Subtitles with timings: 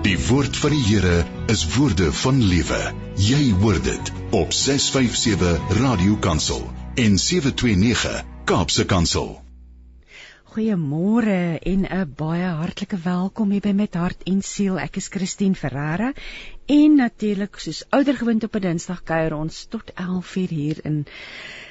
[0.00, 2.78] Die woord van die Here is woorde van lewe.
[3.20, 6.62] Jy hoor dit op 657 Radio Kansel
[6.94, 9.28] en 729 Kaapse Kansel.
[10.54, 14.78] Goeiemôre en 'n baie hartlike welkom hier by Met Hart en Siel.
[14.78, 16.12] Ek is Christine Ferreira
[16.66, 21.04] en natuurlik soos oudergewoond op 'n Dinsdag kuier ons tot 11:00 hier in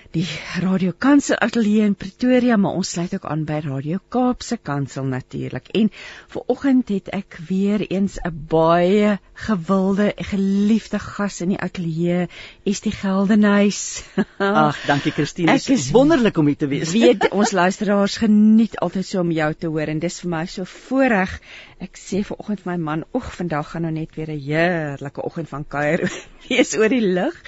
[0.10, 0.26] die
[0.58, 5.68] Radio Kansel ateljee in Pretoria, maar ons sluit ook aan by Radio Kaapse Kansel natuurlik.
[5.78, 5.92] En
[6.34, 12.26] ver oggend het ek weer eens 'n baie gewilde, geliefde gas in die ateljee,
[12.66, 14.02] Estie Geldenhuys.
[14.40, 15.52] Ag, dankie Christine.
[15.52, 16.92] Ek is wonderlik om hier te wees.
[16.92, 20.66] Weet ons luisteraars geniet altyd so om jou te hoor en dis vir my so
[20.66, 21.40] voorreg.
[21.78, 25.22] Ek sê ver oggend vir my man, "Oeg, vandag gaan nou net weer 'n heerlike
[25.22, 26.10] oggend van kuier
[26.50, 27.44] wees oor die lug."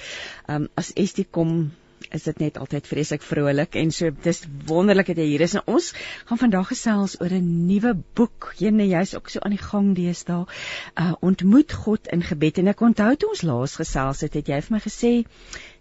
[0.46, 1.72] Um as Estie kom
[2.16, 5.56] is dit net altyd vreeslik vrolik en so dis wonderlik dat jy hier is.
[5.58, 5.92] En ons
[6.28, 8.52] gaan vandag gesels oor 'n nuwe boek.
[8.58, 10.46] Jene, jy's ook so aan die gang deesdae.
[10.94, 14.60] Uh ontmoet God in gebed en ek onthou toe ons laas gesels het, het jy
[14.60, 15.12] vir my gesê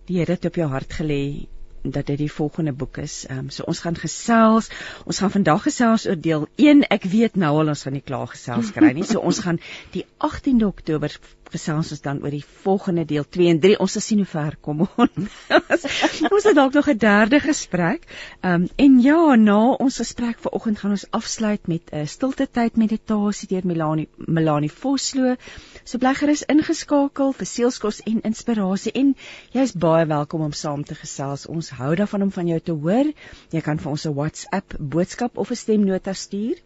[0.05, 1.47] die Here het op jou hart gelê
[1.83, 3.25] dat dit die volgende boek is.
[3.27, 4.69] Ehm um, so ons gaan gesels.
[5.05, 6.87] Ons gaan vandag gesels oor deel 1.
[6.87, 9.05] Ek weet nou al ons gaan nie klaar gesels kry nie.
[9.07, 9.59] So ons gaan
[9.91, 11.17] die 18de Oktober
[11.51, 13.79] gesels ons dan oor die volgende deel 2 en 3.
[13.83, 15.37] Ons sal sien hoe ver kom ons.
[16.35, 18.07] ons het dalk nog 'n derde gesprek.
[18.41, 22.47] Ehm um, en ja, na ons gesprek vanoggend gaan ons afsluit met 'n uh, stilte
[22.51, 25.35] tyd meditasie deur Melanie Melanie Vosloo.
[25.83, 29.07] So bly gerus ingeskakel vir seelsorg en inspirasie en
[29.55, 31.47] jy's baie welkom om saam te gesels.
[31.49, 33.07] Ons hou daarvan om van jou te hoor.
[33.55, 36.57] Jy kan vir ons 'n WhatsApp boodskap of 'n stemnota stuur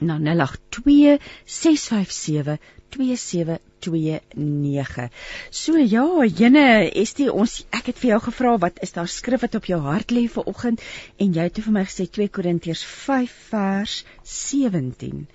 [0.00, 2.58] na 082 657
[2.90, 5.10] 2729.
[5.50, 9.54] So ja, jene, Estie, ons ek het vir jou gevra wat is daar skrif wat
[9.54, 10.80] op jou hart lê vir oggend
[11.16, 15.26] en jy het vir my gesê 2 Korintiërs 5 vers 17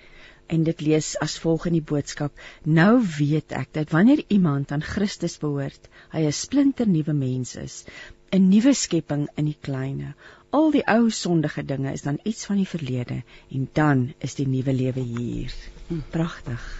[0.57, 2.43] en dit lees as volg in die boodskap
[2.79, 7.85] nou weet ek dat wanneer iemand aan Christus behoort hy 'n splinter nuwe mens is
[8.31, 10.13] 'n nuwe skepping in die kleine
[10.59, 14.47] al die ou sondige dinge is dan iets van die verlede en dan is die
[14.47, 16.71] nuwe lewe hier hm, pragtig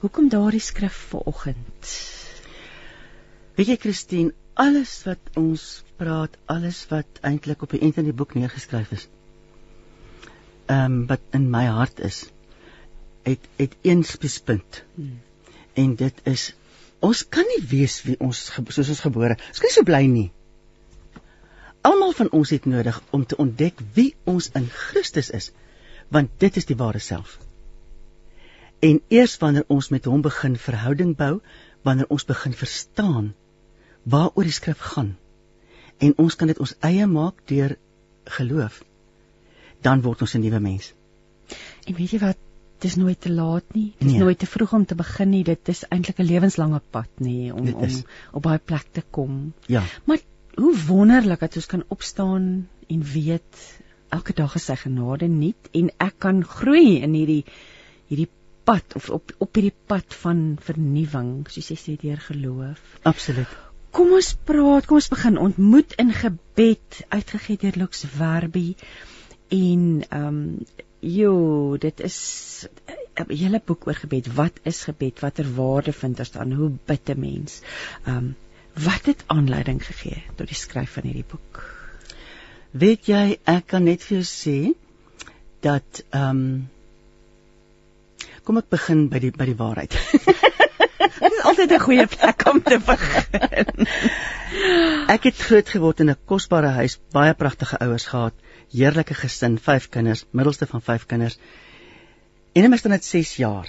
[0.00, 1.92] Hoekom daardie skrif vanoggend?
[3.56, 5.64] Weet jy Christine, alles wat ons
[6.00, 9.08] praat, alles wat eintlik op die eind van die boek neergeskryf is.
[10.66, 12.26] Ehm um, wat in my hart is,
[13.26, 14.84] het het een spitspunt.
[14.94, 15.20] Hmm.
[15.74, 16.54] En dit is
[17.04, 19.36] ons kan nie weet wie ons soos ons gebore.
[19.36, 20.30] Ons kan nie so bly nie.
[21.86, 25.50] Almal van ons het nodig om te ontdek wie ons in Christus is,
[26.10, 27.36] want dit is die ware self.
[28.82, 31.38] En eers wanneer ons met hom begin verhouding bou,
[31.86, 33.34] wanneer ons begin verstaan
[34.02, 35.14] waaroor die skrif gaan
[35.98, 37.76] en ons kan dit ons eie maak deur
[38.38, 38.82] geloof,
[39.86, 40.92] dan word ons 'n nuwe mens.
[41.86, 42.38] En weet jy wat,
[42.76, 43.92] dit is nooit te laat nie.
[43.98, 44.22] Dit is nee.
[44.22, 45.42] nooit te vroeg om te begin nie.
[45.44, 49.52] Dit is eintlik 'n lewenslange pad nie om om op baie plek te kom.
[49.66, 49.82] Ja.
[50.04, 50.20] Maar
[50.54, 53.62] hoe wonderlik dat ons kan opstaan en weet
[54.08, 57.44] elke dag is sy genade nuut en ek kan groei in hierdie
[58.08, 58.30] hierdie
[58.64, 62.80] pad of op op hierdie pad van vernuwing, soos jy sê deur geloof.
[63.02, 63.52] Absoluut.
[63.96, 68.74] Kom ons praat, kom ons begin ontmoet in gebed uitgegee deur Lux Werby
[69.54, 70.42] en ehm um,
[71.06, 72.18] jo, dit is
[73.16, 74.26] 'n hele boek oor gebed.
[74.34, 75.20] Wat is gebed?
[75.20, 76.52] Watter waarde vind ons dan?
[76.52, 77.60] Hoe bid 'n mens?
[78.04, 78.36] Ehm um,
[78.84, 81.62] wat het aanleiding gegee tot die skryf van hierdie boek?
[82.70, 84.74] Weet jy, ek kan net vir jou sê
[85.60, 86.68] dat ehm um,
[88.46, 89.90] Kom ek begin by die by die waarheid.
[91.16, 93.88] Dit is altyd 'n goeie plek om te begin.
[95.14, 98.34] ek het groot geword in 'n kosbare huis, baie pragtige ouers gehad,
[98.72, 101.38] heerlike gesin, vyf kinders, middelste van vyf kinders.
[102.54, 103.68] En in my standaard 6 jaar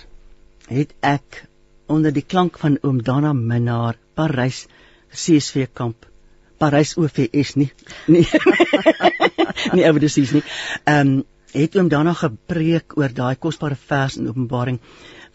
[0.67, 1.45] het ek
[1.87, 4.65] onder die klank van oom Dana Minnar Parys
[5.11, 6.07] CSV kamp
[6.59, 7.69] Parys OVS nie
[8.07, 8.25] nie
[9.77, 10.43] nie oor die seas nie.
[10.85, 11.25] Ehm um,
[11.57, 14.81] het oom daarna gepreek oor daai kosbare vers in Openbaring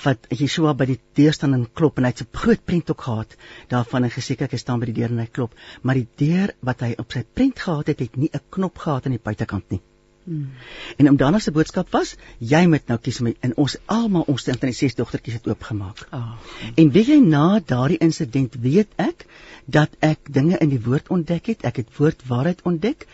[0.04, 3.02] wat Yeshua by die deur staan en klop en hy het 'n groot prent ook
[3.08, 3.36] gehad
[3.68, 5.54] daarvan en gesê ek staan by die deur en hy klop.
[5.82, 9.06] Maar die deur wat hy op sy prent gehad het het nie 'n knop gehad
[9.06, 9.80] aan die buitekant nie.
[10.24, 10.52] Hmm.
[10.96, 14.44] en om daarna se boodskap was jy moet nou kies met en ons almal ons
[14.46, 16.06] teen die ses dogtertjies het oopgemaak.
[16.12, 16.38] Oh.
[16.76, 19.26] en weet jy na daardie insident weet ek
[19.66, 21.64] dat ek dinge in die woord ontdek het.
[21.64, 23.06] Ek het woord waarheid ontdek.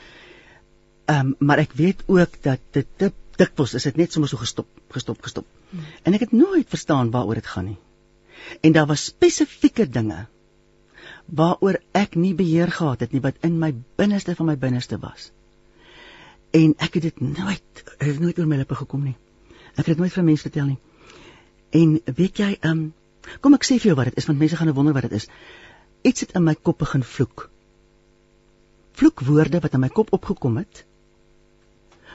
[1.09, 4.41] Ehm um, maar ek weet ook dat dit te dikwels is dit net sommer so
[4.41, 5.47] gestop, gestop, gestop.
[5.71, 5.87] Hmm.
[6.03, 7.79] En ek het nooit verstaan waaroor dit gaan nie.
[8.61, 10.27] En daar was spesifieke dinge
[11.27, 15.31] waaroor ek nie beheer gehad het nie wat in my binneste van my binneste was.
[16.57, 19.17] En ek het dit nooit het nooit oor my lippe gekom nie.
[19.77, 20.79] Ek het dit nooit vir mense vertel nie.
[21.77, 22.85] En weet jy, ehm um,
[23.45, 25.19] kom ek sê vir jou wat dit is want mense gaan nou wonder wat dit
[25.21, 25.29] is.
[26.09, 27.49] Iets het in my kop begin vloek.
[28.99, 30.87] Vloekwoorde wat in my kop opgekom het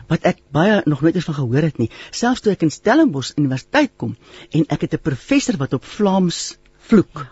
[0.08, 1.90] wat ek baie nog nooit eens van gehoor het nie.
[2.12, 4.16] Selfs toe ek in Stellenbosch Universiteit kom
[4.52, 6.58] en ek het 'n professor wat op Vlaams
[6.90, 7.14] vloek.
[7.14, 7.30] Ja.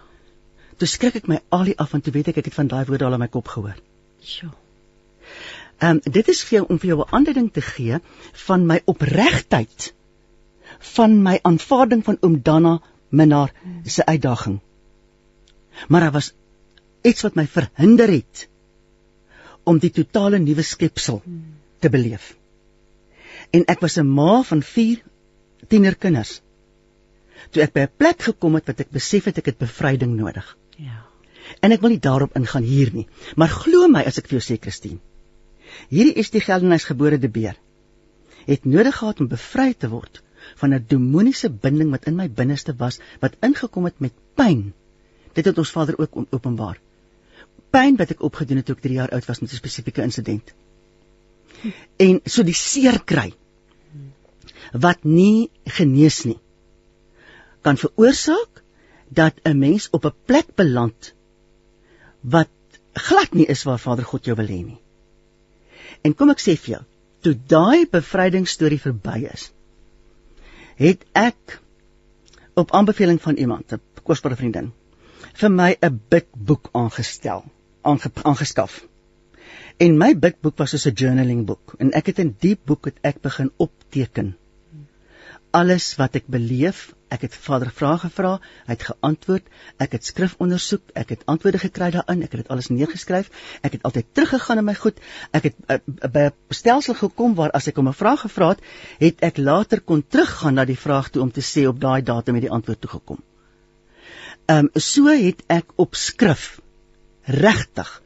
[0.82, 3.06] Toe skrik ek my alie af want toe weet ek ek het van daai woorde
[3.06, 3.76] al in my kop gehoor.
[4.22, 4.50] Sjoe.
[5.82, 8.00] Ehm um, dit is vir jou om vir jou 'n aanduiding te gee
[8.46, 9.94] van my opregtheid
[10.96, 13.52] van my aanvaarding van oom Danna Minnar
[13.86, 14.60] se uitdaging.
[15.88, 16.34] Maar daar was
[17.02, 18.48] iets wat my verhinder het
[19.64, 21.22] om die totale nuwe skepsel
[21.80, 22.36] te beleef.
[23.52, 25.04] En ek was 'n ma van 4
[25.68, 26.42] tienerkinders.
[27.52, 30.58] Toe ek by 'n plek gekom het wat ek besef het ek het bevryding nodig.
[30.78, 31.06] Ja.
[31.60, 34.46] En ek wil nie daarop ingaan hier nie, maar glo my as ek vir jou
[34.54, 35.00] sê Christine,
[35.92, 37.58] Hierdie is die Geldenhuis-gebore de beer.
[38.48, 40.22] Het nodig gehad om bevry te word
[40.62, 44.74] van 'n demoniese binding wat in my binneste was, wat ingekom het met pyn.
[45.34, 46.80] Dit het ons Vader ook openbaar.
[47.70, 50.54] Pyn wat ek opgedoen het toe ek 3 jaar oud was met 'n spesifieke insident.
[51.98, 53.32] En so die seer kry
[54.72, 56.40] wat nie genees nie
[57.62, 58.62] kan veroorsaak
[59.10, 61.14] dat 'n mens op 'n plek beland
[62.22, 62.50] wat
[62.94, 64.80] glad nie is waar Vader God jou wil hê nie.
[66.02, 66.84] En kom ek sê vir jou,
[67.22, 69.52] toe daai bevrydingsstorie verby is,
[70.76, 71.60] het ek
[72.54, 74.72] op aanbeveling van iemand, 'n kosbare vriendin,
[75.34, 77.44] vir my 'n bidboek aangestel,
[77.82, 78.86] aange, aangeskaf.
[79.82, 83.00] En my bidboek was soos 'n journaling boek en ek het in die boek het
[83.02, 84.36] ek begin opteken
[85.52, 88.32] alles wat ek beleef, ek het Vader vrae gevra,
[88.68, 89.48] hy het geantwoord,
[89.84, 93.28] ek het skrif ondersoek, ek het antwoorde gekry daarin, ek het dit alles neergeskryf,
[93.68, 95.02] ek het altyd teruggegaan in my goed,
[95.36, 98.64] ek het uh, by 'n stelsel gekom waar as ek om 'n vraag gevra het,
[99.00, 102.36] het ek later kon teruggaan na die vraag toe om te sê op daai datum
[102.36, 103.20] het die antwoord toe gekom.
[104.48, 106.62] Ehm um, so het ek op skrif
[107.26, 108.02] regtig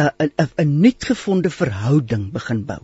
[0.00, 2.82] 'n 'n 'n nuut gevonde verhouding begin bou.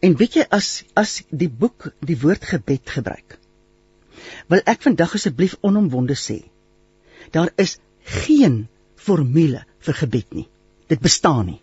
[0.00, 3.38] En weet jy as as die boek die woord gebed gebruik.
[4.52, 6.38] Wil ek vandag asseblief onomwonde sê.
[7.30, 7.78] Daar is
[8.24, 8.66] geen
[8.96, 10.48] formule vir gebed nie.
[10.88, 11.60] Dit bestaan nie.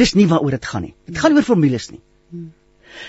[0.00, 0.94] Dis nie waaroor dit gaan nie.
[1.06, 2.02] Dit gaan oor formules nie.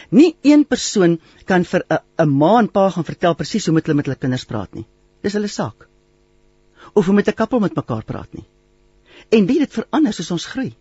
[0.09, 3.85] Nie een persoon kan vir 'n 'n ma en pa gaan vertel presies hoe met
[3.85, 4.85] hulle met hulle kinders praat nie.
[5.21, 5.87] Dis hulle saak.
[6.93, 8.45] Of hoe met 'n kappel met mekaar praat nie.
[9.29, 10.73] En dit verander soos ons groei.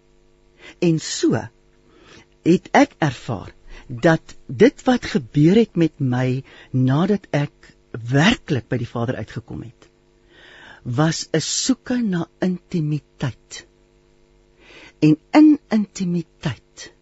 [0.78, 1.40] En so
[2.44, 3.52] het ek ervaar
[3.88, 9.88] dat dit wat gebeur het met my nadat ek werklik by die Vader uitgekom het
[10.84, 13.66] was 'n soeke na intimiteit.
[15.00, 16.92] En in intimiteit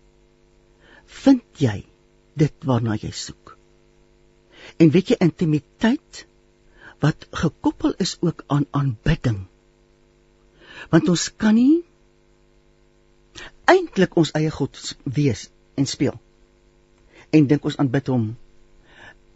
[1.07, 1.85] vind jy
[2.35, 3.59] dit waarna jy soek.
[4.77, 6.27] En weet jy intimiteit
[7.01, 9.47] wat gekoppel is ook aan aanbidding.
[10.91, 11.83] Want ons kan nie
[13.71, 16.19] eintlik ons eie God wees en speel.
[17.31, 18.37] En dink ons aanbid hom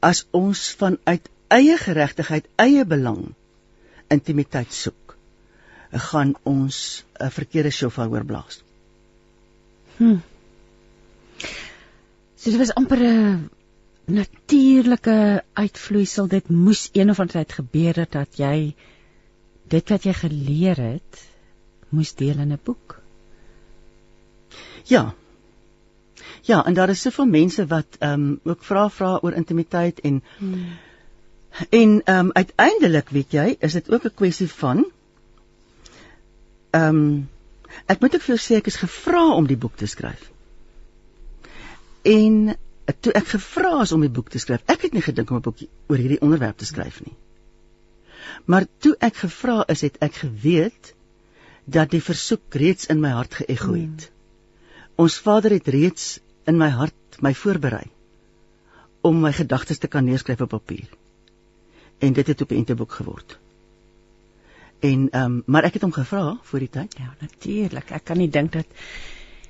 [0.05, 3.35] as ons vanuit eie geregtigheid, eie belang
[4.13, 5.17] intimiteit soek,
[6.11, 8.63] gaan ons 'n verkeerde shofar oorblaas.
[9.99, 10.19] Hm.
[12.37, 13.51] So dit was amper 'n
[14.07, 16.29] natuurlike uitvloeisel.
[16.29, 18.75] Dit moes een of ander tyd gebeur het dat jy
[19.69, 21.27] dit wat jy geleer het
[21.89, 23.01] moes deel in 'n boek.
[24.85, 25.15] Ja.
[26.43, 30.23] Ja, en daar is soveel mense wat ehm um, ook vra vra oor intimiteit en
[30.39, 30.67] hmm.
[31.69, 34.87] en ehm um, uiteindelik, weet jy, is dit ook 'n kwessie van
[36.71, 37.29] ehm um,
[37.87, 40.31] ek moet ook vir jou sê ek is gevra om die boek te skryf.
[42.03, 42.57] En
[43.01, 45.47] toe ek gevra is om die boek te skryf, ek het nie gedink om 'n
[45.49, 47.17] boek oor hierdie onderwerp te skryf nie.
[48.45, 50.95] Maar toe ek gevra is, het ek geweet
[51.67, 54.07] dat die versoek reeds in my hart geëgo het.
[54.07, 54.15] Hmm.
[55.07, 57.85] Ons Vader het reeds in my hart my voorberei
[59.07, 60.87] om my gedagtes te kan neerskryf op papier.
[61.99, 63.39] En dit het op 'n enteboek geword.
[64.81, 66.97] En ehm um, maar ek het hom gevra voor die tyd.
[66.99, 67.91] Ja, natuurlik.
[67.91, 68.67] Ek kan nie dink dat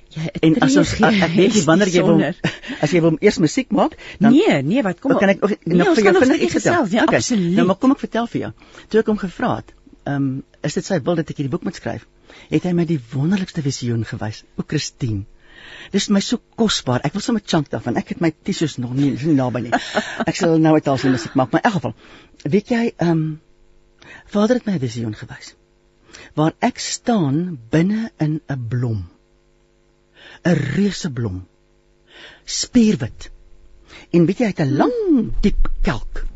[0.09, 2.23] jy En as ons ek weet nie wanneer jy wil
[2.85, 5.19] as jy wil eers musiek maak, dan Nee, nee, wat kom op.
[5.19, 6.87] Kan ek nog nee, nog vir jou vinnig iets vertel?
[6.91, 7.17] Ja, okay.
[7.17, 7.55] absoluut.
[7.55, 8.53] Nou maar kom ek vertel vir jou.
[8.89, 9.75] Toe ek hom gevra het,
[10.07, 12.07] ehm um, is dit sy wil dat ek hierdie boek moet skryf.
[12.51, 14.45] Het hy my die wonderlikste visioen gewys.
[14.57, 15.25] O, Christine.
[15.95, 17.03] Dis my so kosbaar.
[17.07, 17.99] Ek wil sommer chunk daarvan.
[18.01, 19.73] Ek het my tissues nog nie, nie naby nie.
[20.27, 21.97] Ek sal nou uit alsin musiek maak, maar in elk geval,
[22.57, 23.27] weet jy, ehm um,
[24.31, 25.55] Vader het my 'n visioen gewys.
[26.39, 29.09] Waar ek staan binne in 'n blom.
[30.45, 31.47] 'n Reuse blom.
[32.45, 33.31] Spierwit.
[34.13, 36.27] En weet jy, hy het 'n lang, diep kelk.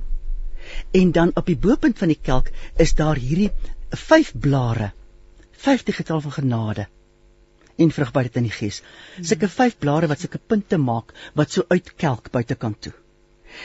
[0.91, 3.51] En dan op die bopunt van die kelk is daar hierdie
[3.91, 4.93] vyf blare.
[5.53, 6.89] Vyf die getal van genade
[7.81, 8.83] en vrugbaarheid in die gees.
[9.25, 12.93] Sulke vyf blare wat sulke punte maak wat so uitkelk buitekant toe.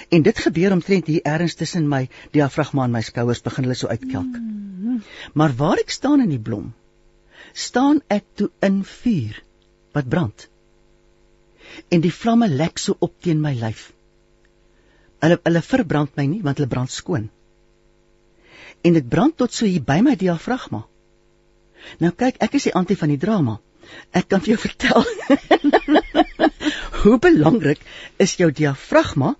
[0.10, 3.92] En dit gebeur omtrent hier ergens tussen my diafragma en my skouers begin hulle so
[3.92, 4.40] uitkelk.
[5.34, 6.72] Maar waar ek staan in die blom,
[7.54, 9.42] staan ek toe in vuur
[9.96, 10.48] wat brand.
[11.92, 13.92] En die vlamme lek so op teen my lyf.
[15.26, 17.30] Hulle hulle verbrand my nie want hulle brand skoon.
[18.86, 20.84] En dit brand tot so hier by my diafragma.
[22.02, 23.58] Nou kyk, ek is die anti van die drama.
[24.14, 25.06] Ek kan vir jou vertel.
[27.02, 27.82] Hoe belangrik
[28.22, 29.34] is jou diafragma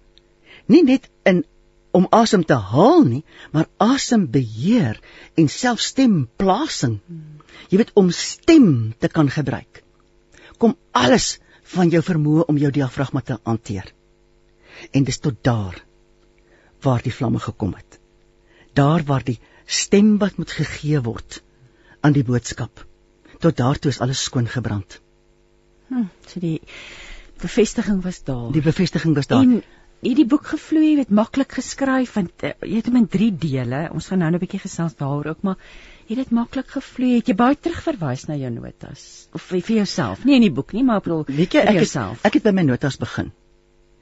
[0.70, 1.44] nie net in
[1.96, 3.22] om asem te haal nie,
[3.56, 4.98] maar asembeheer
[5.40, 6.98] en self stemplasing.
[7.72, 9.80] Jy weet om stem te kan gebruik.
[10.60, 11.38] Kom alles
[11.76, 13.95] van jou vermoë om jou diafragma te hanteer.
[14.92, 15.84] En dis tot daar
[16.82, 18.00] waar die vlamme gekom het.
[18.74, 21.42] Daar waar die stem wat moet gegee word
[22.06, 22.86] aan die boodskap.
[23.40, 25.00] Tot daartoe is alles skoon gebrand.
[25.88, 26.60] Hm, so die
[27.42, 28.52] bevestiging was daar.
[28.52, 29.42] Die bevestiging was daar.
[29.42, 29.64] En
[30.06, 33.82] hierdie boek gevloei, jy weet maklik geskryf want uh, jy het hom in 3 dele.
[33.94, 35.58] Ons gaan nou 'n bietjie gesels daaroor ook, maar
[36.08, 37.16] het dit maklik gevloei?
[37.16, 40.26] Het jy baie terugverwys na jou notas of vir, vir jouself?
[40.26, 42.54] Nie in die boek nie, maar ek bedoel weet jy ek het, ek het by
[42.54, 43.32] my notas begin.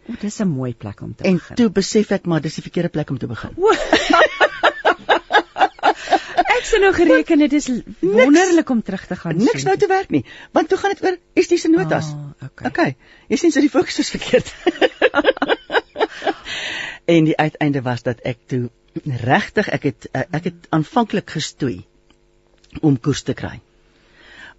[0.10, 1.50] O, dis 'n mooi plek om te en begin.
[1.50, 3.52] En toe besef ek maar dis die verkeerde plek om te begin.
[6.58, 7.70] ek sien nou gereken dit is
[8.00, 9.38] wonderlik om terug te gaan.
[9.38, 12.12] Niks nou te werk nie, want toe gaan dit oor estiese notas.
[12.12, 12.68] Oh, okay.
[12.68, 12.96] okay.
[13.32, 14.54] Jy sien so die fokus is verkeerd.
[17.16, 18.70] en die uiteinde was dat ek toe
[19.06, 21.86] regtig ek het ek het aanvanklik gestoei
[22.82, 23.60] om koers te kry.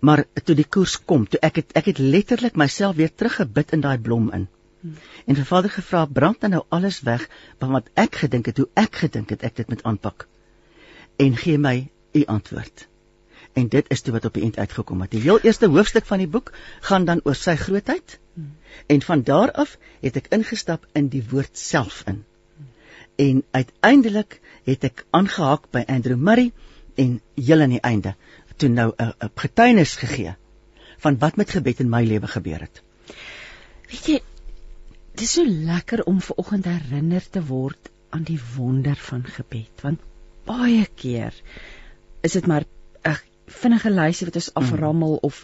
[0.04, 3.84] Maar toe die koers kom, toe ek het ek het letterlik myself weer teruggebid in
[3.84, 4.48] daai blom in.
[5.24, 8.96] En vir Vader gevra, brand dan nou alles weg wat ek gedink het, hoe ek
[9.04, 10.26] gedink het ek dit moet aanpak.
[11.16, 12.88] En gee my u antwoord.
[13.54, 15.10] En dit is toe wat op die eind uitgekom het.
[15.10, 18.18] Die heel eerste hoofstuk van die boek gaan dan oor sy grootheid.
[18.86, 22.24] En van daar af het ek ingestap in die woord self in.
[23.16, 26.50] En uiteindelik het ek aangehaak by Andrew Murray
[26.98, 28.16] en heel aan die einde
[28.56, 30.34] toe nou 'n getuienis gegee
[30.98, 32.82] van wat met gebed in my lewe gebeur het.
[33.90, 34.20] Weet jy,
[35.14, 39.82] dit is so lekker om ver oggend herinner te word aan die wonder van gebed,
[39.82, 40.02] want
[40.48, 41.36] baie keer
[42.26, 42.66] is dit maar
[43.04, 43.16] 'n
[43.46, 44.62] vinnige lysie wat ons mm.
[44.62, 45.38] aframmel of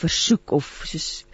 [0.00, 1.24] versoek of soos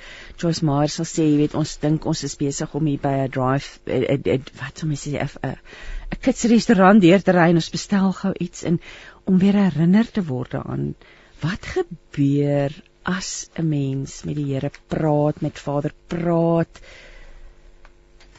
[0.41, 3.31] Joyce Meyer sal sê, jy weet, ons dink ons is besig om hier by 'n
[3.37, 7.49] drive a, a, a, wat sou mens sê 'n 'n kits restaurant deur te ry
[7.51, 8.81] en ons bestel gou iets en
[9.27, 10.95] om weer herinner te word daaraan
[11.43, 16.81] wat gebeur as 'n mens met die Here praat, met Vader praat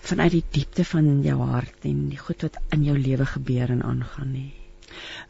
[0.02, 3.84] vanuit die diepte van jou hart en die goed wat in jou lewe gebeur en
[3.84, 4.50] aangaan nie.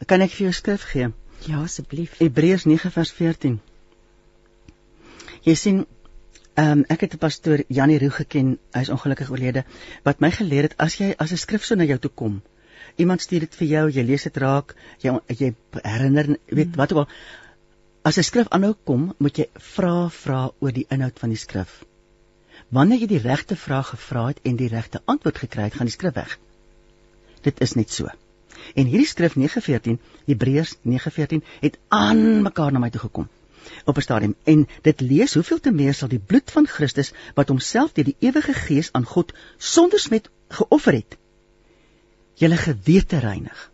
[0.08, 1.12] Kan ek vir jou skrif gee?
[1.48, 2.18] Ja, asseblief.
[2.20, 3.60] Hebreërs 9 vers 14.
[5.46, 5.84] Jy sien,
[6.54, 9.64] ehm um, ek het 'n pastoor Janie Roo geken, hy is ongelukkig oorlede,
[10.04, 12.42] wat my geleer het as jy as 'n skrif so na jou toe kom,
[12.96, 16.76] iemand stuur dit vir jou, jy lees dit raak, jy jy herinner, weet hmm.
[16.76, 17.08] wat ook al,
[18.04, 21.84] as 'n skrif aanhou kom, moet jy vra vra oor die inhoud van die skrif.
[22.72, 25.96] Wanneer jy die regte vraag gevra het en die regte antwoord gekry het, gaan die
[25.96, 26.38] skrif weg.
[27.44, 28.08] Dit is net so.
[28.76, 33.30] En hierdie skrif 9:14, Hebreërs 9:14 het aan mekaar na my toe gekom
[33.86, 37.48] op 'n stadium en dit lees hoeveel te meer sal die bloed van Christus wat
[37.48, 41.18] homself deur die ewige gees aan God sonder smet geoffer het
[42.34, 43.72] julle gewete reinig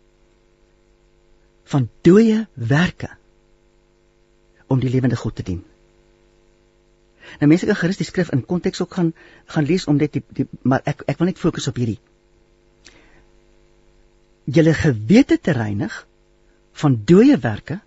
[1.64, 3.10] van dooie werke
[4.68, 5.64] om die lewende God te dien.
[7.40, 9.14] Nou mense kan gerus die skrif in konteks ook gaan
[9.46, 12.00] gaan lees om dit die, die maar ek ek wil net fokus op hierdie
[14.48, 16.08] julle gewete te reinig
[16.82, 17.80] van dooie werke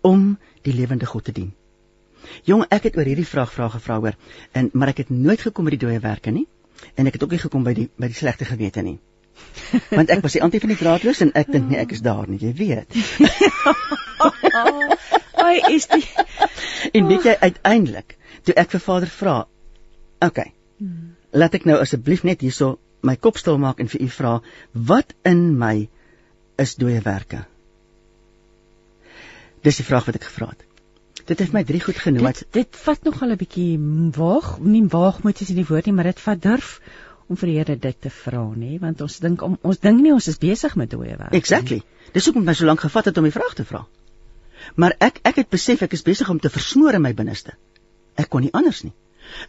[0.00, 1.52] om die lewende God te dien.
[2.48, 4.16] Jong, ek het oor hierdie vraag vrae gevra hoor,
[4.56, 6.46] en maar ek het nooit gekom by die dooie werke nie
[6.96, 8.96] en ek het ook nie gekom by die by die slegte gewete nie.
[9.98, 12.28] Want ek was die anti van die draadloos en ek dink nie ek is daar
[12.28, 12.96] nie, jy weet.
[15.44, 16.04] Ai, is die
[16.96, 19.46] En weet jy uiteindelik, toe ek vir Vader vra,
[20.20, 20.26] "Oké.
[20.26, 20.52] Okay,
[21.32, 24.32] laat ek nou asseblief net hierso my kop stil maak en vir u vra
[24.72, 25.88] wat in my
[26.60, 27.44] is dooie werke.
[29.64, 30.66] Dis die vraag wat ek gevra het.
[31.28, 32.26] Dit het my drie goed genoem.
[32.32, 33.78] Dit, dit vat nog al 'n bietjie
[34.16, 36.80] waag, nie waag moet jy in die woord nie, maar dit vat durf
[37.28, 40.12] om vir die Here dit te vra nê, want ons dink om ons dink nie
[40.12, 41.32] ons is besig met dooie werk.
[41.32, 41.82] Exactly.
[42.12, 43.86] Dis hoekom my so lank gevat het om die vraag te vra.
[44.74, 47.54] Maar ek ek het besef ek is besig om te versmoor in my binneste.
[48.20, 48.92] Ek kon nie anders nie.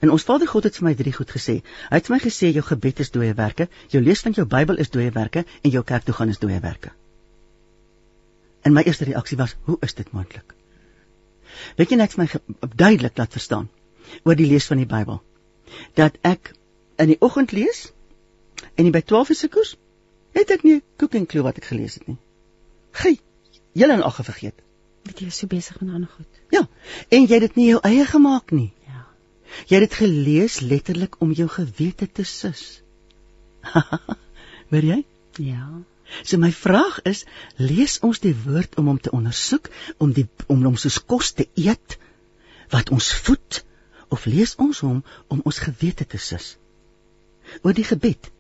[0.04, 1.60] En ons Vader God het vir my drie goed gesê.
[1.90, 4.82] Hy het vir my gesê jou gebed is dooie werke, jou lees van jou Bybel
[4.84, 6.94] is dooie werke en jou kerk toe gaan is dooie werke.
[8.62, 10.54] En my eerste reaksie was, hoe is dit moontlik?
[11.78, 12.28] Weet jy net my
[12.62, 13.70] duidelik laat verstaan
[14.24, 15.22] oor die lees van die Bybel
[15.96, 16.54] dat ek
[17.02, 17.90] in die oggend lees
[18.76, 19.76] en by 12 se koers
[20.38, 22.18] het ek nie koek en klou wat ek gelees het nie.
[23.02, 23.18] Gie,
[23.76, 24.58] julle en ag vergeet.
[25.08, 26.42] Weet jy so besig met ander goed.
[26.54, 26.66] Ja,
[27.10, 28.72] en jy het dit nie jou eie gemaak nie.
[28.88, 29.06] Ja.
[29.70, 32.82] Jy het dit gelees letterlik om jou gewete te sus.
[34.72, 35.02] Hoor jy?
[35.42, 35.66] Ja.
[36.24, 37.24] So my vraag is,
[37.58, 41.48] lees ons die woord om hom te ondersoek, om die om hom soos kos te
[41.56, 41.98] eet
[42.72, 43.62] wat ons voed
[44.12, 46.56] of lees ons hom om ons gewete te sus?
[47.64, 48.32] Oor die gebed.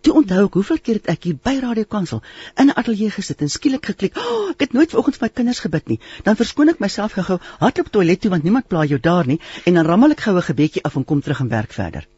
[0.00, 2.22] Toe onthou ek hoeveel keer het ek hier by Radio Kansel
[2.56, 5.60] in 'n ateljee gesit en skielik geklik, oh, ek het nooit vanoggend vir my kinders
[5.60, 5.98] gebid nie.
[6.24, 9.74] Dan verskoon ek myself gou-gou, hardloop toilet toe want niemand pla jou daar nie en
[9.74, 12.08] dan rammel ek gou 'n gebedjie af en kom terug en werk verder.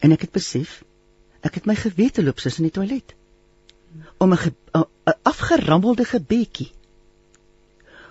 [0.00, 0.82] En ek het besef,
[1.42, 3.14] ek het my gewete loop sus in die toilet
[4.18, 6.72] om 'n 'n afgerammelde gebedjie.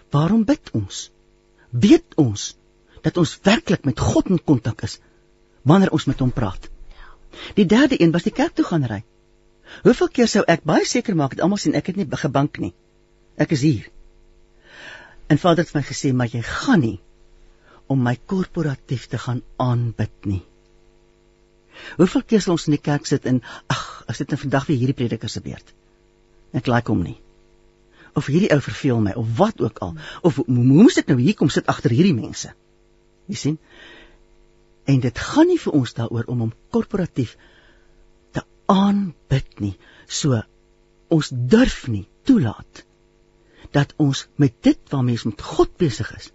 [0.10, 1.12] Waarom bid ons?
[1.70, 2.56] Weet ons
[3.02, 5.00] dat ons werklik met God in kontak is
[5.62, 6.70] wanneer ons met hom praat?
[7.58, 9.04] Die derde een was die kerk toe gaan ry.
[9.84, 12.74] Hoeveel keer sou ek baie seker maak dat almal sien ek het nie gebank nie.
[13.38, 13.90] Ek is hier.
[15.30, 16.98] En Vader het my gesê, maar jy gaan nie
[17.90, 20.44] om my korporatief te gaan aanbid nie.
[21.98, 23.40] Hoeveel keer sal ons in die kerk sit en
[23.72, 25.74] ag, as dit nou vandag weer hierdie prediker se beurt.
[26.54, 27.18] Ek like hom nie.
[28.18, 29.96] Of hierdie ou verveel my of wat ook al.
[30.26, 32.52] Of hoe moes ek nou hier kom sit agter hierdie mense?
[33.30, 33.58] Jy sien?
[34.90, 37.36] En dit gaan nie vir ons daaroor om hom korporatief
[38.34, 38.44] te
[38.74, 39.76] aanbid nie.
[40.08, 40.42] So
[41.14, 42.86] ons durf nie toelaat
[43.76, 46.32] dat ons met dit waarmee ons met God besig is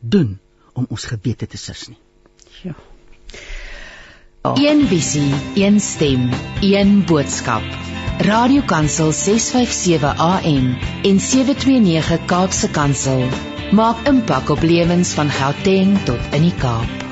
[0.00, 0.38] doen
[0.72, 1.98] om ons gebede te sus nie.
[2.64, 2.74] Ja.
[4.42, 4.54] Oh.
[4.56, 6.30] Een visie, een stem,
[6.64, 7.66] een boodskap.
[8.24, 10.72] Radiokansel 657 AM
[11.04, 13.28] en 729 Kaapse Kansel
[13.76, 17.09] maak impak op lewens van Gauteng tot in die Kaap.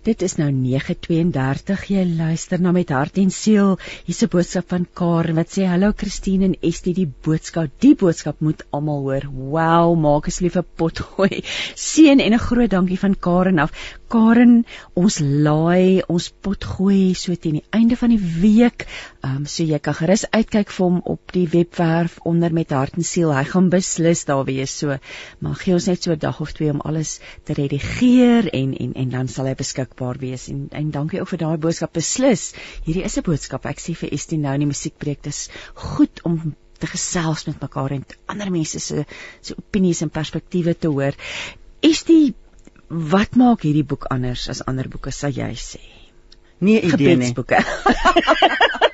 [0.00, 1.82] Dit is nou 9:32.
[1.92, 3.74] Jy luister na met hart en siel.
[4.06, 8.40] Hier's 'n boodskap van Karen wat sê: "Hallo Christine en Estie, die boodskap, die boodskap
[8.40, 9.28] moet almal hoor.
[9.28, 11.42] Wow, maak asseblief 'n pot gooi.
[11.88, 13.72] Seën en 'n groot dankie van Karen af.
[14.08, 18.86] Karen, ons laai ons pot gooi so teen die einde van die week.
[19.20, 22.94] Ehm um, so jy kan gerus uitkyk vir hom op die webwerf onder met hart
[22.96, 23.32] en siel.
[23.36, 24.72] Hy gaan beslis daar wees.
[24.80, 24.96] So,
[25.44, 28.94] maar gee ons net so 'n dag of twee om alles te redigeer en en
[28.94, 30.48] en dan sal hy beskikbaar wees.
[30.48, 32.54] En en dankie ook vir daai boodskap beslis.
[32.84, 33.66] Hierdie is 'n boodskap.
[33.66, 37.90] Ek sê vir Estie nou in die musiekpreek, dis goed om te gesels met mekaar
[37.90, 39.04] en ander mense se
[39.40, 41.12] se opinies en perspektiewe te hoor.
[41.80, 42.34] Estie
[42.90, 45.78] Wat maak hierdie boek anders as ander boeke sal jy sê?
[46.58, 47.30] Nee idee nie.
[47.30, 47.62] Gebedsboeke.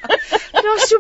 [0.67, 0.99] daar so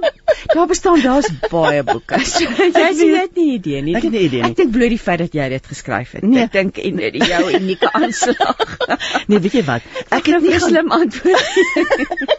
[0.55, 2.20] daar bestaan daar's baie boeke.
[2.24, 3.96] So, jy sê net nie idee nie.
[3.98, 4.50] Ek het nie idee nie.
[4.50, 6.26] Ek dink bloot die feit dat jy dit geskryf het.
[6.26, 6.44] Nee.
[6.46, 8.76] Ek dink en jou unieke aanslag.
[9.31, 9.90] nee, weet jy wat?
[10.09, 11.48] Ek het nie slim antwoord.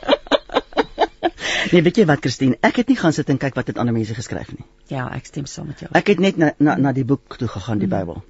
[1.73, 2.57] nee, weet jy wat Christine?
[2.65, 4.65] Ek het nie gaan sit en kyk wat het ander mense geskryf nie.
[4.93, 5.91] Ja, ek stem saam met jou.
[5.97, 8.23] Ek het net na na, na die boek toe gegaan, die Bybel.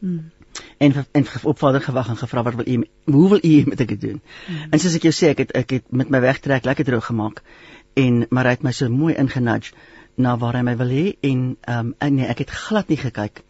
[0.00, 0.28] Mm
[0.78, 4.00] en en op Vader gewag en gevra wat wil u hoe wil u met ek
[4.00, 4.22] doen?
[4.48, 4.70] Mm.
[4.70, 7.42] En soos ek jou sê, ek het ek het met my wegtrek lekker droog gemaak
[7.94, 9.74] en maar hy het my so mooi ingenudge
[10.16, 13.42] na waar hy my wil hê en ehm um, nee, ek het glad nie gekyk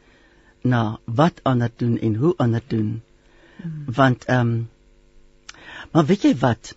[0.63, 3.03] na wat ander doen en hoe ander doen.
[3.63, 3.85] Mm.
[3.87, 4.69] Want ehm um,
[5.93, 6.75] maar weet jy wat?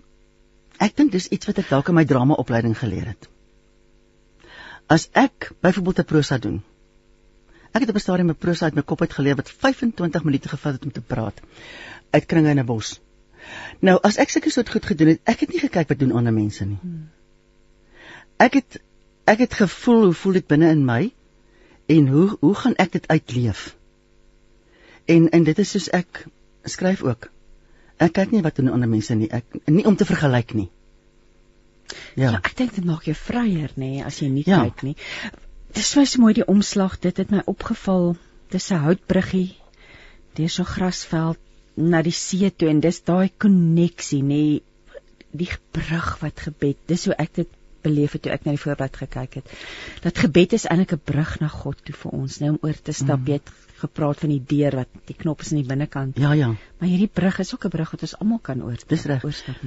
[0.77, 3.29] Ek dink dis iets wat ek dalk in my drama opleiding geleer het.
[4.87, 6.63] As ek byvoorbeeld 'n prosa doen,
[7.73, 10.73] Ek het op 'n stadium 'n prosa uit my kop uitgeleer wat 25 minute gevat
[10.73, 11.41] het om te praat
[12.09, 12.99] uit kringe in 'n bos.
[13.79, 16.33] Nou, as ek sulke soort goed gedoen het, ek het nie gekyk wat doen ander
[16.33, 16.77] mense nie.
[18.43, 18.79] Ek het
[19.31, 21.01] ek het gevoel hoe voel dit binne in my
[21.95, 23.61] en hoe hoe gaan ek dit uitleef?
[25.05, 26.25] En en dit is soos ek
[26.75, 27.29] skryf ook.
[28.03, 29.29] Ek kyk nie wat doen ander mense nie.
[29.31, 30.69] Ek nie om te vergelyk nie.
[32.15, 34.63] Ja, ja ek dink dit maak jou vryer nê as jy nie ja.
[34.65, 34.95] kyk nie.
[35.73, 36.99] Dis my so mooi die omslag.
[36.99, 38.15] Dit het my opgeval.
[38.51, 39.55] Dis 'n houtbruggie
[40.37, 41.39] deur so grasveld
[41.75, 44.61] na die see toe en dis daai koneksie nê
[45.31, 46.77] die brug wat gebed.
[46.87, 47.49] Dis hoe ek dit
[47.83, 49.51] beleef het toe ek na die voorblad gekyk het.
[50.05, 52.91] Dat gebed is eintlik 'n brug na God toe vir ons, nê om oor te
[52.91, 53.19] stap.
[53.19, 53.27] Mm.
[53.27, 53.51] Jy het
[53.83, 56.19] gepraat van die deur wat die knop is aan die binnekant.
[56.21, 56.53] Ja, ja.
[56.79, 58.77] Maar hierdie brug is ook 'n brug wat ons almal kan oor.
[58.87, 59.23] Dis reg.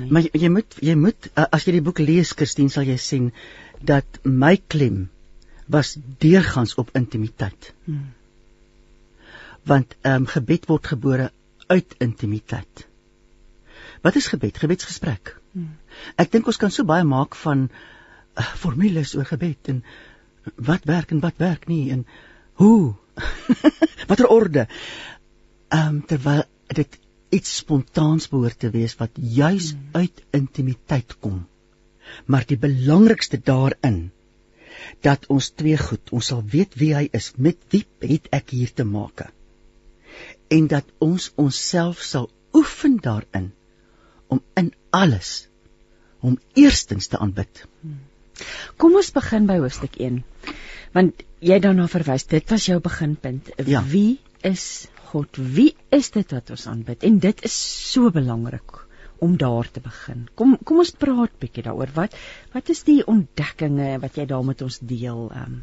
[0.08, 3.32] Maar jy, jy moet jy moet as jy die boek lees, Christine, sal jy sien
[3.80, 5.08] dat my klem
[5.66, 7.72] was deurgangs op intimiteit.
[7.84, 8.12] Hmm.
[9.62, 11.30] Want ehm um, gebed word gebore
[11.66, 12.86] uit intimiteit.
[14.02, 14.58] Wat is gebed?
[14.58, 15.36] Gebedsgesprek.
[15.52, 15.76] Hmm.
[16.16, 17.68] Ek dink ons kan so baie maak van
[18.36, 19.82] formules oor gebed en
[20.54, 22.06] wat werk en wat werk nie en
[22.60, 22.94] hoe
[24.08, 24.66] watter orde.
[25.68, 26.44] Ehm um, terwyl
[26.74, 26.98] dit
[27.34, 29.88] iets spontaans behoort te wees wat juis hmm.
[29.92, 31.46] uit intimiteit kom.
[32.26, 34.10] Maar die belangrikste daarin
[35.02, 38.72] dat ons twee goed, ons sal weet wie hy is, met wie het ek hier
[38.72, 39.26] te maak.
[40.52, 43.50] En dat ons onsself sal oefen daarin
[44.28, 45.48] om in alles
[46.20, 47.64] om eerstens te aanbid.
[48.76, 50.22] Kom ons begin by hoofstuk 1.
[50.96, 53.52] Want jy daarna verwys, dit was jou beginpunt.
[53.68, 53.82] Ja.
[53.84, 55.36] Wie is God?
[55.36, 57.04] Wie is dit wat ons aanbid?
[57.06, 57.56] En dit is
[57.92, 58.82] so belangrik
[59.18, 60.26] om daar te begin.
[60.34, 61.92] Kom kom ons praat bietjie daaroor.
[61.96, 62.16] Wat
[62.52, 65.30] wat is die ontdekkinge wat jy daar met ons deel?
[65.32, 65.62] Ehm um,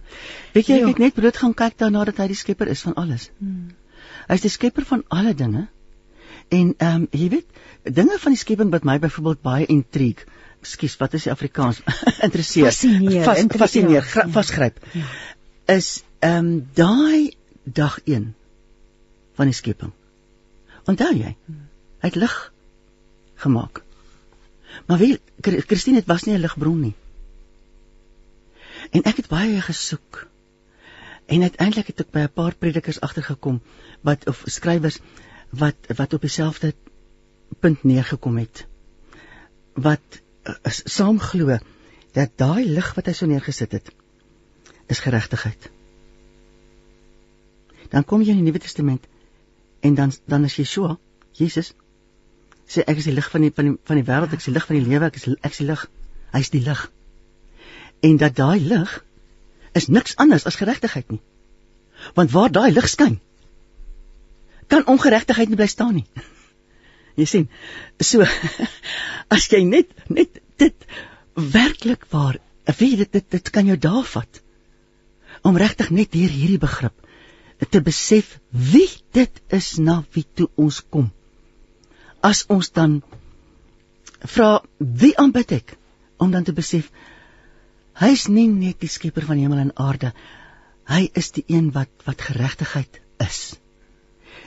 [0.55, 2.97] Weet jy, ek het net brood gaan kyk daarna dat hy die skepper is van
[2.97, 3.29] alles.
[3.39, 3.69] Hmm.
[4.27, 5.67] Hy is die skepper van alle dinge.
[6.49, 10.25] En ehm um, jy weet, dinge van die skepping wat my byvoorbeeld baie intrigue,
[10.63, 11.81] ekskuus, wat is die Afrikaans?
[12.27, 12.71] interesseer.
[12.71, 14.27] Fascineer, Vas, fascineer, ja.
[14.37, 14.79] vasgryp.
[14.95, 15.05] Ja.
[15.75, 18.33] Is ehm um, daai dag 1
[19.35, 19.91] van die skepping.
[20.89, 21.35] Onthou jy?
[22.03, 22.35] Hy het lig
[23.43, 23.81] gemaak.
[24.87, 26.95] Maar wie Christine het was nie 'n ligbron nie.
[28.91, 30.27] En ek het baie gesoek.
[31.25, 33.61] En uiteindelik het ek by 'n paar predikers agtergekom
[34.01, 34.99] wat of skrywers
[35.49, 36.73] wat wat op dieselfde
[37.59, 38.65] punt neergekom het.
[39.73, 40.21] Wat
[40.69, 41.57] saam glo
[42.13, 43.91] dat daai lig wat hy so neergesit het
[44.91, 45.69] is geregtigheid.
[47.89, 49.07] Dan kom jy in die Nuwe Testament
[49.81, 50.97] en dan dan is Yeshua,
[51.33, 51.73] Jesus
[52.67, 54.55] sê ek is die lig van die van die van die wêreld, ek is die
[54.55, 55.87] lig van die lewe, ek is ek is die lig.
[56.33, 56.83] Hy is die lig.
[58.01, 58.93] En dat daai lig
[59.77, 61.21] is niks anders as geregtigheid nie.
[62.17, 63.19] Want waar daai lig skyn,
[64.67, 66.07] kan ongeregtigheid nie bly staan nie.
[67.19, 67.49] Jy sien,
[68.01, 68.25] so
[69.35, 70.87] as jy net net dit
[71.35, 74.41] werklik waar, weet dit dit dit kan jou daar vat
[75.43, 76.95] om regtig net hier hierdie begrip
[77.69, 81.09] te besef wie dit is na wie toe ons kom.
[82.23, 83.01] As ons dan
[84.35, 85.75] vra wie aanbid ek?
[86.17, 86.91] Om dan te besef
[87.99, 90.13] hy is nie net die skepper van hemel en aarde.
[90.89, 93.53] Hy is die een wat wat geregtigheid is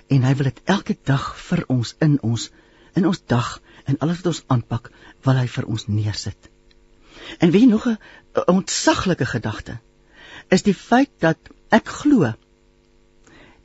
[0.09, 2.51] en hy wil dit elke dag vir ons in ons
[2.97, 4.90] in ons dag en alles wat ons aanpak
[5.27, 6.51] wil hy vir ons neersit
[7.38, 7.99] en wie nog 'n
[8.47, 9.79] ontsaglike gedagte
[10.49, 11.38] is die feit dat
[11.75, 12.33] ek glo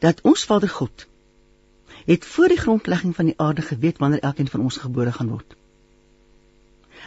[0.02, 1.06] dat ons Vader God
[2.06, 5.56] het voor die grondlegging van die aarde geweet wanneer elkeen van ons gebore gaan word.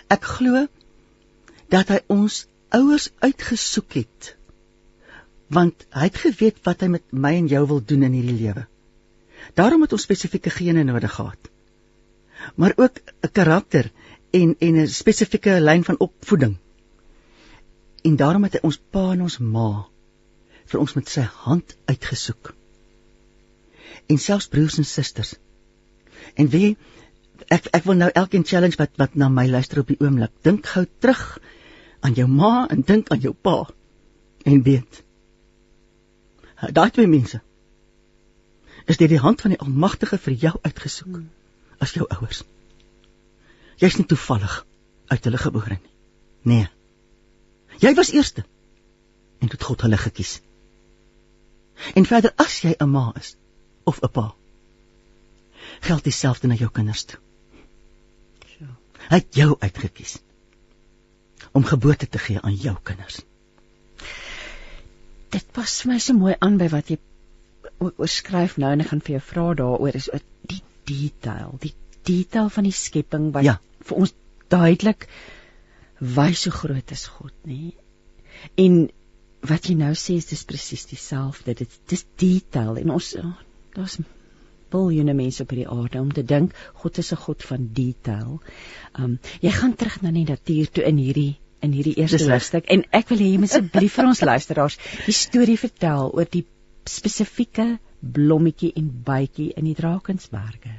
[0.07, 0.66] Ek glo
[1.68, 4.35] dat hy ons ouers uitgesoek het
[5.55, 8.64] want hy het geweet wat hy met my en jou wil doen in hierdie lewe.
[9.55, 11.51] Daarom het ons spesifieke gene nodig gehad.
[12.55, 13.91] Maar ook 'n karakter
[14.31, 16.57] en en 'n spesifieke lyn van opvoeding.
[18.03, 19.87] En daarom het hy ons pa en ons ma
[20.65, 22.55] vir ons met sy hand uitgesoek
[24.07, 25.35] en selfs broers en susters.
[26.35, 26.77] En wie
[27.49, 30.33] ek ek wil nou elkeen challenge wat wat na my luister op die oomblik.
[30.43, 31.41] Dink gou terug
[32.01, 33.57] aan jou ma en dink aan jou pa
[34.45, 35.03] en weet.
[36.73, 37.41] Daai twee mense
[38.85, 41.31] is dit die hand van die Almagtige vir jou uitgesoek hmm.
[41.79, 42.42] as jou ouers.
[43.81, 44.64] Jy's nie toevallig
[45.11, 45.92] uit hulle gebore nie.
[46.44, 46.66] Nee.
[47.81, 48.44] Jy was eerste
[49.42, 50.38] en dit God hulle gekies.
[51.99, 53.35] En verder as jy 'n ma is,
[53.85, 54.35] of 'n pa.
[55.81, 57.18] Geld dieselfde na jou kinders toe.
[58.59, 58.68] Ja.
[59.09, 60.18] Hy het jou uitgekies
[61.53, 63.20] om geboorte te gee aan jou kinders.
[65.29, 66.99] Dit pas my so mooi aan by wat jy
[67.81, 72.51] oorskryf nou en ek gaan vir jou vra daaroor is oor die detail, die detail
[72.53, 73.57] van die skepping wat ja.
[73.89, 74.15] vir ons
[74.53, 75.09] duidelik
[75.99, 77.73] wys hoe groot is God, nê?
[78.61, 78.85] En
[79.49, 81.55] wat jy nou sê is dis presies dieselfde.
[81.57, 83.15] Dit dis detail en ons
[83.75, 83.99] daar's
[84.75, 88.41] biljoene mense op hierdie aarde om te dink God is 'n God van detail.
[88.99, 92.85] Um jy gaan terug na die natuur toe in hierdie in hierdie eerste hoofstuk en
[92.91, 96.45] ek wil hê jy moet asseblief vir ons luisteraars die storie vertel oor die
[96.90, 100.75] spesifieke blommetjie en bytjie in die Drakensberge.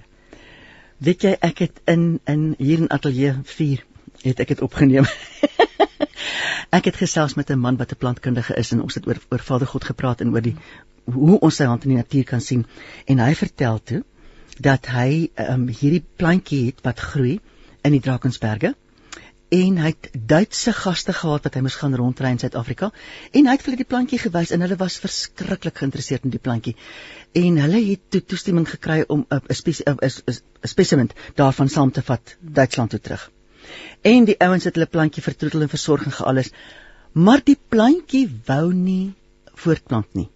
[0.97, 3.83] Weet jy ek het in in hier in ateljee 4
[4.23, 5.07] het ek dit opgeneem.
[6.77, 9.39] ek het gesels met 'n man wat 'n plantkundige is en ons het oor oor
[9.39, 10.55] Vader God gepraat en oor die
[11.05, 12.65] hoe ons sy hand in die natuur kan sien
[13.05, 14.03] en hy vertel toe
[14.59, 17.39] dat hy um, hierdie plantjie het wat groei
[17.83, 18.75] in die Drakensberge
[19.55, 22.89] en hy het Duitse gaste gehad wat hy moes gaan rondry in Suid-Afrika
[23.31, 26.41] en hy het vir hulle die plantjie gewys en hulle was verskriklik geïnteresseerd in die
[26.47, 26.75] plantjie
[27.43, 32.99] en hulle het toe toestemming gekry om 'n spesimen daarvan saam te vat Duitsland toe
[32.99, 33.31] terug.
[34.01, 36.51] En die ouens het hulle plantjie vertroetel en versorg en gealles.
[37.11, 39.13] Maar die plantjie wou nie
[39.53, 40.29] voortplant nie.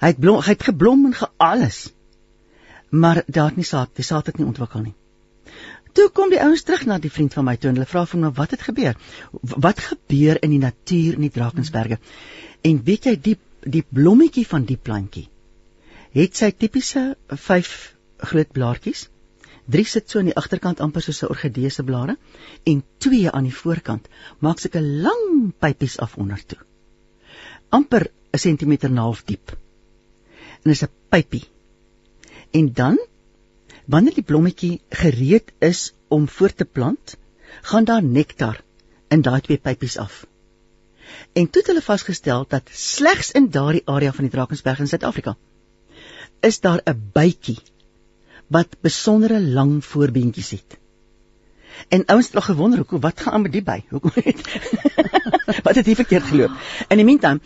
[0.00, 1.80] Hy het blom, hy het geblom en gealles.
[2.90, 4.94] Maar daar het nie saad, die saad het nie ontwikkel nie.
[5.96, 8.20] Toe kom die ouens terug na die vriend van my toe en hulle vra vir
[8.20, 8.98] hom wat het gebeur?
[9.66, 11.98] Wat gebeur in die natuur in die Drakensberge?
[12.62, 15.26] En weet jy die die blommetjie van die plantjie
[16.16, 17.72] het sy tipiese 5
[18.30, 19.08] groot blaartjies.
[19.66, 22.16] Drie sit so aan die agterkant amper soos 'n orgidee se blare
[22.72, 26.58] en twee aan die voorkant maak sulke lang pypies af onder toe.
[27.70, 29.56] amper 'n sentimeter en 'n half diep.
[30.62, 31.44] En is 'n pypie.
[32.50, 32.98] En dan
[33.86, 37.16] Wanneer die blommetjie gereed is om voort te plant,
[37.62, 38.62] gaan daar nektar
[39.08, 40.24] in daai twee pypies af.
[41.32, 45.36] En toe het hulle vasgestel dat slegs in daardie area van die Drakensberg in Suid-Afrika
[46.40, 47.58] is daar 'n bytjie
[48.46, 50.78] wat besondere lang voorbeentjies het.
[51.88, 53.82] En ouens het al gewonder hoekom wat gaan aan met die by?
[53.88, 54.40] Hoekom het
[55.66, 56.50] wat het hier verkeerd geloop?
[56.88, 57.40] In die meantime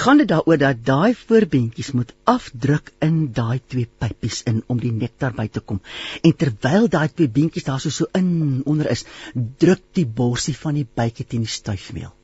[0.00, 4.92] gaan dit daaroor dat daai voorbeentjies moet afdruk in daai twee pypies in om die
[4.92, 5.80] nektar by te kom.
[6.22, 9.04] En terwyl daai twee beentjies daar so so in onder is,
[9.34, 12.14] druk die borsie van die bytjie teen die stuifmeel.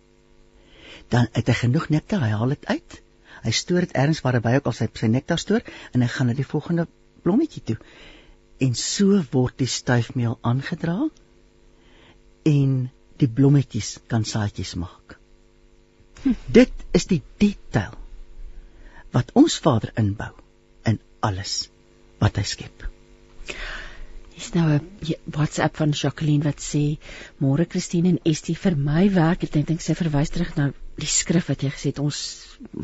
[1.13, 2.99] Dan het hy genoeg nektar, hy haal dit uit.
[3.45, 6.31] Hy stoor dit ergens waar hy ook al sy sy nektar stoor en hy gaan
[6.31, 6.87] na die volgende
[7.25, 7.79] blommetjie toe.
[8.61, 10.99] En so word die stuifmeel aangedra
[12.49, 12.77] en
[13.21, 15.20] die blommetjies kan saadjies maak.
[16.59, 17.97] Dit is die detail
[19.15, 20.31] wat ons Vader inbou
[20.87, 21.69] in alles
[22.21, 22.87] wat hy skep.
[24.37, 26.99] Is nou 'n WhatsApp van Jacqueline wat sê:
[27.41, 31.49] "Môre Christine en Estie, vir my werk, ek dink sy verwys terug na die skrif
[31.51, 32.21] wat jy gesê het ons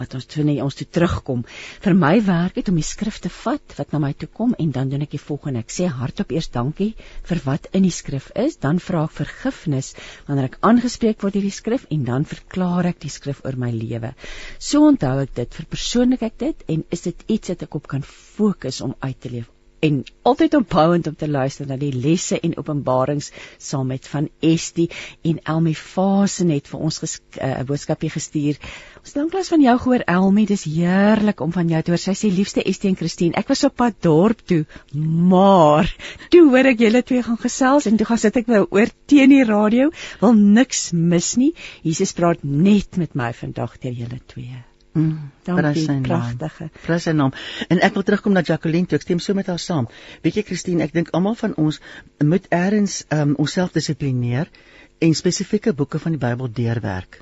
[0.01, 1.42] wat ons toe net ons toe terugkom.
[1.85, 4.71] Vir my werk het om die skrif te vat wat na my toe kom en
[4.73, 5.61] dan doen ek die volgende.
[5.66, 6.92] Ek sê hardop eers dankie
[7.29, 9.92] vir wat in die skrif is, dan vra ek vergifnis
[10.29, 13.73] wanneer ek aangespreek word deur die skrif en dan verklaar ek die skrif oor my
[13.75, 14.14] lewe.
[14.59, 18.07] So onthou ek dit, verpersoonlik ek dit en is dit iets wat ek op kan
[18.07, 19.53] fokus om uit te leef
[19.85, 24.89] en altyd opbouend om te luister na die lesse en openbarings saam met van Estie
[25.23, 27.09] en Elmi Fase net vir ons 'n
[27.43, 28.59] uh, boodskapie gestuur.
[29.03, 31.99] Ons danklas van jou gehoor Elmi, dis heerlik om van jou te hoor.
[31.99, 34.65] Sy sê liefste Estie en Christine, ek was op pad dorp toe,
[35.33, 35.93] maar
[36.31, 39.31] toe hoor ek julle twee gaan gesels en toe gaan sit ek nou oor teen
[39.31, 41.53] die radio, wil niks mis nie.
[41.83, 44.65] Jesus praat net met my vandag deur julle twee.
[44.97, 46.71] Mm, dankie, pragtige.
[46.87, 47.35] Prys sy naam.
[47.69, 49.91] En ek wil terugkom na Jacqueline, ek stem so met haar saam.
[50.25, 51.83] Weet jy Christine, ek dink almal van ons
[52.25, 54.49] moet eers um, onsself dissiplineer
[55.05, 57.21] en spesifieke boeke van die Bybel deurwerk.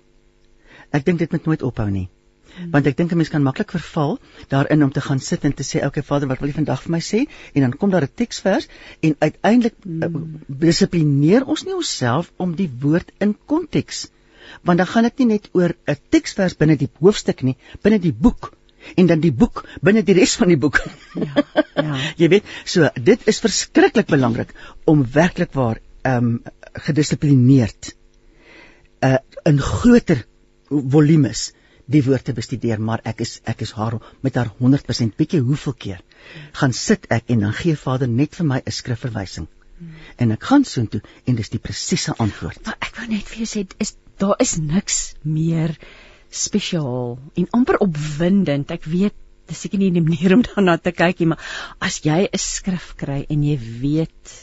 [0.94, 2.06] Ek dink dit moet nooit ophou nie.
[2.54, 2.70] Hmm.
[2.70, 4.20] Want ek dink 'n mens kan maklik verval
[4.54, 6.82] daarin om te gaan sit en te sê, "Oké okay, Vader, wat wil jy vandag
[6.82, 8.68] vir my sê?" En dan kom daar 'n teksvers
[9.00, 10.02] en uiteindelik hmm.
[10.02, 14.10] uh, dissiplineer ons nie onsself om die woord in konteks
[14.62, 18.12] want dan gaan dit nie net oor 'n teksvers binne die hoofstuk nie, binne die
[18.12, 18.52] boek
[18.96, 20.80] en dan die boek binne die res van die boek.
[21.14, 21.44] Ja.
[21.74, 21.98] Ja.
[22.20, 24.54] Jy weet, so dit is verskriklik belangrik
[24.84, 26.42] om werklik waar ehm um,
[26.74, 27.94] gedissiplineerd
[29.04, 30.24] uh in groter
[30.68, 31.52] volumes
[31.86, 35.74] die woord te bestudeer, maar ek is ek is haar met haar 100% bietjie hoeveel
[35.84, 36.00] keer
[36.60, 39.48] gaan sit ek en dan gee Vader net vir my 'n skrifverwysing.
[39.84, 40.06] Hmm.
[40.24, 42.62] En ek gaan soontoe en dis die presiese antwoord.
[42.66, 45.74] Maar ek wou net vir jou sê is daar is niks meer
[46.30, 48.72] spesiaal en amper opwindend.
[48.74, 49.16] Ek weet
[49.50, 51.42] dis seker nie die manier om daarna te kyk nie, maar
[51.84, 54.38] as jy 'n skrif kry en jy weet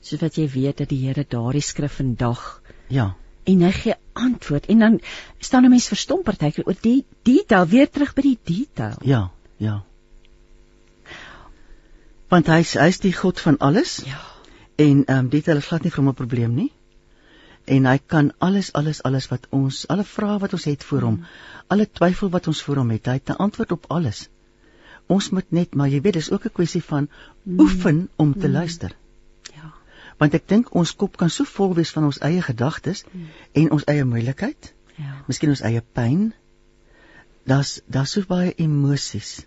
[0.00, 3.14] soos wat jy weet dat die Here daardie skrif vandag ja
[3.50, 4.98] en hy gee antwoord en dan
[5.38, 8.98] staan 'n mens verstom partykeer oor die detail weer terug by die detail.
[9.02, 9.82] Ja, ja.
[12.28, 14.02] Want hy is hy is die God van alles.
[14.06, 14.20] Ja.
[14.80, 16.70] En ehm um, detail is glad nie vir hom 'n probleem nie.
[17.64, 21.18] En hy kan alles alles alles wat ons alle vrae wat ons het vir hom
[21.74, 24.28] alle twyfel wat ons vir hom het hy het 'n antwoord op alles.
[25.06, 27.60] Ons moet net maar jy weet dis ook 'n kwessie van mm.
[27.60, 28.52] oefen om te mm.
[28.52, 28.96] luister.
[29.54, 29.72] Ja.
[30.18, 33.26] Want ek dink ons kop kan so vol wees van ons eie gedagtes mm.
[33.52, 35.24] en ons eie moeilikheid ja.
[35.26, 36.32] miskien ons eie pyn.
[37.44, 39.46] Daar's daar's so baie emosies.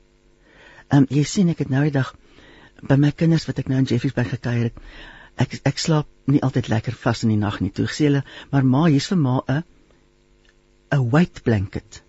[0.87, 2.15] Ehm um, jy sien ek het nou die dag
[2.81, 4.79] by my kinders wat ek nou in Jeffreys by gekuier het
[5.35, 7.71] ek ek slaap nie altyd lekker vas in die nag nie.
[7.71, 9.63] Toe sê hulle, maar ma, hier's vir ma 'n
[10.93, 12.03] 'n white blanket.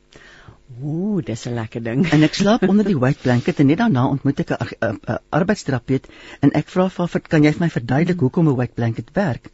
[0.82, 2.04] Ooh, dis 'n lekker ding.
[2.12, 6.06] En ek slaap onder die white blanket en net daarna ontmoet ek 'n arbeidsterapeut
[6.40, 9.50] en ek vra vir haar, "Kan jy vir my verduidelik hoekom 'n white blanket werk?"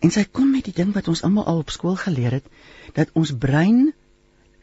[0.00, 2.46] En sy kom met die ding wat ons almal al op skool geleer het,
[2.92, 3.92] dat ons brein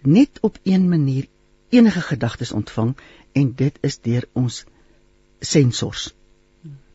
[0.01, 1.27] net op een manier
[1.69, 2.97] enige gedagtes ontvang
[3.31, 4.65] en dit is deur ons
[5.39, 6.13] sensors.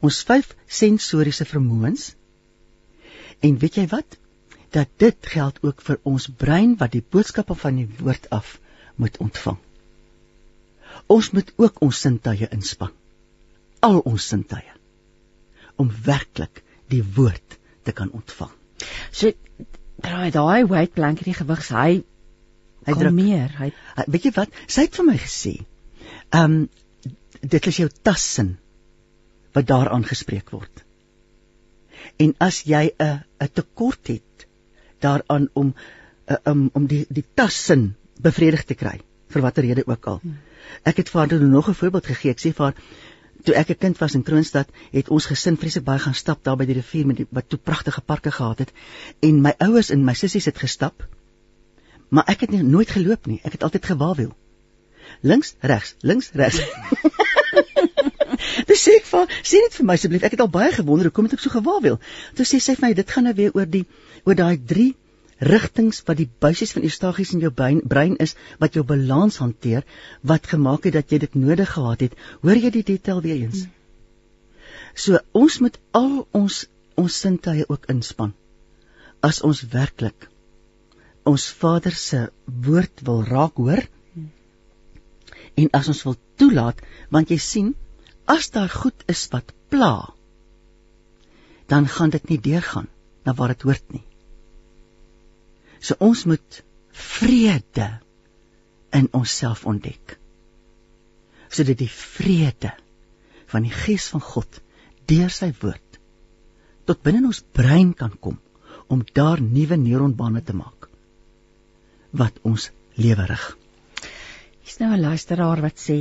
[0.04, 2.10] Ons vyf sensoriese vermoëns.
[3.46, 4.18] En weet jy wat?
[4.74, 8.58] Dat dit geld ook vir ons brein wat die boodskappe van die woord af
[9.00, 9.60] moet ontvang.
[11.10, 12.92] Ons moet ook ons sintuie inspann.
[13.80, 14.70] Al ons sintuie
[15.82, 16.60] om werklik
[16.92, 18.52] die woord te kan ontvang.
[19.10, 19.32] So
[20.04, 21.88] daai daai white blanket die gewig hy
[22.86, 23.50] hy druk meer.
[23.58, 23.72] Hy
[24.06, 24.54] weet jy wat?
[24.70, 25.54] Sy het vir my gesê,
[26.30, 26.60] ehm um,
[27.42, 28.54] dit is jou tassin
[29.54, 30.84] wat daar aangespreek word.
[32.18, 34.46] En as jy 'n 'n tekort het
[35.00, 35.74] daaraan om
[36.44, 39.00] um, om die die tassin bevredig te kry
[39.34, 40.20] vir watter rede ook al.
[40.82, 42.30] Ek het vir haar nog 'n voorbeeld gegee.
[42.30, 42.76] Ek sê vir haar
[43.44, 46.56] toe ek 'n kind was in Kroonstad, het ons gesin vreeslik baie gaan stap daar
[46.56, 48.72] by die rivier met die wat toe pragtige parke gehad het
[49.20, 51.06] en my ouers en my sissies het gestap.
[52.08, 53.40] Maar ek het nie, nooit geloop nie.
[53.44, 54.36] Ek het altyd gewaawel.
[55.20, 56.60] Links, regs, links, regs.
[58.70, 61.28] Dis sê ek vir sê net vir my asseblief, ek het al baie gewonder hoekom
[61.28, 62.00] het ek so gewaawel.
[62.38, 63.84] Toe sê sy vir my dit gaan nou weer oor die
[64.24, 64.92] oor daai 3
[65.44, 69.82] rigtings wat die buisies van eustachies in jou brein, brein is wat jou balans hanteer
[70.22, 72.14] wat gemaak het dat jy dit nodig gehad het.
[72.42, 73.66] Hoor jy die detail weer eens?
[74.94, 78.32] So ons moet al ons ons sintuie ook inspann.
[79.20, 80.28] As ons werklik
[81.24, 82.26] ons Vader se
[82.66, 83.80] woord wil raak hoor
[85.60, 86.82] en as ons wil toelaat
[87.14, 87.72] want jy sien
[88.26, 90.14] as daar goed is wat pla
[91.66, 92.88] dan gaan dit nie deurgaan
[93.24, 94.04] na waar dit hoort nie
[95.84, 96.62] So ons moet
[96.96, 97.88] vrede
[98.94, 100.16] in onsself ontdek.
[101.52, 102.72] Sodat die vrede
[103.52, 104.60] van die Gees van God
[105.10, 105.98] deur sy woord
[106.88, 108.38] tot binne ons brein kan kom
[108.92, 110.88] om daar nuwe neuronbane te maak
[112.16, 113.44] wat ons lewe rig.
[114.64, 115.96] Hier's nou 'n luisteraar wat sê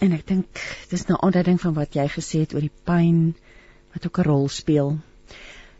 [0.00, 3.34] en ek dink dis nou aanduiding van wat jy gesê het oor die pyn
[3.94, 4.96] wat ook 'n rol speel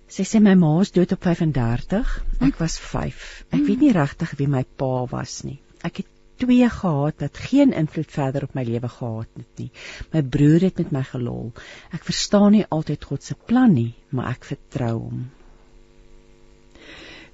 [0.07, 2.11] Sy sê my ma is dood op 35.
[2.38, 2.59] Ek hm.
[2.61, 3.22] was 5.
[3.50, 5.59] Ek weet nie regtig wie my pa was nie.
[5.83, 9.70] Ek het twee gehad wat geen invloed verder op my lewe gehad het nie.
[10.12, 11.50] My broer het met my gelol.
[11.96, 15.24] Ek verstaan nie altyd God se plan nie, maar ek vertrou hom.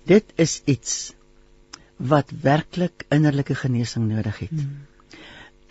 [0.09, 1.13] Dit is iets
[1.99, 4.57] wat werklik innerlike genesing nodig het.
[4.57, 4.92] Hmm.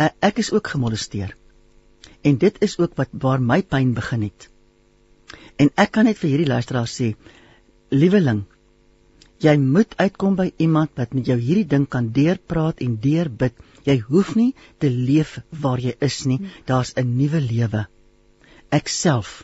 [0.01, 1.35] Ek is ook gemolesteer.
[2.21, 4.47] En dit is ook wat waar my pyn begin het.
[5.61, 7.11] En ek kan net vir hierdie luisteraar sê,
[7.93, 8.43] lieweling,
[9.41, 13.57] jy moet uitkom by iemand wat met jou hierdie ding kan deurpraat en deurbid.
[13.85, 16.39] Jy hoef nie te leef waar jy is nie.
[16.65, 17.87] Daar's 'n nuwe lewe.
[18.71, 19.43] Ek self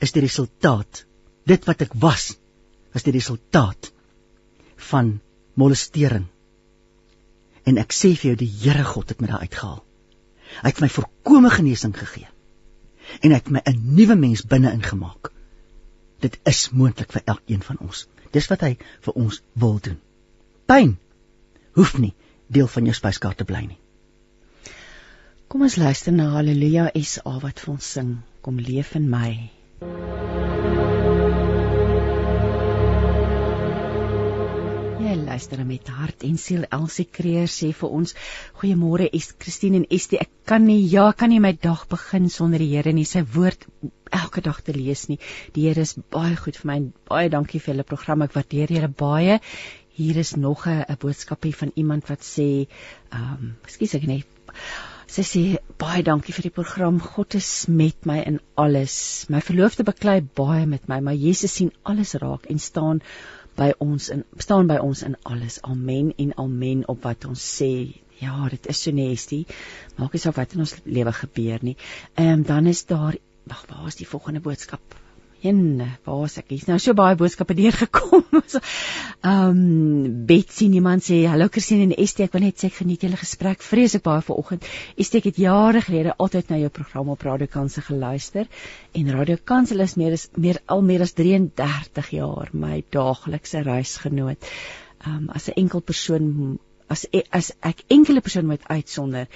[0.00, 1.04] is die resultaat.
[1.46, 2.36] Dit wat ek was,
[2.94, 3.92] is die resultaat
[4.90, 5.20] van
[5.54, 6.26] molestering.
[7.64, 9.82] En ek sê vir jou die Here God het my daar uitgehaal.
[10.60, 12.28] Hy het my voorkome genesing gegee
[13.18, 15.32] en hy het my 'n nuwe mens binne-in gemaak.
[16.20, 18.06] Dit is moontlik vir elkeen van ons.
[18.30, 19.98] Dis wat hy vir ons wil doen.
[20.66, 20.98] Pyn
[21.74, 22.14] hoef nie
[22.46, 23.78] deel van jou spyskaart te bly nie.
[25.48, 28.18] Kom ons luister na Halleluja SA wat vir ons sing.
[28.40, 29.50] Kom leef in my.
[35.30, 36.64] Luister met hart en siel.
[36.74, 38.14] Elsie Kreer sê vir ons:
[38.60, 40.18] "Goeiemôre, Es Christine en Estie.
[40.18, 43.04] Ek kan nie ja, kan nie my dag begin sonder die Here nie.
[43.04, 43.66] Sy woord
[44.10, 45.18] elke dag te lees nie.
[45.54, 46.78] Die Here is baie goed vir my.
[47.08, 48.22] Baie dankie vir julle program.
[48.22, 49.40] Ek waardeer julle baie.
[49.94, 52.66] Hier is nog 'n boodskapie van iemand wat sê,
[53.12, 54.26] ehm, um, ekskuus ek net
[55.10, 55.40] Sy sê
[55.82, 57.00] baie dankie vir die program.
[57.00, 59.26] God is met my in alles.
[59.28, 63.00] My verloofde beklei baie met my, maar Jesus sien alles raak en staan
[63.58, 65.60] by ons in staan by ons in alles.
[65.62, 68.00] Amen en amen op wat ons sê.
[68.20, 69.46] Ja, dit is so nestie.
[69.96, 71.76] Maak nie saak wat in ons lewe gebeur nie.
[72.14, 74.96] Ehm um, dan is daar wag, waar is die volgende boodskap?
[75.42, 76.50] En waar is ek?
[76.52, 78.26] Hier's nou so baie boodskappe deurgekom.
[79.20, 83.04] Ehm um, Betsy iemand sê hallo Christine en Estie, ek wil net sê ek geniet
[83.04, 84.66] julle gesprek vreeslik baie vanoggend.
[85.00, 88.48] Estie het jare gelede altyd na jou program op Radio Kansel geluister
[88.96, 94.50] en Radio Kansel is meer as meer al meer as 33 jaar my daaglikse reisgenoot.
[95.06, 99.28] Ehm um, as 'n enkel persoon as as ek enkele persoon moet uitsonder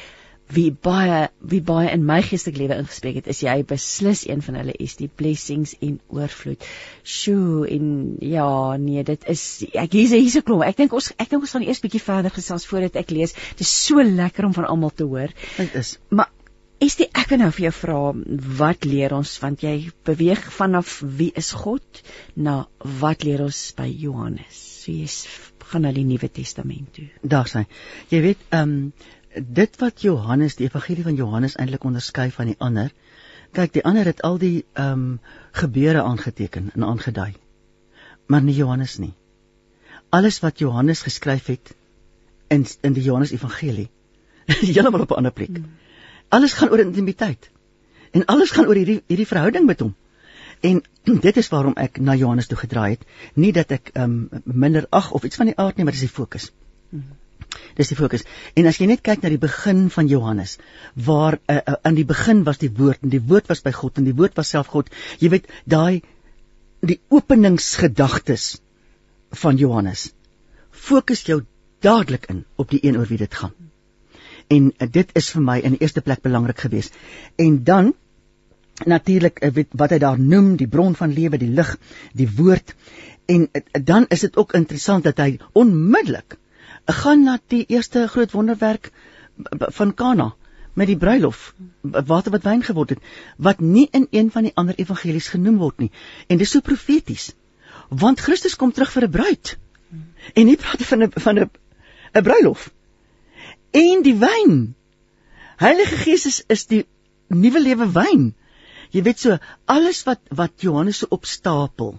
[0.53, 4.59] wie baie wie baie in my geestelike lewe ingespreek het, is jy beslis een van
[4.61, 6.65] hulle is die blessings en oorvloed.
[7.03, 7.89] Sjoe en
[8.21, 10.67] ja, nee, dit is ek hier's hier's 'n klomp.
[10.69, 13.33] Ek dink ons ek dink ons gaan eers bietjie verder gesels voordat ek lees.
[13.57, 15.33] Dit is so lekker om van almal te hoor.
[15.57, 15.99] Dit is.
[16.11, 16.31] Maar
[16.85, 17.99] Is dit ek wil nou vir jou vra
[18.59, 22.03] wat leer ons want jy beweeg vanaf wie is God
[22.37, 22.67] na
[23.01, 24.59] wat leer ons by Johannes.
[24.83, 25.23] So jy's
[25.71, 27.07] gaan na die Nuwe Testament toe.
[27.23, 27.65] Daar sê.
[28.13, 28.93] Jy weet, ehm um,
[29.41, 32.93] dit wat Johannes, die evangelie van Johannes eintlik onderskei van die ander.
[33.53, 35.21] Kyk, die ander het al die ehm um,
[35.53, 37.35] gebeure aangeteken en aangedui.
[38.27, 39.13] Maar nie Johannes nie.
[40.09, 41.75] Alles wat Johannes geskryf het
[42.49, 43.91] in in die Johannes evangelie
[44.75, 45.57] heeltemal op 'n ander plek.
[45.57, 45.73] Hmm
[46.29, 47.51] alles gaan oor intimiteit.
[48.11, 49.95] En alles gaan oor hierdie hierdie verhouding met hom.
[50.61, 50.83] En
[51.27, 55.13] dit is waarom ek na Johannes toe gedraai het, nie dat ek um, minder ag
[55.13, 56.51] of iets van die aard nie, maar dis die fokus.
[57.79, 58.27] Dis die fokus.
[58.59, 60.57] En as jy net kyk na die begin van Johannes,
[60.95, 63.99] waar uh, uh, aan die begin was die woord en die woord was by God
[63.99, 64.91] en die woord was self God.
[65.23, 66.03] Jy weet, daai
[66.85, 68.49] die openingsgedagtes
[69.41, 70.11] van Johannes
[70.75, 71.43] fokus jou
[71.85, 73.55] dadelik in op die een oor wie dit gaan
[74.49, 76.97] en uh, dit is vir my in die eerste plek belangrik geweest.
[77.41, 77.95] En dan
[78.85, 81.77] natuurlik uh, wat hy daar noem, die bron van lewe, die lig,
[82.13, 82.75] die woord.
[83.31, 86.39] En uh, dan is dit ook interessant dat hy onmiddellik
[86.87, 88.91] gaan na die eerste groot wonderwerk
[89.79, 90.35] van Kana
[90.75, 92.99] met die bruilof water wat wyn geword het
[93.37, 95.91] wat nie in een van die ander evangelies genoem word nie
[96.29, 97.33] en dis so profeties
[97.89, 99.57] want Christus kom terug vir 'n bruid
[100.35, 101.51] en nie praat van 'n van 'n
[102.15, 102.71] 'n bruilof
[103.75, 104.75] en die wyn.
[105.59, 106.85] Heilige Gees is, is die
[107.29, 108.33] nuwe lewe wyn.
[108.95, 109.39] Jy weet so
[109.71, 111.97] alles wat wat Johannes so opstapel.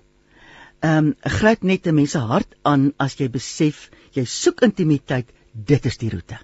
[0.86, 5.32] Ehm um, gryp net 'n mens se hart aan as jy besef jy soek intimiteit,
[5.54, 6.38] dit is die roete.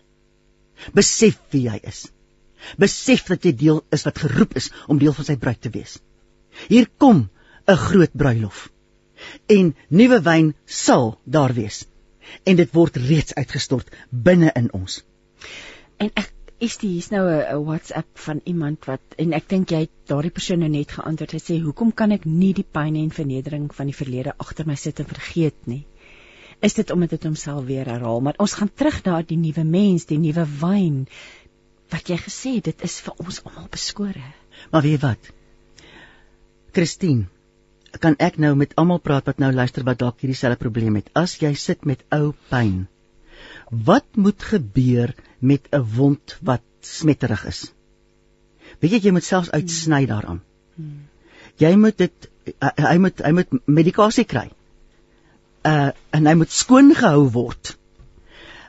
[0.97, 2.07] Besef wie jy is.
[2.81, 5.99] Besef dat jy deel is wat geroep is om deel van sy bruid te wees.
[6.67, 7.29] Hier kom
[7.67, 8.69] 'n groot bruilof.
[9.47, 11.85] En nuwe wyn sal daar wees.
[12.45, 15.03] En dit word reeds uitgestort binne in ons.
[15.97, 19.79] En ek is die hier's nou 'n WhatsApp van iemand wat en ek dink jy
[19.85, 21.31] het daardie persoon nou net geantwoord.
[21.31, 24.75] Hy sê hoekom kan ek nie die pyn en vernedering van die verlede agter my
[24.75, 25.85] sit en vergeet nie?
[26.61, 28.21] Is dit omdat dit homself weer herhaal?
[28.21, 31.07] Maar ons gaan terug na die nuwe mens, die nuwe wyn
[31.89, 34.23] wat jy gesê het, dit is vir ons almal beskore.
[34.71, 35.31] Maar weet wat?
[36.71, 37.25] Christine,
[37.99, 41.09] kan ek nou met almal praat wat nou luister wat dalk hierdie selfe probleem het?
[41.17, 42.85] As jy sit met ou pyn,
[43.71, 47.61] wat moet gebeur met 'n wond wat smetterig is?
[48.79, 50.41] Weet jy jy moet selfs uitsny daaraan.
[51.61, 52.29] Jy moet dit
[52.59, 54.49] hy moet hy moet medikasie kry.
[55.67, 57.75] Uh en hy moet skoon gehou word.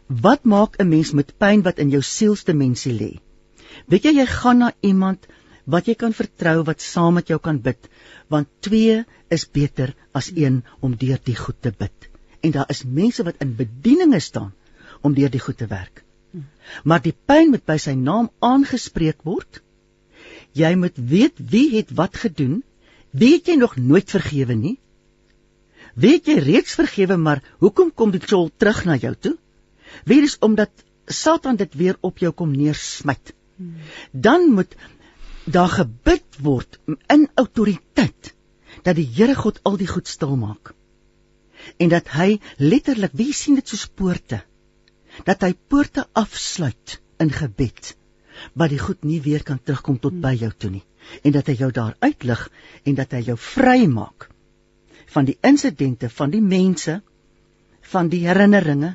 [0.06, 3.12] Wat maak 'n mens met pyn wat in jou sielsdimensie lê?
[3.86, 5.26] Weet jy jy gaan na iemand
[5.64, 7.88] wat jy kan vertrou wat saam met jou kan bid,
[8.28, 12.08] want twee is beter as een om deur die goed te bid.
[12.42, 14.52] En daar is mense wat in bedieninge staan
[15.02, 16.04] om deur die goed te werk.
[16.84, 19.60] Maar die pyn moet by sy naam aangespreek word.
[20.56, 22.62] Jy moet weet wie het wat gedoen.
[23.10, 24.78] Weet jy nog nooit vergewe nie?
[25.94, 29.36] Weet jy reeds vergewe, maar hoekom kom dit sou terug na jou toe?
[30.08, 30.70] Weer is omdat
[31.06, 33.34] Satan dit weer op jou kom neersmyt.
[34.12, 34.76] Dan moet
[35.44, 36.78] daar gebid word
[37.12, 38.32] in autoriteit
[38.82, 40.72] dat die Here God al die goed stil maak.
[41.78, 44.42] En dat hy letterlik, wie sien dit soos poorte?
[45.26, 47.94] Dat hy poorte afsluit in gebed
[48.58, 50.84] maar die goed nie weer kan terugkom tot by jou toe nie
[51.22, 52.42] en dat hy jou daar uitlig
[52.88, 54.28] en dat hy jou vry maak
[55.14, 57.00] van die insidente van die mense
[57.92, 58.94] van die herinneringe.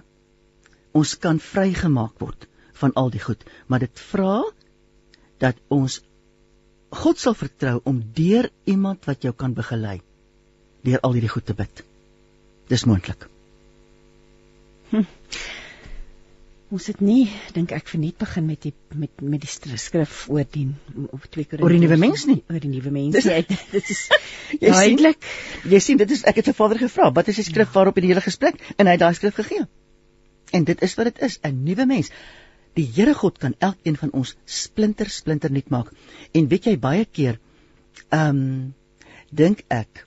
[0.98, 2.48] Ons kan vrygemaak word
[2.80, 4.42] van al die goed maar dit vra
[5.44, 6.00] dat ons
[6.98, 10.00] God sal vertrou om deur iemand wat jou kan begelei
[10.88, 11.84] deur al hierdie goed te bid.
[12.72, 13.28] Dis moontlik.
[14.92, 15.04] Hm
[16.74, 20.66] ons het nie dink ek verniet begin met die met met die skrif oor die
[21.16, 22.42] of twee keer oor die nuwe mens nie.
[22.52, 23.40] Oor die nuwe mens dis, ja,
[23.72, 24.02] dit is
[24.64, 25.30] duidelik.
[25.72, 27.76] jy sien dit is ek het sy vader gevra wat is die skrif ja.
[27.78, 28.60] waarop in die hele gesprek?
[28.76, 29.64] En hy het daai skrif gegee.
[30.56, 32.12] En dit is wat dit is 'n nuwe mens.
[32.76, 35.96] Die Here God kan elkeen van ons splinter splinter nuut maak.
[36.34, 37.40] En weet jy baie keer
[38.10, 38.76] ehm um,
[39.32, 40.06] dink ek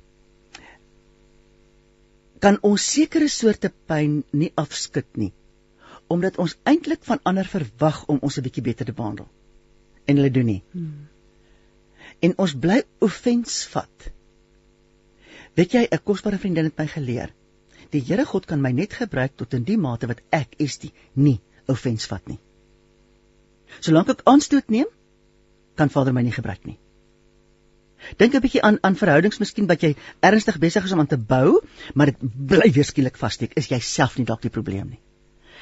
[2.40, 5.32] kan ons sekere soorte pyn nie afskud nie
[6.10, 9.28] omdat ons eintlik van ander verwag om ons 'n bietjie beter te behandel.
[10.04, 10.62] En hulle doen nie.
[10.72, 11.08] Hmm.
[12.20, 14.10] En ons bly offens vat.
[15.54, 17.34] Weet jy, 'n kosbare vriendin het my geleer.
[17.90, 20.92] Die Here God kan my net gebruik tot in die mate wat ek is die
[21.14, 22.38] nie offens vat nie.
[23.80, 24.86] Solank ek aanstoot neem,
[25.74, 26.78] kan Vader my nie gebruik nie.
[28.16, 31.18] Dink 'n bietjie aan aan verhoudings miskien wat jy ernstig besig is om aan te
[31.18, 31.60] bou,
[31.94, 33.52] maar dit bly weer skielik vassteek.
[33.56, 35.00] Is jy self nie dalk die probleem nie?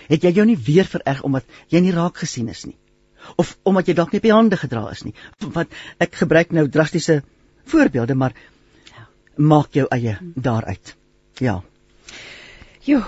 [0.09, 2.78] Het jy jou nie weer vererg omdat jy nie raak gesien is nie
[3.36, 5.14] of omdat jy dalk nie op die hande gedra is nie.
[5.40, 7.20] Want ek gebruik nou drastiese
[7.68, 8.36] voorbeelde, maar
[8.88, 9.09] ja.
[9.36, 10.94] maak jou eie daaruit.
[11.44, 11.61] Ja.
[12.86, 13.03] Jo,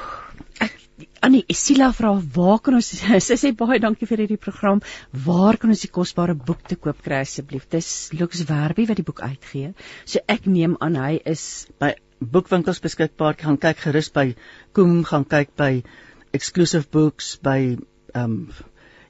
[0.60, 0.76] ek
[1.24, 2.90] Annie, Sila vra waar kan ons
[3.28, 4.82] sy sê baie dankie vir hierdie program.
[5.26, 7.66] Waar kan ons die kosbare boek te koop kry asseblief?
[7.72, 9.72] Dis Lux Werby wat die boek uitgee.
[10.04, 13.38] So ek neem aan hy is by boekwinkels beskikbaar.
[13.40, 14.30] Gaan kyk gerus by
[14.76, 15.72] Koem, gaan kyk by
[16.36, 17.76] Exclusive Books by
[18.12, 18.52] ehm um,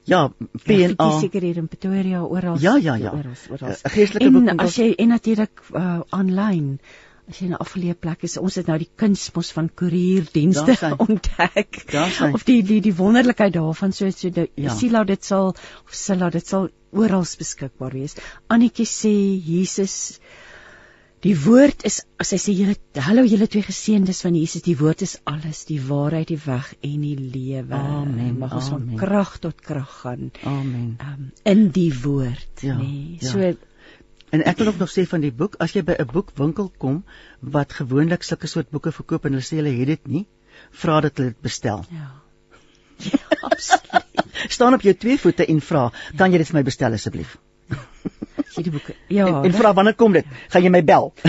[0.03, 0.31] ja,
[0.65, 0.95] PNA.
[0.97, 2.57] Ja, seker hier in Pretoria oral.
[2.59, 3.11] Ja, ja, ja.
[3.13, 3.69] Oral, oral.
[3.69, 4.57] Uh, geestelike boekwinkels.
[4.57, 5.61] En as jy en natuurlik
[6.09, 6.99] aanlyn uh,
[7.31, 11.83] as jy 'n afgeleë plek is, ons het nou die kunsmos van koerierdienste ontdek.
[12.27, 14.75] Of die die die wonderlikheid daarvan so so die ja.
[14.75, 18.17] Sila dit sal of Sila dit sal oral beskikbaar wees.
[18.49, 19.13] Annetjie sê
[19.51, 20.19] Jesus
[21.21, 25.03] Die woord is as hy sê julle hallo julle twee geseëndes van Jesus die woord
[25.05, 27.77] is alles die waarheid die weg en die lewe.
[27.77, 28.39] Amen.
[28.41, 30.31] Mag ons van krag tot krag gaan.
[30.49, 30.95] Amen.
[31.05, 33.19] Um, in die woord, ja, nee.
[33.21, 33.29] Ja.
[33.29, 33.51] So
[34.31, 37.03] en ek wil ook nog sê van die boek as jy by 'n boekwinkel kom
[37.57, 40.25] wat gewoonlik sulke soort boeke verkoop en hulle sê hulle het dit nie,
[40.71, 41.85] vra dat hulle dit bestel.
[41.91, 42.09] Ja.
[42.97, 44.09] Ja, absoluut.
[44.49, 47.37] Staan op jou twee voete en vra, kan jy dit vir my bestel asseblief?
[48.55, 48.95] Hierdie boeke.
[49.07, 49.27] Ja.
[49.27, 50.25] En, en vra wanneer kom dit?
[50.49, 51.11] Gaan jy my bel?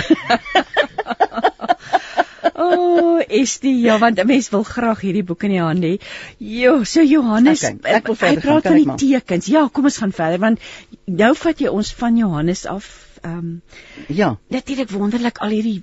[2.63, 5.85] O, oh, is die ja, want 'n mens wil graag hierdie boek in die hand
[5.85, 5.93] hê.
[6.39, 9.47] Jo, so Johannes, okay, ek wil verder praat van die tekens.
[9.51, 10.61] Ja, kom ons gaan verder want
[11.07, 12.91] nou vat jy ons van Johannes af.
[13.23, 13.63] Ehm um,
[14.09, 14.37] Ja.
[14.49, 15.83] Natuurlik wonderlik al hierdie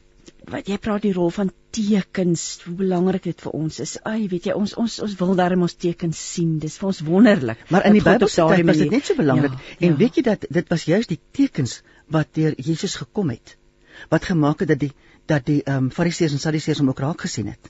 [0.52, 3.98] wat jy praat die rol van tekens, hoe belangrik dit vir ons is.
[4.10, 6.58] Ai, weet jy, ons ons ons wil darem ons tekens sien.
[6.60, 7.62] Dis vir ons wonderlik.
[7.70, 9.54] Maar in die Bybel was dit net so belangrik.
[9.54, 10.02] Ja, en ja.
[10.04, 13.60] weet jy dat dit was juist die tekens wat deur Jesus gekom het
[14.08, 14.94] wat gemaak het dat die
[15.26, 17.70] dat die ehm um, Fariseërs en Sadduseërs hom ook raak gesien het.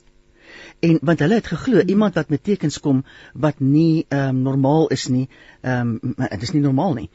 [0.80, 1.90] En want hulle het geglo hmm.
[1.90, 3.04] iemand wat met tekens kom
[3.34, 5.28] wat nie ehm um, normaal is nie,
[5.62, 7.10] ehm um, dit is nie normaal nie.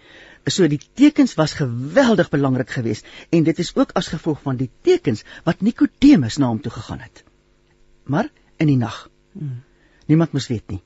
[0.47, 4.71] So die tekens was geweldig belangrik geweest en dit is ook as gevolg van die
[4.85, 7.25] tekens wat Nikodemus na hom toe gegaan het.
[8.05, 9.09] Maar in die nag.
[9.33, 9.63] Hmm.
[10.07, 10.83] Niemand moes weet nie.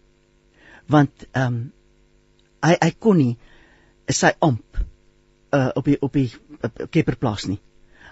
[0.87, 1.59] Want ehm um,
[2.63, 3.37] hy hy kon nie
[4.11, 4.79] sy amp
[5.55, 6.31] uh, op die op die
[6.91, 7.61] keperplaas nie.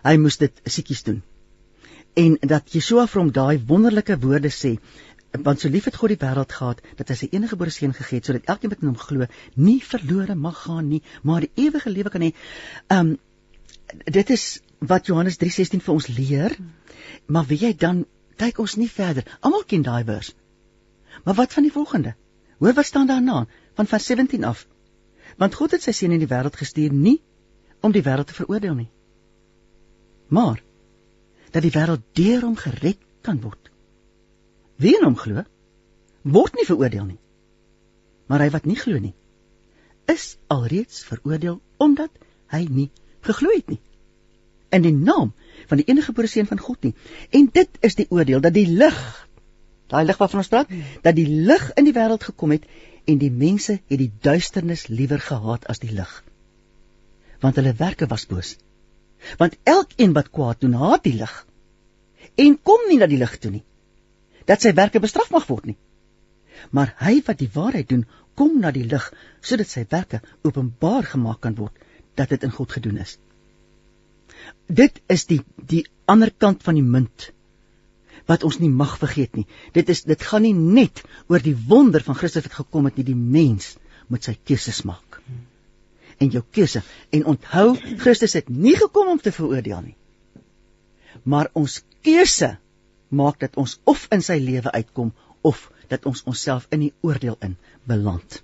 [0.04, 1.22] Hy moes dit siekies doen.
[2.16, 4.76] En dat Yeshua vir hom daai wonderlike woorde sê,
[5.32, 8.20] want so lief het God die wêreld gehad dat hy sy enige gebore seun gegee
[8.20, 11.90] het sodat elkeen wat in hom glo nie verlore mag gaan nie maar die ewige
[11.90, 12.32] lewe kan hê.
[12.88, 13.18] Um
[14.04, 16.56] dit is wat Johannes 3:16 vir ons leer.
[17.26, 18.04] Maar wie jy dan
[18.36, 19.24] kyk ons nie verder.
[19.40, 20.34] Almal ken daai vers.
[21.24, 22.14] Maar wat van die volgende?
[22.58, 24.66] Hoor wat staan daarna van vers 17 af.
[25.36, 27.20] Want God het sy seun in die wêreld gestuur nie
[27.80, 28.90] om die wêreld te veroordeel nie.
[30.28, 30.62] Maar
[31.50, 33.70] dat die wêreld deur hom gered kan word.
[34.82, 35.44] Wie in hom glo,
[36.36, 37.20] word nie veroordeel nie.
[38.26, 39.14] Maar hy wat nie glo nie,
[40.10, 42.12] is alreeds veroordeel omdat
[42.52, 42.90] hy nie
[43.26, 43.80] geglo het nie.
[44.74, 45.32] In die naam
[45.70, 46.94] van die enige gebore seun van God nie.
[47.34, 48.98] En dit is die oordeel dat die lig,
[49.90, 50.70] daai lig waarvan ons praat,
[51.02, 52.66] dat die lig in die wêreld gekom het
[53.06, 56.10] en die mense het die duisternis liewer gehaat as die lig.
[57.42, 58.56] Want hulle werke was boos.
[59.38, 61.34] Want elkeen wat kwaad doen, haat die lig
[62.36, 63.62] en kom nie na die lig toe nie
[64.46, 65.78] dat sy werke bestraf mag word nie.
[66.70, 69.06] Maar hy wat die waarheid doen, kom na die lig
[69.44, 71.86] sodat sy werke openbaar gemaak kan word
[72.16, 73.16] dat dit in God gedoen is.
[74.66, 77.30] Dit is die die ander kant van die munt
[78.26, 79.46] wat ons nie mag vergeet nie.
[79.72, 83.06] Dit is dit gaan nie net oor die wonder van Christus wat gekom het nie,
[83.06, 83.76] die mens
[84.10, 85.20] moet sy keuses maak.
[86.18, 86.82] En jou keuse
[87.14, 89.96] en onthou Christus het nie gekom om te veroordeel nie.
[91.24, 92.56] Maar ons keuse
[93.08, 97.36] maak dat ons of in sy lewe uitkom of dat ons onsself in die oordeel
[97.40, 98.42] in beland.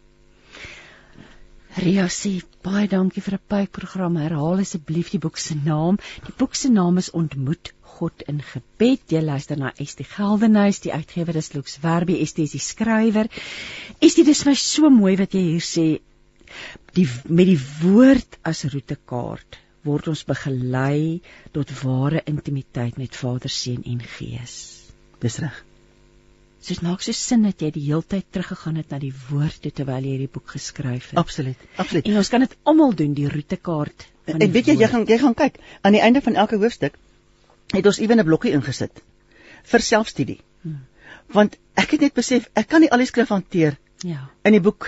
[1.82, 4.16] Ria sê baie dankie vir 'n pyprogram.
[4.20, 5.96] Herhaal asseblief die boek se naam.
[6.26, 9.00] Die boek se naam is Ontmoet God in gebed.
[9.08, 13.28] Jy luister na Estie Geldenhuys, die uitgewer is Lux Werby, Estie is die skrywer.
[14.00, 15.86] Estie, dis my so mooi wat jy hier sê
[16.92, 21.20] die met die woord as roetekaart word ons begelei
[21.56, 24.56] tot ware intimiteit met Vader, Seun en Gees.
[25.22, 25.58] Dis reg.
[26.62, 29.72] Dit maak so sin dat jy die hele tyd teruggegaan het na die woord toe
[29.74, 31.18] terwyl jy hierdie boek geskryf het.
[31.18, 31.64] Absoluut.
[31.82, 32.06] Absoluut.
[32.06, 34.06] En ons kan dit almal doen, die roetekaart.
[34.30, 36.98] En weet jy, jy gaan jy gaan kyk aan die einde van elke hoofstuk
[37.72, 39.02] het ons ewen 'n blokkie ingesit
[39.72, 40.38] vir selfstudie.
[40.62, 40.86] Hmm.
[41.34, 44.30] Want ek het net besef ek kan nie al die skrif hanteer ja.
[44.44, 44.86] in die boek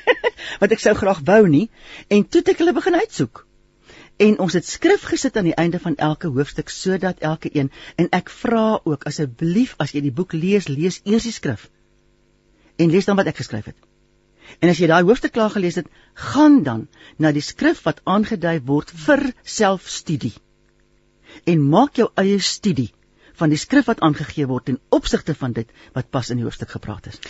[0.60, 1.68] wat ek sou graag wou nie
[2.08, 3.44] en toe het ek hulle begin uitsoek
[4.22, 8.08] en ons het skrif gesit aan die einde van elke hoofstuk sodat elke een en
[8.18, 11.68] ek vra ook asseblief as jy die boek lees, lees eers die skrif
[12.78, 13.78] en lees dan wat ek geskryf het.
[14.60, 16.86] En as jy daai hoofstuk klaar gelees het, gaan dan
[17.18, 20.34] na die skrif wat aangedui word vir selfstudie.
[21.48, 22.90] En maak jou eie studie
[23.38, 26.74] van die skrif wat aangegee word in opsigte van dit wat pas in die hoofstuk
[26.76, 27.20] gepraat is.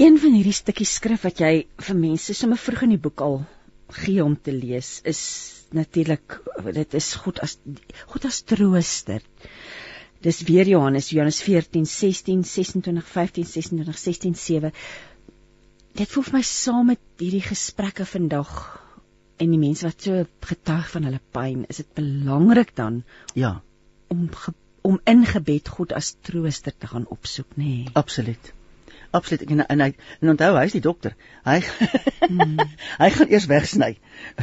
[0.00, 1.52] Een van hierdie stukkies skrif wat jy
[1.86, 3.42] vir mense sommer vroeg in die boek al
[3.92, 5.22] gee om te lees is
[5.72, 6.38] natuurlik
[6.72, 7.58] dit is goed as
[8.06, 9.22] goed as trooster.
[10.22, 14.72] Dis weer Johannes Johannes 14 16 26 15 26 16 7
[15.98, 18.52] dit voel vir my saam met hierdie gesprekke vandag
[19.42, 23.02] en die mense wat so getuig van hulle pyn, is dit belangrik dan
[23.34, 23.58] ja
[24.12, 24.28] om
[24.82, 27.64] om in gebed God as trooster te gaan opsoek, nê?
[27.64, 27.90] Nee.
[27.98, 28.52] Absoluut.
[29.12, 29.42] Absoluut.
[29.50, 29.90] En en hy
[30.20, 31.16] en onthou, hy's die dokter.
[31.44, 31.58] Hy
[32.28, 32.60] hmm.
[33.02, 33.96] hy gaan eers wegsny.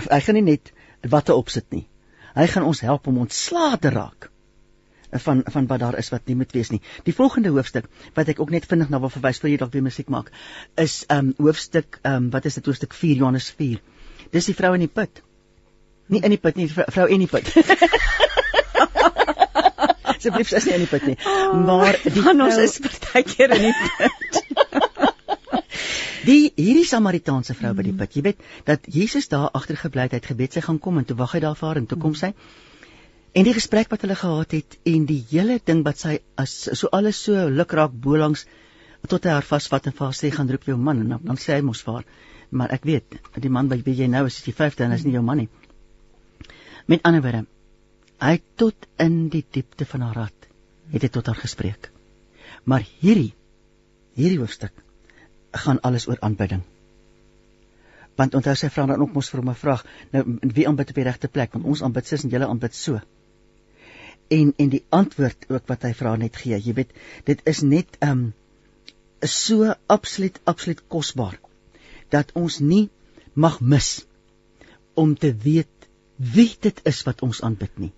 [0.06, 0.74] Hy gaan nie net
[1.10, 1.88] watte opsit nie.
[2.36, 4.30] Hy gaan ons help om ontslae te raak
[5.26, 6.82] van van wat daar is wat nie moet wees nie.
[7.04, 9.86] Die volgende hoofstuk wat ek ook net vinnig na wil verwys vir jy dalk weer
[9.86, 10.30] musiek maak,
[10.78, 13.82] is um hoofstuk um wat is dit hoofstuk 4 Johannes 4.
[14.32, 15.24] Dis die vrou in die put.
[16.14, 17.50] Nie in die put nie, vrou in die put.
[20.20, 21.18] Asseblief is nie in die put nie.
[21.24, 24.42] Oh, maar die van ons is partykeer in die put.
[26.20, 30.20] Die hierdie Samaritaanse vrou by die put, jy weet dat Jesus daar agtergebly het, hy
[30.20, 32.12] het gebed, sy gaan kom en toe wag hy daar vir haar en toe kom
[32.20, 32.34] sy.
[32.36, 32.68] Mm.
[33.32, 36.90] En die gesprek wat hulle gehad het en die hele ding wat sy as so
[36.98, 38.46] alles so lukraak bo langs
[39.12, 41.38] tot hy haar vasvat en vir haar sê gaan roep jou man en dan, dan
[41.38, 42.08] sê hy mos vir haar
[42.50, 45.14] maar ek weet die man wat jy nou is is die 5de en is nie
[45.14, 45.50] jou man nie.
[46.88, 47.46] Met ander woorde
[48.20, 50.48] hy tot in die diepte van haar hart
[50.92, 51.92] het hy tot haar gespreek.
[52.66, 53.34] Maar hierdie
[54.20, 54.74] hierdie hoofstuk
[55.66, 56.62] gaan alles oor aanbidding.
[58.20, 60.96] Want onthou sy vra dan ook mos vir hom 'n vraag, nou wie aanbid op
[60.96, 63.00] die regte plek want ons aanbid sis en julle aanbid so
[64.30, 66.58] en en die antwoord ook wat hy vra net gee.
[66.58, 66.94] Jy weet,
[67.26, 68.34] dit is net um
[69.26, 71.40] is so absoluut absoluut kosbaar
[72.10, 72.90] dat ons nie
[73.34, 74.06] mag mis
[74.94, 75.90] om te weet
[76.36, 77.92] wie dit is wat ons aanbid nie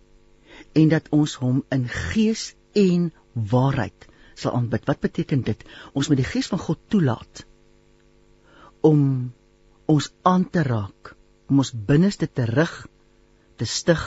[0.77, 4.85] en dat ons hom in gees en waarheid sal aanbid.
[4.87, 5.63] Wat beteken dit?
[5.93, 7.45] Ons moet die gees van God toelaat
[8.81, 9.01] om
[9.91, 11.13] ons aan te raak,
[11.51, 12.73] om ons binneste te rig,
[13.59, 14.03] te stig,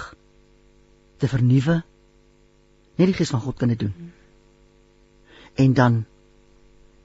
[1.23, 1.83] te vernuwe
[2.95, 3.95] net die gees van God kan dit doen.
[5.59, 6.05] En dan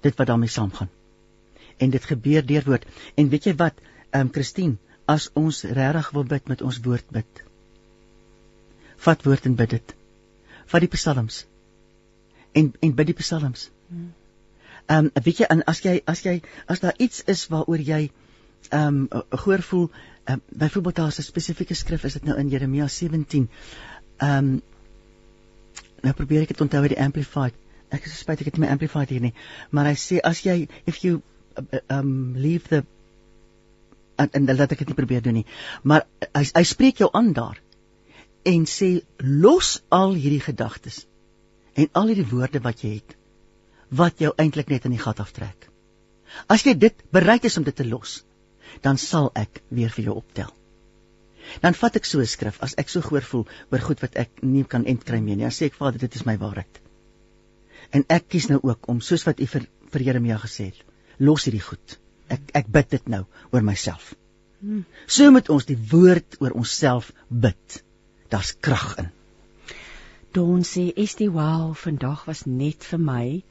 [0.06, 0.90] dit wat daarmee saamgaan.
[1.78, 2.86] En dit gebeur deur woord.
[3.16, 3.80] En weet jy wat,
[4.10, 4.78] ehm um, Christine,
[5.10, 7.44] as ons regtig wil bid met ons woord bid.
[9.06, 9.96] Vat woord en bid dit.
[10.70, 11.46] Vat die psalms.
[12.52, 13.70] En en bid die psalms.
[13.90, 18.02] Ehm um, weet jy en as jy as jy as daar iets is waaroor jy
[18.70, 19.90] ehm um, gehoor voel,
[20.30, 23.50] um, byvoorbeeld daar is 'n spesifieke skrif, is dit nou in Jeremia 17.
[24.18, 24.62] Ehm um,
[26.02, 27.54] nou probeer ek dit onthou uit die amplified.
[27.90, 29.34] Ek is spyt ek het nie my amplified hier nie,
[29.70, 31.22] maar hy sê as jy if you
[31.58, 32.84] uh, um leave the
[34.16, 35.46] en, en laat ek dit nie probeer doen nie.
[35.84, 37.62] Maar hy hy spreek jou aan daar
[38.46, 41.06] en sê los al hierdie gedagtes
[41.76, 43.16] en al hierdie woorde wat jy het
[43.90, 45.66] wat jou eintlik net in die gat aftrek.
[46.48, 48.24] As jy dit bereid is om dit te los,
[48.86, 50.54] dan sal ek weer vir jou optel
[51.64, 54.44] dan vat ek so 'n skrif as ek so gehoor voel oor goed wat ek
[54.44, 55.48] nie kan entkry meer nie.
[55.48, 56.80] Dan sê ek Vader, dit is my waarheid.
[57.92, 60.80] En ek kies nou ook om soos wat U vir, vir Jeremia gesê het,
[61.18, 62.00] los hierdie goed.
[62.30, 64.14] Ek ek bid dit nou oor myself.
[64.62, 64.86] Hmm.
[65.08, 67.84] So moet ons die woord oor onsself bid.
[68.30, 69.12] Daar's krag in.
[70.32, 73.44] Don sê, "Is die wow vandag was net vir my."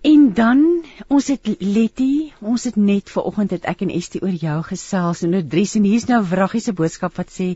[0.00, 4.34] En dan ons het Letty, ons het net ver oggend het ek en Estie oor
[4.36, 7.48] jou gesels en nou Dries en hier's nou 'n wraggie se boodskap wat sê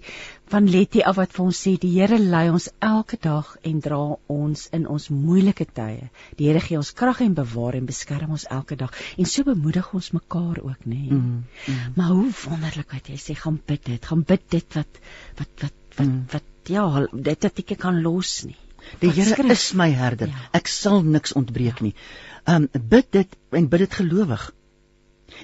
[0.50, 4.16] van Letty af wat vir ons sê die Here lei ons elke dag en dra
[4.26, 6.10] ons in ons moeilike tye.
[6.36, 9.94] Die Here gee ons krag en bewaar en beskerm ons elke dag en so bemoedig
[9.94, 10.96] ons mekaar ook, nê.
[10.96, 11.10] Nee.
[11.10, 11.92] Mm, mm.
[11.94, 15.00] Maar hoe wonderlik wat jy sê gaan bid dit, gaan bid dit wat
[15.38, 16.18] wat wat wat, mm.
[16.32, 18.58] wat ja, dit wat ek kan los nie.
[19.00, 20.28] Die Here is my herder.
[20.28, 20.48] Ja.
[20.58, 21.90] Ek sal niks ontbreek ja.
[21.90, 21.96] nie
[22.44, 24.54] um bid dit en bid dit gelowig.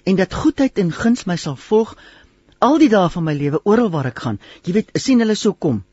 [0.05, 1.95] En dat goedheid en guns my sal volg
[2.59, 4.41] al die dae van my lewe oral waar ek gaan.
[4.67, 5.85] Jy weet, sien hulle so kom.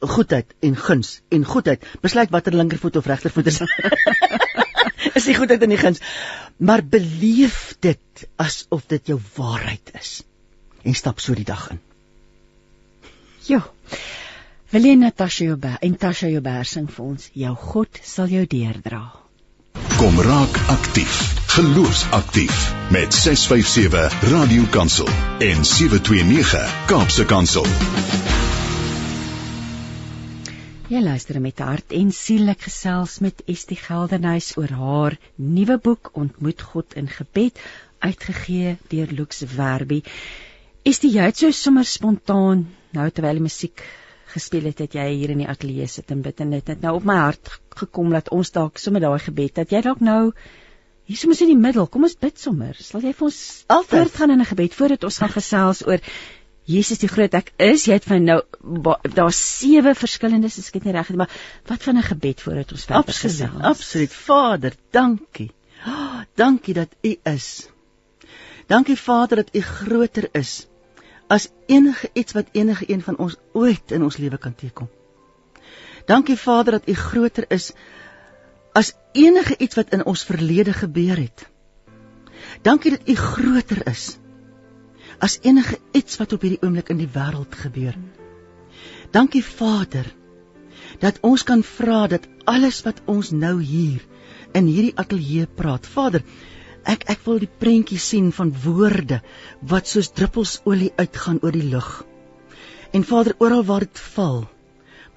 [0.00, 1.84] Goedheid en guns en goedheid.
[2.00, 3.60] Besluit watter linkervoet of regtervoet is.
[5.18, 6.00] is die goedheid en die guns.
[6.56, 10.22] Maar beleef dit asof dit jou waarheid is.
[10.82, 11.82] En stap so die dag in.
[13.48, 13.62] Ja.
[14.70, 19.00] Willie Natasha Jobe, en Natasha Jobe sing vir ons, jou God sal jou deerdra.
[19.96, 21.14] Kom raak aktief.
[21.54, 22.58] Geloofsaktief
[22.92, 25.08] met 657 Radio Kansel
[25.46, 27.64] en 729 Kaapse Kansel.
[30.92, 36.12] Jy luister met hart en siel ek gesels met Estie Geldenhuys oor haar nuwe boek
[36.12, 37.56] Ontmoet God in Gebed
[38.04, 40.02] uitgegee deur Lux Werby.
[40.84, 43.82] Dit jy het so sommer spontaan nou terwyl die musiek
[44.32, 46.94] gespeel het het jy hier in die ateljee sit en bid en dit het nou
[46.98, 50.32] op my hart gekom dat ons dalk sommer daai gebed dat jy dalk nou
[51.08, 51.86] hier sommer in die middel.
[51.88, 52.76] Kom ons bid sommer.
[52.76, 53.38] Sal jy vir ons
[53.72, 54.12] altyd.
[54.14, 56.00] gaan in 'n gebed voordat ons gaan gesels oor
[56.68, 57.32] Jesus die groot.
[57.34, 58.42] Ek is jy het van nou
[59.14, 61.30] daar's sewe verskillendes as ek dit nie reg het maar
[61.66, 63.62] wat van 'n gebed voordat ons verder gesels?
[63.62, 64.12] absoluut.
[64.12, 65.50] Vader dankie.
[65.86, 67.68] Oh, dankie dat u is.
[68.66, 70.66] Dankie Vader dat u groter is
[71.28, 74.88] as enige iets wat enige een van ons ooit in ons lewe kan teekom.
[76.06, 77.72] Dankie Vader dat U groter is
[78.72, 81.48] as enige iets wat in ons verlede gebeur het.
[82.62, 84.16] Dankie dat U groter is
[85.18, 87.96] as enige iets wat op hierdie oomblik in die wêreld gebeur.
[89.10, 90.06] Dankie Vader
[91.02, 94.04] dat ons kan vra dat alles wat ons nou hier
[94.56, 95.86] in hierdie ateljee praat.
[95.86, 96.22] Vader,
[96.88, 99.18] Ek ek wil die prentjie sien van woorde
[99.72, 101.90] wat soos druppels olie uitgaan oor die lug.
[102.96, 104.46] En Vader, oral waar dit val,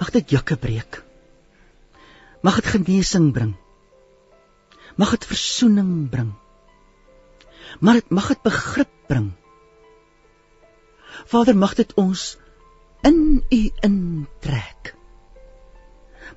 [0.02, 1.00] mag dit jukke breek.
[2.44, 3.54] Mag dit genesing bring.
[5.00, 6.34] Mag dit verzoening bring.
[7.80, 9.32] Maar dit mag dit begrip bring.
[11.32, 12.28] Vader, mag dit ons
[13.08, 14.96] in U intrek.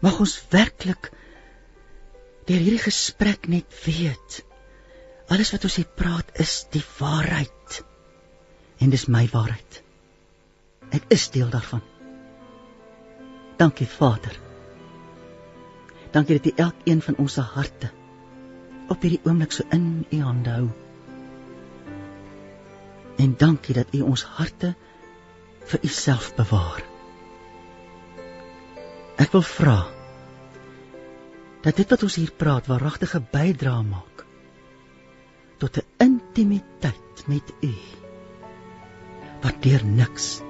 [0.05, 1.11] Mag ons werklik
[2.47, 4.45] deur hierdie gesprek net weet
[5.33, 7.81] Alles wat ons hier praat is die waarheid.
[8.85, 9.81] En dis my waarheid.
[10.93, 11.83] Ek is deel daarvan.
[13.57, 14.37] Dankie Vader.
[16.13, 17.91] Dankie dat U elkeen van ons se harte
[18.93, 20.69] op hierdie oomblik so in U hande hou.
[23.19, 24.75] En dankie dat U ons harte
[25.71, 26.85] vir U self bewaar.
[29.23, 29.79] Ek wil vra
[31.65, 34.14] dat dit wat ons hier praat waaragtige bydrae maak
[35.59, 37.75] tot 'n intimiteit met U
[39.45, 40.41] wat deur niks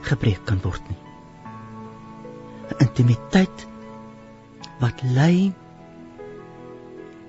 [0.00, 1.02] gebreek kan word nie.
[2.68, 3.66] 'n Intimiteit
[4.80, 5.52] wat lei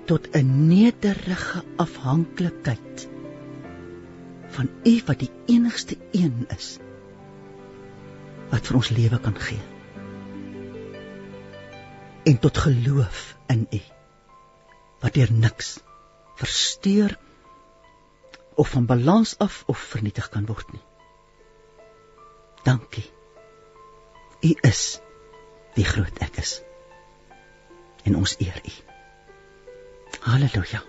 [0.04, 3.08] tot 'n nederige afhanklikheid
[4.56, 6.78] van U wat die enigste een is
[8.50, 9.62] wat vir ons lewe kan gee.
[12.24, 13.80] En tot geloof in U
[15.00, 15.80] wat deur niks
[16.40, 17.16] versteur
[18.54, 20.82] of van balans af of vernietig kan word nie.
[22.64, 23.06] Dankie.
[24.44, 25.00] U is
[25.74, 26.60] die groot ek is.
[28.04, 28.72] En ons eer U.
[30.24, 30.82] Halleluja.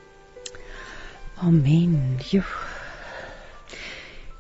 [1.44, 2.20] Amen.
[2.32, 2.44] Jo.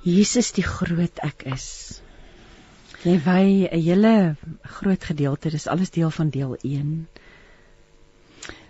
[0.05, 1.67] Jesus die groot ek is.
[3.05, 4.35] Jy wy 'n hele
[4.79, 7.07] groot gedeelte, dis alles deel van deel 1.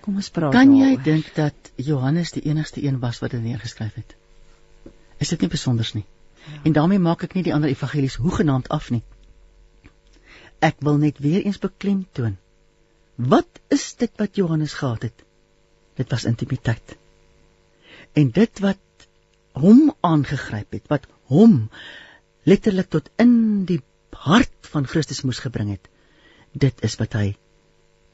[0.02, 0.52] Kom ons praat.
[0.52, 4.16] Kan jy dink dat Johannes die enigste een was wat dit neergeskryf het?
[5.18, 6.06] Is dit nie besonders nie.
[6.46, 6.60] Ja.
[6.64, 9.04] En daarmee maak ek nie die ander evangelies hoegenaamd af nie.
[10.64, 12.38] Ek wil net weer eens beklemtoon.
[13.16, 15.24] Wat is dit wat Johannes gehad het?
[15.96, 16.98] Dit was intimiteit.
[18.14, 19.08] En dit wat
[19.56, 21.70] hom aangegryp het, wat hom
[22.44, 23.82] letterlik tot in die
[24.26, 25.88] hart van Christus moes gebring het,
[26.52, 27.34] dit is wat hy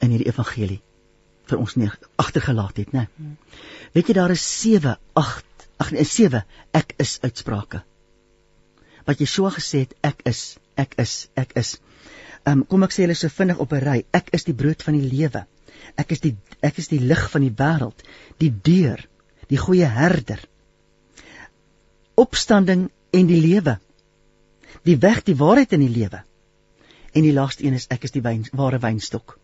[0.02, 0.80] in hierdie evangelie
[1.50, 3.06] vir ons neer agtergelaat het, né?
[3.16, 3.36] Hmm.
[3.94, 5.51] Weet jy daar is 7, 8
[5.82, 6.44] ag nee 7
[6.78, 7.82] ek is uitsprake.
[9.06, 10.42] Wat so gesê het ek is
[10.78, 11.78] ek is ek is.
[12.46, 14.98] Um, kom ek sê hulle so vinnig op 'n ry ek is die brood van
[14.98, 15.46] die lewe.
[15.98, 18.06] Ek is die ek is die lig van die wêreld
[18.38, 19.02] die deur
[19.48, 20.40] die goeie herder.
[22.14, 23.78] Opstanding en die lewe.
[24.84, 26.22] Die weg die waarheid in die lewe.
[27.12, 29.38] En die laaste een is ek is die wyn, ware wynstok.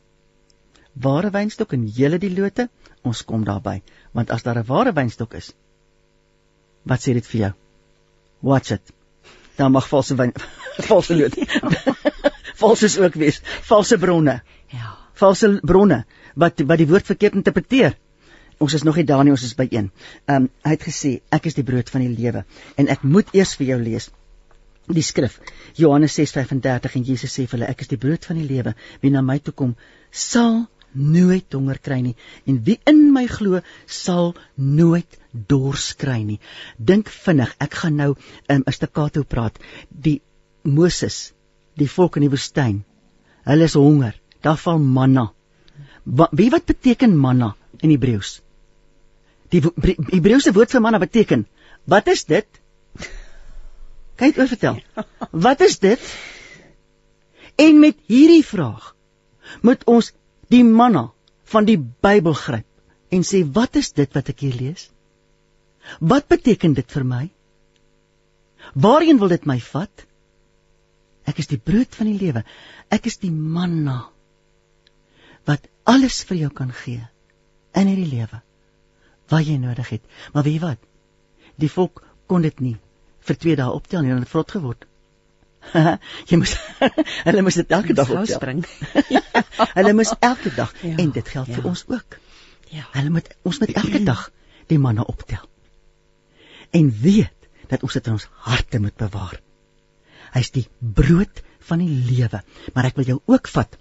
[0.94, 2.68] Ware wynstok en julle die lote
[3.02, 3.82] ons kom daarby.
[4.12, 5.52] Want as daar 'n ware wynstok is
[6.88, 7.52] Wat sê dit vir jou?
[8.50, 8.94] Watch it.
[9.58, 10.34] Dan mag valse wyn
[10.90, 11.38] valse lood.
[12.58, 13.40] Valses ook wees.
[13.68, 14.40] Valse bronne.
[14.74, 14.96] Ja.
[15.14, 17.96] Valse bronne wat wat die woord verkeerd interpreteer.
[18.58, 19.90] Ons is nog nie daar nie, ons is by 1.
[20.26, 22.44] Ehm um, hy het gesê ek is die brood van die lewe
[22.76, 24.10] en ek moet eers vir jou lees
[24.94, 25.38] die skrif
[25.76, 29.12] Johannes 6:35 en Jesus sê vir hulle ek is die brood van die lewe wie
[29.12, 29.74] na my toe kom
[30.10, 30.66] sal
[30.98, 32.14] nooit honger kry nie
[32.50, 36.38] en wie in my glo sal nooit dors kry nie.
[36.76, 39.58] Dink vinnig, ek gaan nou um, 'n staccato praat.
[39.88, 40.20] Die
[40.64, 41.32] Moses,
[41.76, 42.84] die volk in die woestyn.
[43.44, 44.14] Hulle is honger.
[44.42, 45.32] Daar val manna.
[46.04, 48.40] Wa, wie wat beteken manna in Hebreëus?
[49.50, 51.46] Die Hebreëse woord vir manna beteken
[51.88, 52.46] wat is dit?
[54.18, 54.80] Kyk oor vertel.
[55.46, 56.00] Wat is dit?
[57.56, 58.94] En met hierdie vraag
[59.62, 60.10] moet ons
[60.52, 61.08] die manna
[61.52, 62.66] van die Bybel gryp
[63.14, 64.88] en sê wat is dit wat ek hier lees?
[66.00, 67.24] Wat beteken dit vir my?
[68.74, 70.04] Waarheen wil dit my vat?
[71.28, 72.44] Ek is die brood van die lewe.
[72.92, 74.08] Ek is die manna
[75.48, 77.00] wat alles vir jou kan gee
[77.78, 78.42] in hierdie lewe
[79.28, 80.04] wat jy nodig het.
[80.32, 80.84] Maar weet jy wat?
[81.60, 82.76] Die volk kon dit nie
[83.28, 84.87] vir 2 dae optel nie, hulle het vrot geword.
[86.30, 86.54] jy moet
[87.28, 88.62] hulle moet dit elke dag optel.
[89.78, 91.58] hulle moet elke dag ja, en dit geld ja.
[91.58, 92.18] vir ons ook.
[92.68, 92.86] Ja.
[92.92, 94.28] Hulle moet ons met elke dag
[94.68, 95.44] die manne optel.
[96.70, 99.38] En weet dat ons dit in ons harte moet bewaar.
[100.32, 102.42] Hy's die brood van die lewe.
[102.74, 103.78] Maar ek wil jou ook vat.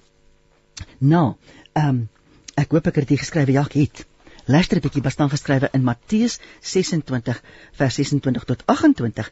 [0.99, 1.35] Nou,
[1.73, 2.05] ehm um,
[2.57, 3.99] ek hoop ek het dit geskryf, ja, ek het.
[4.47, 7.39] Luister 'n bietjie wat staan geskrywe in Matteus 26
[7.79, 9.31] vers 26 tot 28.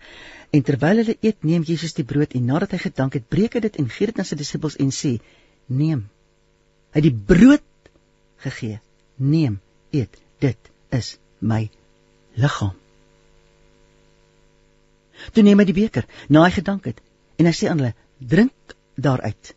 [0.50, 3.62] En terwyl hulle eet, neem Jesus die brood en nadat hy gedank het, breek hy
[3.64, 5.20] dit en gee dit aan sy disippels en sê:
[5.68, 6.02] "Neem."
[6.92, 7.64] Hy het die brood
[8.44, 8.80] gegee.
[9.16, 9.62] Neem,
[9.92, 10.20] eet.
[10.40, 11.70] Dit is my
[12.36, 12.76] liggaam.
[15.32, 17.00] Toe neem hy die beker, na hy gedank het,
[17.40, 19.56] en hy sê aan hulle: "Drink daaruit,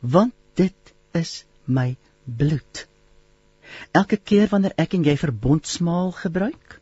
[0.00, 2.89] want dit is my bloed."
[3.96, 6.80] Elke keer wanneer ek en jy verbondsmaal gebruik,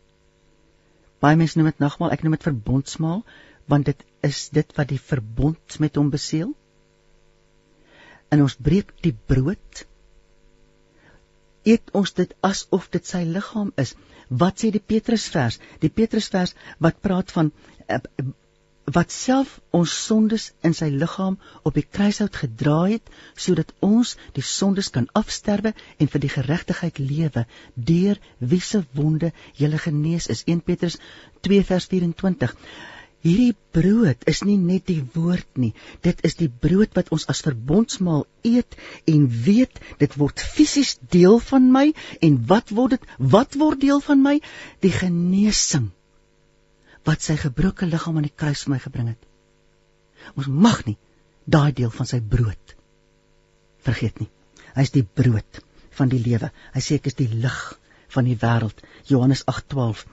[1.25, 3.23] baie mense noem dit nagmaal, ek noem dit verbondsmaal,
[3.69, 6.53] want dit is dit wat die verbond met hom beseël.
[8.33, 9.85] En ons breek die brood.
[11.69, 13.95] Eet ons dit asof dit sy liggaam is.
[14.29, 15.59] Wat sê die Petrusvers?
[15.81, 17.51] Die Petrusvers wat praat van
[17.89, 18.01] uh,
[18.95, 21.37] wat self ons sondes in sy liggaam
[21.69, 23.11] op die kruishout gedra het
[23.47, 27.47] sodat ons die sondes kan afsterwe en vir die geregtigheid lewe
[27.91, 28.21] deur
[28.53, 30.45] wie se wonde jy genees is.
[30.47, 30.99] 1 Petrus
[31.49, 32.55] 2 vers 24
[33.27, 35.73] Hierdie brood is nie net die woord nie
[36.07, 38.79] dit is die brood wat ons as verbondsmaal eet
[39.11, 41.89] en weet dit word fisies deel van my
[42.23, 44.37] en wat word dit wat word deel van my?
[44.87, 45.91] Die genesing
[47.09, 49.23] wat sy gebroke liggaam aan die kruis vir my gebring het.
[50.37, 50.99] Ons mag nie
[51.49, 52.75] daai deel van sy brood
[53.87, 54.29] vergeet nie.
[54.75, 55.63] Hy is die brood
[55.99, 56.51] van die lewe.
[56.75, 57.59] Hy sê ek is die lig
[58.15, 58.83] van die wêreld.
[59.09, 60.05] Johannes 8:12.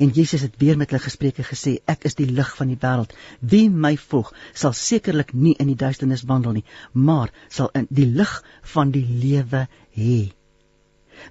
[0.00, 2.78] En Jesus het weer met hulle gespreek en gesê ek is die lig van die
[2.80, 3.12] wêreld.
[3.40, 8.06] Wie my volg, sal sekerlik nie in die duisternis wandel nie, maar sal in die
[8.06, 8.32] lig
[8.74, 9.66] van die lewe
[9.98, 10.20] hê.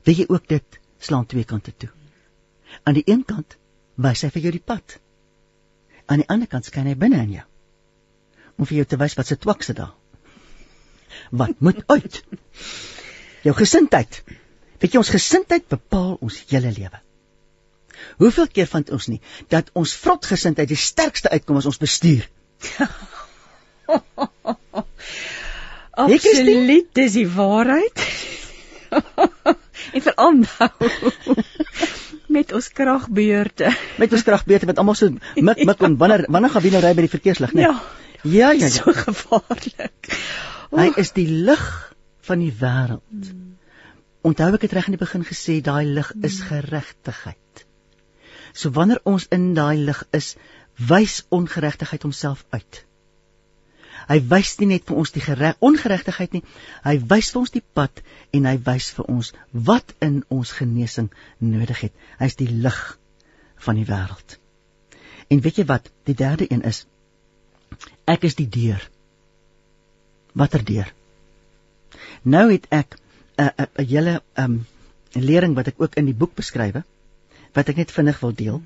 [0.05, 1.89] Weet jy ook dit slaan twee kante toe.
[2.83, 3.57] Aan die een kant
[3.99, 4.97] wys hy vir jou die pad.
[6.09, 7.45] Aan die ander kant skyn hy binne in jou.
[8.57, 9.93] Om vir jou te wys wat se twakse daar.
[11.31, 12.23] Wat moet uit?
[13.45, 14.21] Jou gesindheid.
[14.79, 16.99] Weet jy ons gesindheid bepaal ons hele lewe.
[18.23, 19.19] Hoeveel keer vind ons nie
[19.51, 22.23] dat ons vrotgesindheid die sterkste uitkom as ons bestuur?
[25.99, 27.97] Absoluut, dis die waarheid.
[29.93, 30.69] en veral nou
[32.29, 33.71] met ons kragbeurte.
[34.01, 36.93] Met ons kragbeurte wat almal so mik mik en wanneer wanneer gaan wie nou ry
[36.97, 37.67] by die verkeerslig, né?
[37.67, 37.75] Ja.
[38.23, 38.69] Ja, ja, ja.
[38.79, 40.09] So gevaarlik.
[40.75, 41.65] Hy is die lig
[42.27, 43.03] van die wêreld.
[43.09, 43.45] Hmm.
[44.27, 46.49] Onthou ek het reg in die begin gesê daai lig is hmm.
[46.51, 47.65] geregtigheid.
[48.53, 50.35] So wanneer ons in daai lig is,
[50.89, 52.83] wys ongeregtigheid homself uit.
[54.09, 56.43] Hy wys nie net vir ons die gereg, ongeregtigheid nie,
[56.83, 58.01] hy wys vir ons die pad
[58.33, 61.93] en hy wys vir ons wat in ons genesing nodig het.
[62.17, 62.79] Hy's die lig
[63.65, 64.39] van die wêreld.
[65.29, 65.91] En weet jy wat?
[66.09, 66.85] Die derde een is
[68.09, 68.81] ek is die deur.
[70.33, 70.89] Watter deur?
[72.23, 74.65] Nou het ek 'n uh, 'n uh, 'n hele um
[75.15, 76.81] 'n lering wat ek ook in die boek beskryf
[77.53, 78.61] wat ek net vinnig wil deel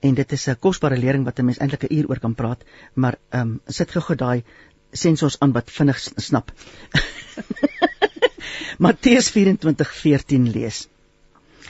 [0.00, 2.64] en dit is 'n kosbare lering wat 'n mens eintlik 'n uur oor kan praat
[2.94, 4.44] maar um sit gou-gou daai
[4.92, 6.52] sensors aan wat vinnig snap.
[8.86, 10.88] Matteus 24:14 lees.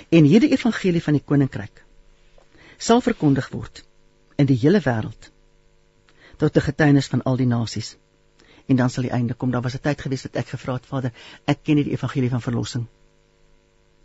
[0.09, 1.83] En hierdie evangelie van die koninkryk
[2.77, 3.85] sal verkondig word
[4.37, 5.31] in die hele wêreld
[6.37, 7.97] tot 'n getuienis van al die nasies.
[8.67, 9.51] En dan sal die einde kom.
[9.51, 11.13] Daar was 'n tyd gewees dat ek gevra het, Vader,
[11.45, 12.87] ek ken nie die evangelie van verlossing.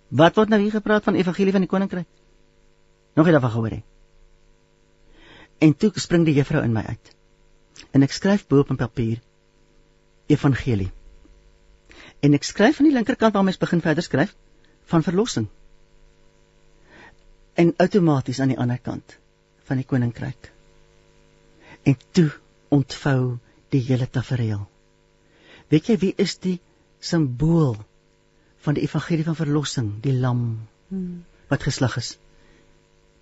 [0.07, 2.07] Wat word nou hier gepraat van evangelie van die koninkryk?
[3.16, 3.84] Nog nie daarvan gehoor nie.
[5.57, 7.16] En toe spring die juffrou in my uit
[7.91, 9.19] en ek skryf bo op 'n papier
[10.27, 10.91] evangelie.
[12.21, 14.36] En ek skryf aan die linkerkant waar mens begin verder skryf
[14.91, 15.47] van verlossing.
[17.53, 19.17] En outomaties aan die ander kant
[19.67, 20.51] van die koninkryk.
[21.84, 22.29] En toe
[22.69, 23.38] ontvou
[23.69, 24.67] die hele tafereel.
[25.71, 26.59] Weet jy wie is die
[26.99, 27.77] simbool
[28.61, 31.23] van die evangelie van verlossing, die lam hmm.
[31.49, 32.17] wat geslag is?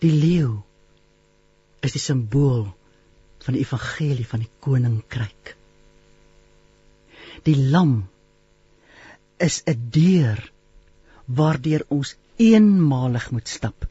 [0.04, 0.60] Die leeu
[1.86, 2.68] is die simbool
[3.50, 5.56] van die evangelie van die koninkryk.
[7.50, 8.08] Die lam
[9.38, 10.40] is 'n deur
[11.26, 13.90] waardeur ons eenmalig moet stap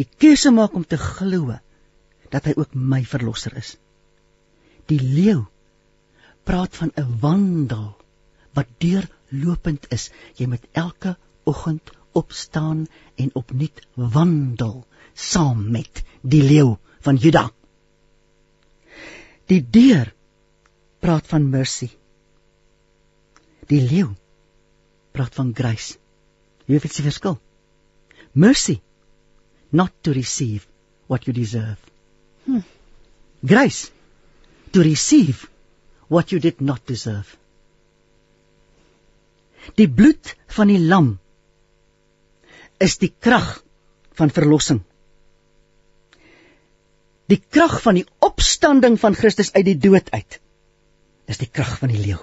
[0.00, 1.56] die keuse maak om te glo
[2.32, 3.74] dat hy ook my verlosser is.
[4.88, 5.42] Die leeu
[6.48, 7.96] praat van 'n wandel
[8.56, 10.10] wat deurlopend is.
[10.36, 17.50] Jy moet elke oggend opstaan en opnuut wandel saam met die leeu van Juda.
[19.50, 20.12] Die deur
[21.02, 21.88] praat van mercy.
[23.70, 24.10] Die leeu
[25.14, 25.96] praat van grace.
[26.66, 27.38] Jy weet die verskil?
[28.32, 28.78] Mercy
[29.74, 30.66] not to receive
[31.10, 31.78] what you deserve.
[32.46, 32.62] Hmm.
[33.42, 33.90] Grace
[34.70, 35.48] to receive
[36.08, 37.38] what you did not deserve.
[39.76, 41.16] Die bloed van die lam
[42.78, 43.58] is die krag
[44.18, 44.80] van verlossing.
[47.30, 50.40] Die krag van die opstanding van Christus uit die dood uit
[51.30, 52.18] is die krag van die leeu.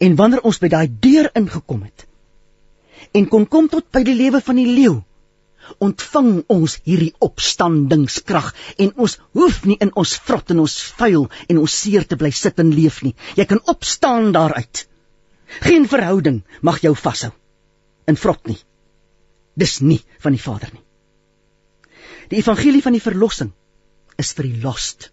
[0.00, 2.06] En wanneer ons by daai deur ingekom het
[3.16, 4.96] en kon kom tot by die lewe van die leeu,
[5.84, 8.50] ontvang ons hierdie opstandingskrag
[8.82, 12.32] en ons hoef nie in ons vrot en ons vuil en ons seer te bly
[12.34, 13.14] sit en leef nie.
[13.36, 14.86] Jy kan opstaan daaruit.
[15.60, 17.32] Geen verhouding mag jou vashou
[18.08, 18.58] in vrot nie.
[19.56, 20.85] Dis nie van die Vader nie.
[22.30, 23.52] Die evangelie van die verlossing
[24.20, 25.10] is vir die lost.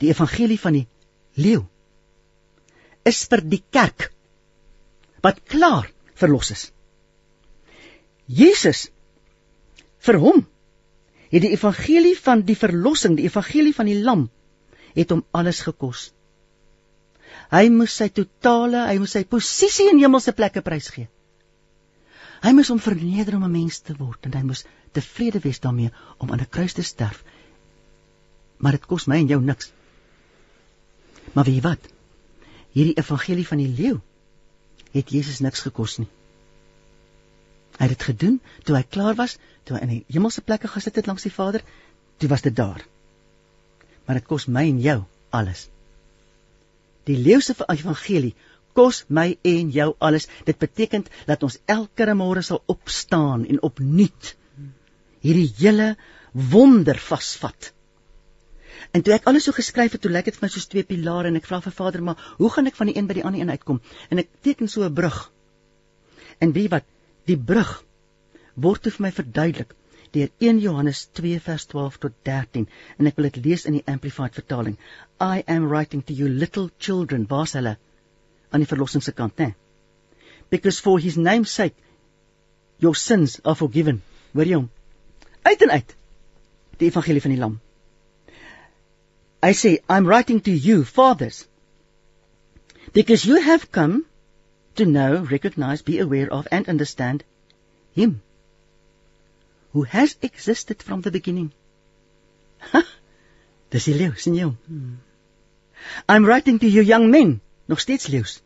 [0.00, 0.86] Die evangelie van die
[1.36, 1.62] leeu
[3.06, 4.10] is vir die kerk
[5.24, 5.88] wat klaar
[6.20, 6.64] verlos is.
[8.26, 8.88] Jesus
[10.04, 10.44] vir hom
[11.30, 14.26] het die evangelie van die verlossing, die evangelie van die lam
[14.96, 16.10] het hom alles gekos.
[17.50, 21.08] Hy moes sy totale, hy moes sy posisie in hemelse plekke prysgee.
[22.40, 24.64] Hy moes hom verneder om 'n mens te word en hy moes
[24.96, 27.24] tevrede wees daarmee om aan 'n kruis te sterf.
[28.56, 29.72] Maar dit kos my en jou niks.
[31.32, 31.90] Maar weet jy wat?
[32.72, 34.00] Hierdie evangelie van die leeu
[34.92, 36.08] het Jesus niks gekos nie.
[37.78, 40.96] Hy het dit gedoen toe hy klaar was, toe hy in die hemelse plekke gesit
[40.96, 41.62] het langs die Vader,
[42.18, 42.84] toe was dit daar.
[44.04, 45.68] Maar dit kos my en jou alles.
[47.04, 48.34] Die leeuse evangelie
[48.76, 50.28] kos my en jou alles.
[50.44, 54.36] Dit beteken dat ons elke môre sal opstaan en opnuut
[55.20, 55.96] hierdie hele
[56.32, 57.72] wonder vasvat.
[58.96, 61.28] En toe ek alles so geskryf het, toe lyk dit vir my soos twee pilare
[61.28, 63.42] en ek vra vir Vader, maar hoe gaan ek van die een by die ander
[63.42, 63.82] een uitkom?
[64.10, 65.30] En ek teken so 'n brug.
[66.40, 66.88] En wie wat
[67.30, 67.68] Die brug
[68.64, 69.74] word vir my verduidelik
[70.14, 72.64] deur 1 Johannes 2 vers 12 tot 13
[72.96, 74.78] en ek wil dit lees in die amplified vertaling.
[75.26, 77.76] I am writing to you little children, waar's hulle
[78.50, 79.54] aan die verlossing se kant, né?
[80.50, 81.76] Because for his name's sake
[82.78, 84.02] your sins are forgiven.
[84.34, 84.70] Hoor jy hom?
[85.42, 85.96] Uit en uit.
[86.80, 87.58] Die evangelie van die lam.
[89.42, 91.46] I say I'm writing to you fathers
[92.92, 94.04] because you have come
[94.76, 97.24] to know, recognize, be aware of, and understand
[97.94, 98.20] Him
[99.72, 101.52] who has existed from the beginning.
[102.72, 102.82] Ha!
[103.70, 104.56] Dis die leeu, sien jy hom?
[104.66, 104.94] Hmm.
[106.08, 107.40] I'm writing to you young men,
[107.72, 108.40] nog steeds leeu's.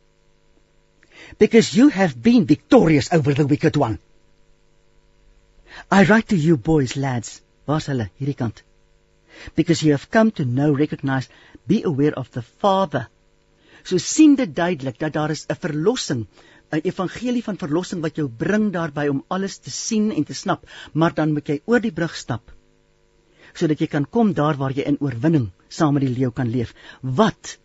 [1.39, 3.99] Because you have been victorious over the wicked one.
[5.91, 8.63] I write to you boys, lads, waar's hulle hierdie kant?
[9.57, 11.29] Because you have come to know, recognize,
[11.67, 13.09] be aware of the Father
[13.85, 16.27] So sien dit duidelik dat daar is 'n verlossing,
[16.73, 20.65] 'n evangelie van verlossing wat jou bring daarby om alles te sien en te snap,
[20.93, 22.53] maar dan moet jy oor die brug stap
[23.55, 26.75] sodat jy kan kom daar waar jy in oorwinning saam met die leeu kan leef.
[27.01, 27.59] Wat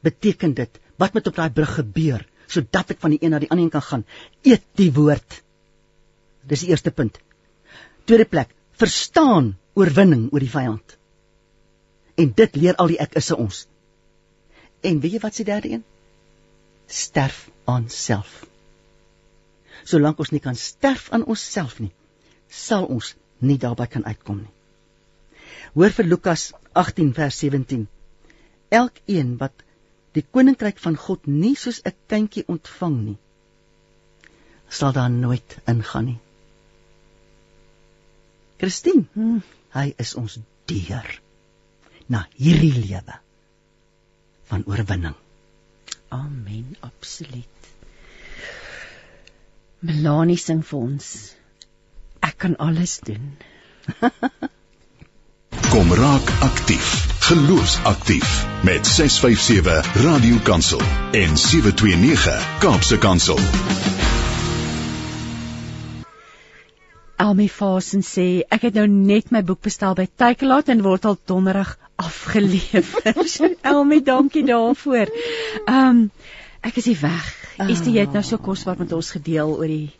[0.00, 0.80] beteken dit?
[0.96, 3.82] Wat moet op daai brug gebeur sodat ek van die een na die ander kan
[3.82, 4.04] gaan?
[4.46, 5.40] Eet die woord.
[6.46, 7.18] Dis die eerste punt.
[8.06, 10.94] Tweede plek, verstaan oorwinning oor die vyand.
[12.16, 13.64] En dit leer al die ek is se ons.
[14.86, 15.84] En weet jy wat se derde een?
[16.86, 18.44] Sterf aan self.
[19.84, 21.92] Solank ons nie kan sterf aan onsself nie,
[22.48, 24.52] sal ons nie daarby kan uitkom nie.
[25.74, 27.84] Hoor vir Lukas 18 vers 17.
[28.72, 29.65] Elkeen wat
[30.16, 33.18] die koninkryk van God nie soos 'n kindjie ontvang nie,
[34.68, 36.18] sal daar nooit ingaan nie.
[38.58, 39.42] Christine, hmm.
[39.76, 41.20] hy is ons deur
[42.08, 43.18] na hierdie lewe
[44.48, 45.16] van oorwinning.
[46.08, 47.70] Amen, absoluut.
[49.80, 51.10] Melanie sing vir ons.
[52.22, 53.36] Ek kan alles doen.
[55.70, 57.15] Kom raak aktief.
[57.26, 63.38] Geloofsaktief met 657 Radio Kansel en 729 Kaapse Kansel.
[67.16, 71.18] Almy Fasen sê ek het nou net my boek bestel by Takealot en word al
[71.26, 72.86] donderdag afgelewer.
[73.74, 75.10] Elmi, dankie daarvoor.
[75.66, 76.00] Ehm um,
[76.62, 77.34] ek is hier weg.
[77.66, 79.90] Is dit jy het nou so kosbaar met ons gedeel oor die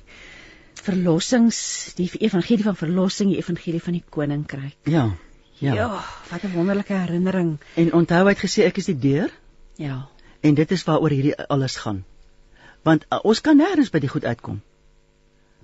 [0.86, 1.58] verlossings,
[1.98, 4.78] die evangelie van verlossing, die evangelie van die koninkryk.
[4.86, 5.10] Ja.
[5.58, 5.74] Ja.
[5.74, 7.58] ja wat 'n wonderlike herinnering.
[7.74, 9.30] En onthou hy het gesê ek is die deur.
[9.74, 10.08] Ja.
[10.40, 12.04] En dit is waaroor hierdie alles gaan.
[12.82, 14.62] Want uh, ons kan nêrens by die goed uitkom.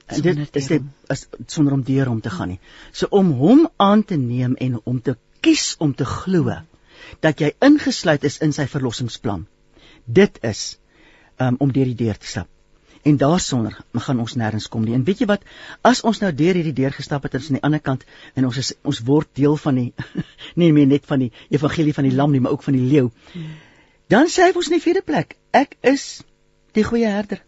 [0.06, 2.60] En dit is dit is sonder om deur hom te gaan nie.
[2.92, 6.56] So om hom aan te neem en om te kies om te glo
[7.20, 9.46] dat jy ingesluit is in sy verlossingsplan.
[10.04, 10.78] Dit is
[11.38, 12.48] um, om deur die deur te stap
[13.02, 14.94] en daarsonder gaan ons nêrens kom nie.
[14.94, 15.44] En weet jy wat?
[15.82, 18.04] As ons nou deur hierdie deur gestap het en ons aan die ander kant
[18.38, 19.88] en ons is ons word deel van die
[20.60, 23.08] nie meer net van die evangelie van die lam nie, maar ook van die leeu.
[24.12, 26.22] Dan sê hy ons in die vierde plek, ek is
[26.76, 27.42] die goeie herder.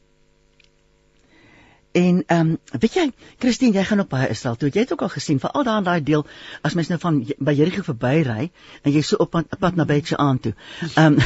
[1.94, 3.06] En ehm um, weet jy,
[3.38, 4.72] Christine, jy gaan op baie Israel toe.
[4.74, 6.26] Jy het ook al gesien daar in daai deel
[6.62, 8.50] as mens nou van by Jericho verbyry
[8.82, 10.54] en jy so op pad, pad na Bethse aan toe.
[10.96, 11.22] Ehm um,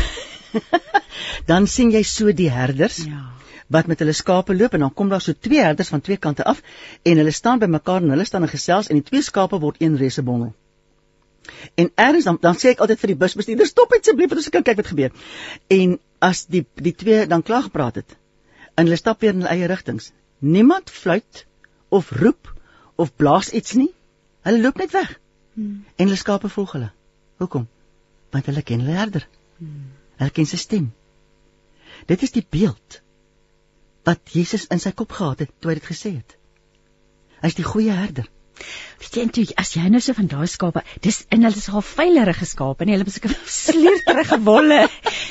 [1.51, 3.05] dan sien jy so die herders.
[3.09, 3.25] Ja
[3.69, 6.45] wat met hulle skape loop en dan kom daar so twee herders van twee kante
[6.45, 6.63] af
[7.03, 9.83] en hulle staan by mekaar en hulle staan in gesels en die twee skape word
[9.83, 10.55] een resebondel.
[11.75, 14.65] En eers dan dan sê ek altyd vir die busbestuurder stop asseblief want ons kan
[14.65, 15.13] kyk wat gebeur.
[15.69, 18.17] En as die die twee dan klaar gepraat het
[18.75, 20.13] en hulle stap weer in hulle eie rigtings.
[20.39, 21.47] Niemand fluit
[21.89, 22.53] of roep
[22.97, 23.91] of blaas iets nie.
[24.47, 25.19] Hulle loop net weg.
[25.55, 25.85] Hmm.
[25.97, 26.91] En hulle skape volg hulle.
[27.43, 27.67] Hoekom?
[28.31, 29.27] Want hulle ken hulle herder.
[29.59, 29.91] Hmm.
[30.21, 30.93] Hulle ken sy stem.
[32.07, 33.01] Dit is die beeld
[34.07, 36.37] wat Jesus in sy kop gehad het toe hy dit gesê het.
[37.43, 38.29] Hy's die goeie herder.
[38.99, 41.85] Weet jy eintlik as jy nou so van daai skape, dis in hulle is al
[41.87, 44.81] veilige skape en hulle het seker sleerterige wolle.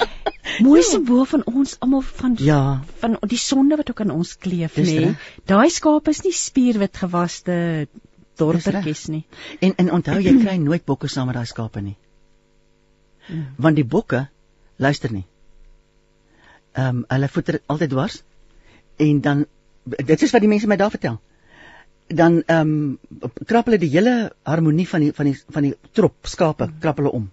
[0.64, 0.88] Mooi ja.
[0.88, 2.62] simbool van ons almal van ja.
[3.02, 5.12] van die sonde wat ook aan ons kleef nê.
[5.50, 7.58] Daai skape is nie spierwit gewaste
[8.40, 9.26] dorpertjies nie.
[9.60, 11.98] En en onthou jy kry nooit bokke saam met daai skape nie.
[13.28, 13.46] Mm.
[13.58, 14.28] Want die bokke
[14.78, 15.26] luister nie.
[16.78, 18.22] Ehm um, hulle voeter altyd dwars
[18.98, 19.46] en dan
[19.84, 21.20] dit is wat die mense my daar vertel.
[22.08, 26.16] Dan ehm um, krap hulle die hele harmonie van die van die van die trop
[26.28, 27.30] skape krap hulle om.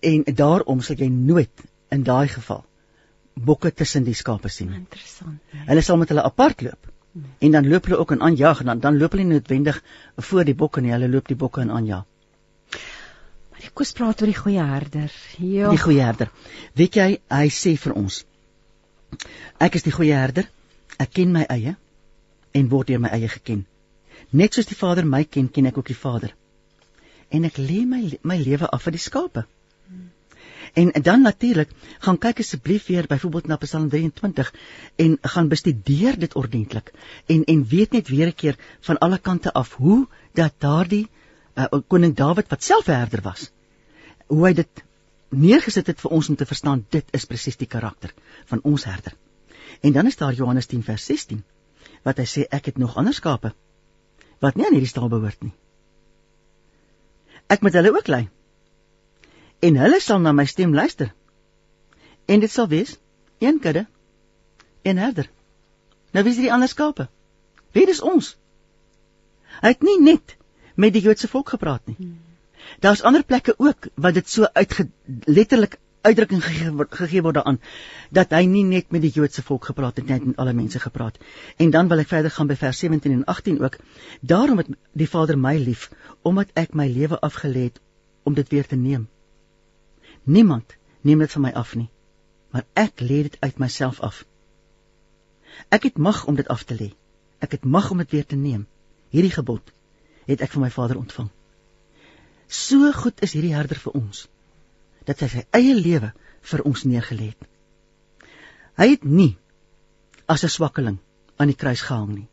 [0.00, 2.64] En daarom sal jy nooit in daai geval
[3.34, 4.72] bokke tussen die skape sien.
[4.74, 5.38] Interessant.
[5.52, 5.66] Nee.
[5.66, 6.90] Hulle sal met hulle apart loop.
[7.12, 7.28] Hmm.
[7.38, 9.82] En dan loop hulle ook in aanjag en dan dan loop hulle nie noodwendig
[10.16, 12.04] voor die bokke nie, hulle loop die bokke in aanjag.
[13.52, 15.14] Maar ek kos praat oor die goeie herder.
[15.38, 15.70] Ja.
[15.70, 16.30] Die goeie herder.
[16.74, 18.24] Weet jy, hy sê vir ons
[19.58, 20.48] Ek is die goeie herder.
[20.98, 21.76] Ek ken my eie
[22.52, 23.64] en word deur my eie geken.
[24.30, 26.34] Net soos die Vader my ken, ken ek ook die Vader.
[27.32, 29.46] En ek lê my my lewe af vir die skape.
[30.72, 31.68] En dan natuurlik,
[32.00, 34.52] gaan kyk asseblief weer byvoorbeeld na Psalm 23
[34.96, 36.92] en gaan bestudeer dit ordentlik
[37.26, 41.08] en en weet net weer 'n keer van alle kante af hoe dat daardie
[41.54, 43.50] uh, koning Dawid wat self 'n herder was,
[44.26, 44.84] hoe hy dit
[45.32, 48.12] neergesit het vir ons om te verstaan dit is presies die karakter
[48.50, 49.14] van ons herder.
[49.80, 51.42] En dan is daar Johannes 10 vers 16
[52.02, 53.52] wat hy sê ek het nog ander skape
[54.42, 55.52] wat nie aan hierdie stal behoort nie.
[57.46, 58.24] Ek moet hulle ook lei.
[59.62, 61.12] En hulle sal na my stem luister.
[62.26, 62.96] En dit sal wees
[63.38, 63.86] een kudde,
[64.82, 65.30] een herder.
[66.12, 67.08] Nou wie is die ander skape?
[67.72, 68.34] Wie is ons?
[69.62, 70.36] Hy het nie net
[70.74, 71.96] met die Joodse volk gepraat nie.
[71.98, 72.31] Hmm.
[72.82, 74.72] Daar's ander plekke ook wat dit so uit
[75.24, 77.60] letterlik uitdrukking gegee word, gegee word daaraan
[78.10, 81.18] dat hy nie net met die Joodse volk gepraat het, net met alle mense gepraat.
[81.62, 83.76] En dan wil ek verder gaan by vers 17 en 18 ook.
[84.20, 85.90] Daarom het die Vader my lief
[86.22, 87.78] omdat ek my lewe afgelê het
[88.22, 89.08] om dit weer te neem.
[90.22, 91.90] Niemand neem dit van my af nie,
[92.50, 94.24] maar ek lê dit uit myself af.
[95.68, 96.90] Ek het mag om dit af te lê.
[97.38, 98.66] Ek het mag om dit weer te neem.
[99.14, 99.70] Hierdie gebod
[100.26, 101.30] het ek van my Vader ontvang.
[102.52, 104.26] So goed is hierdie herder vir ons
[105.08, 106.12] dat hy sy eie lewe
[106.50, 107.46] vir ons neergelê het.
[108.78, 109.32] Hy het nie
[110.34, 110.98] as 'n swakkeling
[111.38, 112.28] aan die kruis gehang nie,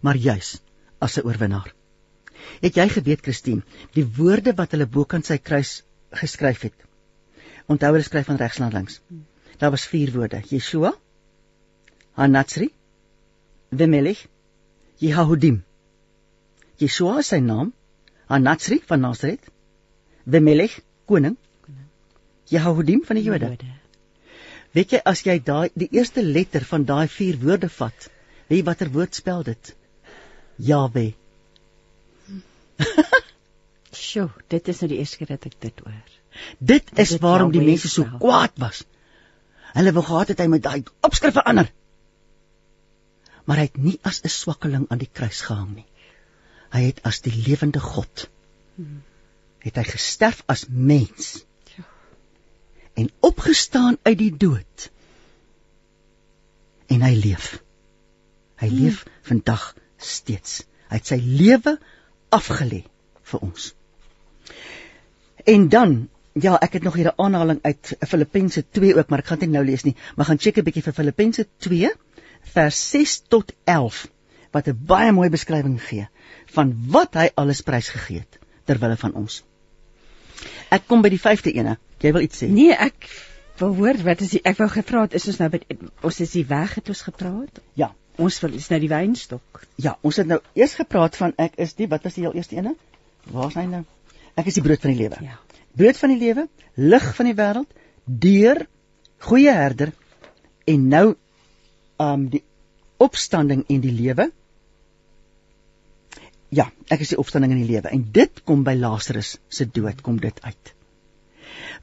[0.00, 0.60] maar juis
[1.00, 1.72] as 'n oorwinnaar.
[2.60, 3.62] Het jy geweet, Christine,
[3.94, 5.82] die woorde wat hulle bokant sy kruis
[6.22, 6.76] geskryf het?
[7.66, 9.00] Onthou hulle skryf van regs na links.
[9.58, 10.92] Daar was vier woorde: Yeshua,
[12.12, 12.70] Hanatsri,
[13.70, 14.26] Vemelech,
[14.98, 15.62] Jehudim.
[16.78, 17.72] Yeshua is sy naam,
[18.30, 19.48] Hanatsri van Nazareth,
[20.24, 20.78] Vemelech
[21.10, 21.36] koning,
[22.50, 23.56] Jehudim van die Jode.
[24.76, 28.06] Weet jy as jy daai die eerste letter van daai vier woorde vat,
[28.46, 29.72] weet jy watter woord spel dit?
[30.70, 31.08] Jahwe.
[34.04, 36.16] Sjoe, dit is nou die eerste keer dat ek dit hoor.
[36.62, 38.84] Dit is dit waarom die mense so kwaad was.
[39.74, 41.70] Hulle wou gehad het hy met daai opskrif verander.
[43.50, 45.89] Maar hy het nie as 'n swakkeling aan die kruis gehang nie
[46.74, 48.28] hy het as die lewende God
[49.60, 51.44] het hy gesterf as mens
[52.94, 54.90] en opgestaan uit die dood
[56.90, 57.58] en hy leef
[58.60, 60.64] Hy leef vandag steeds.
[60.90, 61.76] Hy het sy lewe
[62.34, 62.84] afgelê
[63.32, 63.74] vir ons.
[65.48, 66.00] En dan
[66.40, 69.50] Ja, ek het nog hier 'n aanhaling uit Filippense 2 ook, maar ek gaan dit
[69.50, 69.96] nou lees nie.
[70.16, 71.90] Maar gaan check 'n bietjie vir Filippense 2
[72.52, 74.06] vers 6 tot 11
[74.52, 76.08] wat 'n baie mooi beskrywing gee
[76.54, 79.44] van wat hy alles prysgegee het ter wille van ons.
[80.70, 81.78] Ek kom by die 5de ene.
[82.00, 82.48] Jy wil iets sê?
[82.48, 83.10] Nee, ek
[83.58, 85.60] wil hoor wat is die, ek wou gevra het is ons nou by
[86.02, 87.60] ons is die weg het ons gepraat?
[87.74, 89.66] Ja, ons wil is nou die wynstok.
[89.76, 92.56] Ja, ons het nou eers gepraat van ek is die wat was die heel eerste
[92.56, 92.74] ene?
[93.24, 93.84] Waar's hy nou?
[94.36, 95.16] Ek is die brood van die lewe.
[95.20, 95.38] Ja
[95.72, 97.70] brood van die lewe, lig van die wêreld,
[98.04, 98.64] deur
[99.22, 99.92] goeie herder
[100.70, 101.06] en nou
[102.00, 102.42] um die
[103.00, 104.30] opstanding en die lewe.
[106.50, 110.00] Ja, ek is die opstanding en die lewe en dit kom by Lazarus se dood
[110.02, 110.72] kom dit uit.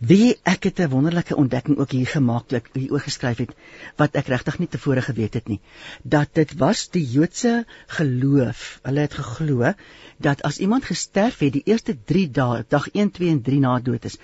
[0.10, 3.56] Wie ek het 'n wonderlike ontdekking ook hier gemaak wat hier oorgeskryf het
[3.95, 5.60] wat ek regtig nie tevore geweet het nie
[6.03, 8.80] dat dit was die Joodse geloof.
[8.84, 9.73] Hulle het geglo
[10.18, 13.80] dat as iemand gesterf het die eerste 3 dae, dag 1, 2 en 3 na
[13.80, 14.18] dood is,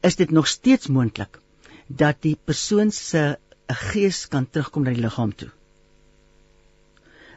[0.00, 1.38] is dit nog steeds moontlik
[1.86, 5.50] dat die persoon se gees kan terugkom na die liggaam toe.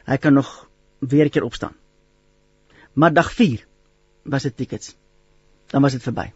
[0.06, 0.68] Hy kan nog
[0.98, 1.76] weer 'n keer opstaan.
[2.96, 3.66] Maar dag 4
[4.24, 4.94] was dit tickets.
[5.66, 6.30] Dan was dit verby.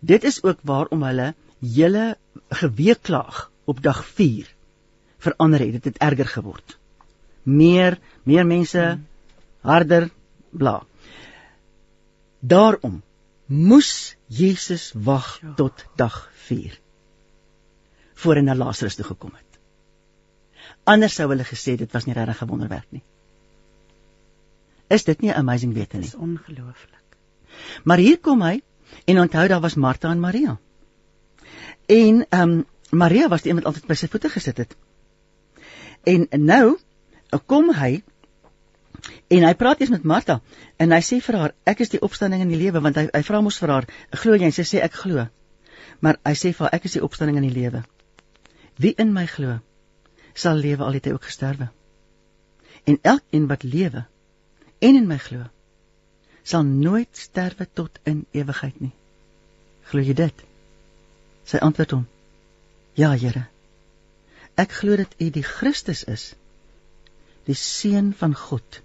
[0.00, 2.16] Dit is ook waarom hulle hele
[2.48, 4.54] geweeklaag op dag 4
[5.18, 5.72] verander het.
[5.72, 6.78] Dit het erger geword.
[7.42, 8.98] Meer, meer mense,
[9.60, 10.08] harder,
[10.50, 10.80] bla.
[12.40, 13.02] Daarom
[13.44, 15.52] moes Jesus wag ja.
[15.54, 16.78] tot dag 4
[18.20, 19.60] voor hy na Lazarus toe gekom het.
[20.84, 23.02] Anders sou hulle gesê dit was nie regtig 'n wonderwerk nie.
[24.90, 26.08] Is dit nie amazing wete nie?
[26.10, 26.98] Dis ongelooflik.
[27.84, 28.58] Maar hier kom hy
[29.04, 30.58] En onthou daar was Martha en Maria.
[31.86, 34.76] En ehm um, Maria was die een wat altyd by sy voete gesit het.
[36.02, 36.78] En nou
[37.46, 38.02] kom hy
[39.28, 40.40] en hy praat eers met Martha
[40.76, 43.22] en hy sê vir haar ek is die opstanding en die lewe want hy hy
[43.22, 45.28] vra mos vir haar glo jy en sy sê ek glo.
[46.00, 47.84] Maar hy sê vir haar ek is die opstanding en die lewe.
[48.76, 49.60] Wie in my glo
[50.34, 51.70] sal lewe al het hy ook gesterwe.
[52.84, 54.06] En elkeen wat lewe
[54.80, 55.46] en in my glo
[56.50, 58.92] sal nooit sterwe tot in ewigheid nie.
[59.90, 60.44] Glo jy dit?
[61.46, 62.06] Sy antwoord hom:
[62.98, 63.46] Ja, Here.
[64.58, 66.30] Ek glo dat U die Christus is,
[67.46, 68.80] die seun van God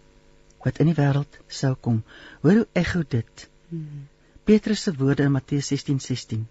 [0.65, 1.99] wat in die wêreld sou kom.
[2.41, 3.47] Hoor hoe ekho dit.
[3.69, 4.07] Hmm.
[4.49, 5.99] Petrus se woorde in Matteus 16:16.
[6.07, 6.47] 16.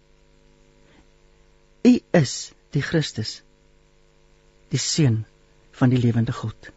[1.84, 3.42] U is die Christus,
[4.70, 5.24] die seun
[5.80, 6.70] van die lewende God.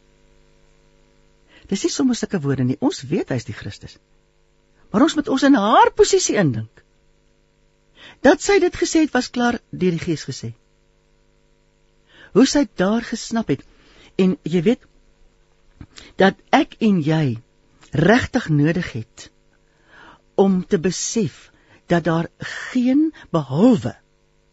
[1.67, 2.77] Dis nie sommer sulke woorde nie.
[2.79, 3.97] Ons weet hy's die Christus.
[4.91, 6.83] Maar ons moet ons in haar posisie indink.
[8.23, 10.53] Dat sy dit gesê het was klaar deur die Gees gesê.
[12.33, 13.65] Hoe sy daar gesnap het
[14.17, 14.87] en jy weet
[16.21, 17.37] dat ek en jy
[17.91, 19.29] regtig nodig het
[20.35, 21.47] om te besef
[21.87, 22.27] dat daar
[22.71, 23.95] geen behalwe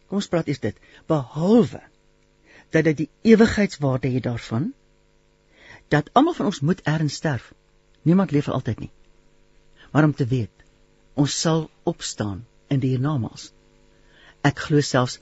[0.07, 0.77] kom ons praat eers dit
[1.11, 1.81] behalwe
[2.73, 4.71] dat dit die ewigheidswaarde het daarvan
[5.93, 7.53] dat almal van ons moet erns sterf
[8.01, 8.91] niemand leef vir altyd nie
[9.91, 10.65] maar om te weet
[11.15, 13.51] ons sal opstaan in die hiernamaals.
[14.45, 15.19] Ek glo selfs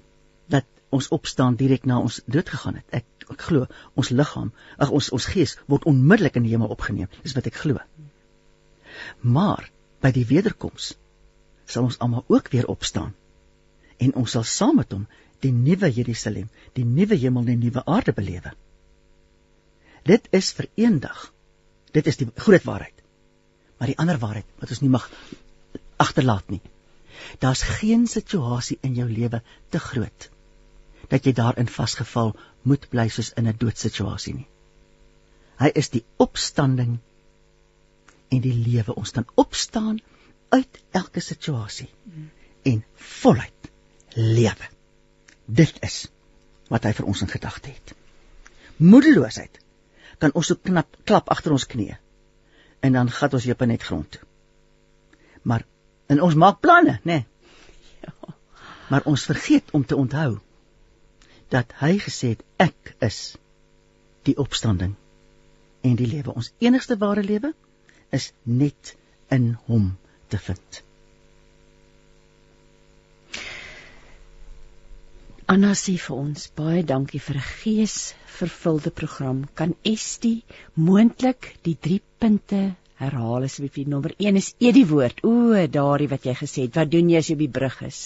[0.52, 2.88] dat ons opstaan direk na ons dood gegaan het.
[2.90, 4.50] Ek ek glo ons liggaam,
[4.84, 7.08] ag ons ons gees word onmiddellik in die hemel opgeneem.
[7.24, 7.80] Dis wat ek glo.
[9.22, 9.70] Maar
[10.04, 10.92] by die wederkoms
[11.70, 13.14] sal ons almal ook weer opstaan
[14.04, 15.06] en ons sal saam met hom
[15.46, 18.52] die nuwe Jerusalem, die nuwe hemel en die nuwe aarde belewe.
[20.04, 21.32] Dit is vir eendag.
[21.92, 23.04] Dit is die groot waarheid
[23.84, 25.10] maar die ander waarheid wat ons nie mag
[26.00, 26.62] agterlaat nie.
[27.44, 29.42] Daar's geen situasie in jou lewe
[29.76, 30.30] te groot
[31.12, 32.32] dat jy daarin vasgeval
[32.64, 34.48] moet bly soos in 'n doodsituasie nie.
[35.60, 36.94] Hy is die opstanding
[38.30, 38.96] en die lewe.
[38.96, 40.00] Ons kan opstaan
[40.50, 41.90] uit elke situasie
[42.64, 43.70] en voluit
[44.16, 44.70] lewe.
[45.46, 46.08] Dit is
[46.70, 47.94] wat hy vir ons in gedagte het.
[48.78, 49.60] Moedeloosheid
[50.20, 51.98] kan ons so knap klap agter ons knieë
[52.84, 54.22] en dan gat ons heupe net grond toe.
[55.48, 55.64] Maar
[56.12, 57.20] en ons maak planne, nê?
[57.22, 57.26] Nee.
[58.04, 58.34] Ja.
[58.92, 60.40] Maar ons vergeet om te onthou
[61.54, 63.20] dat hy gesê het ek is
[64.28, 64.96] die opstanding
[65.84, 66.36] en die lewe.
[66.36, 67.54] Ons enigste ware lewe
[68.12, 68.96] is net
[69.32, 69.94] in hom
[70.28, 70.84] te vind.
[75.54, 79.42] Anna sê vir ons baie dankie vir 'n geesvervulde program.
[79.60, 80.46] Kan Estie
[80.88, 82.62] moontlik die 3 punte
[83.02, 83.78] herhaal asseblief.
[83.94, 85.22] Nommer 1 is eet die woord.
[85.24, 86.80] O, daardie wat jy gesê het.
[86.80, 88.00] Wat doen jy as jy op die brug is?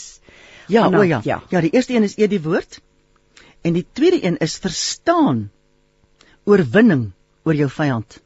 [0.67, 1.21] Ja, Anna, o ja.
[1.23, 1.39] ja.
[1.53, 2.81] Ja, die eerste een is eet die woord.
[3.63, 5.49] En die tweede een is verstaan
[6.43, 7.11] oorwinning
[7.45, 8.19] oor jou vyand.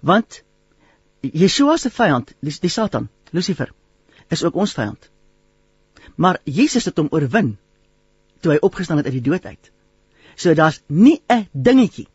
[0.00, 0.42] Want
[1.20, 3.70] Yeshua se vyand, die, die Satan, Lucifer,
[4.28, 5.10] is ook ons vyand.
[6.16, 7.56] Maar Jesus het hom oorwin
[8.40, 9.70] toe hy opgestaan het uit die dood uit.
[10.36, 12.08] So daar's nie 'n dingetjie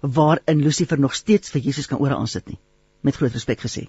[0.00, 2.58] waarin Lucifer nog steeds vir Jesus kan ore aansit nie,
[3.00, 3.88] met groot respek gesê.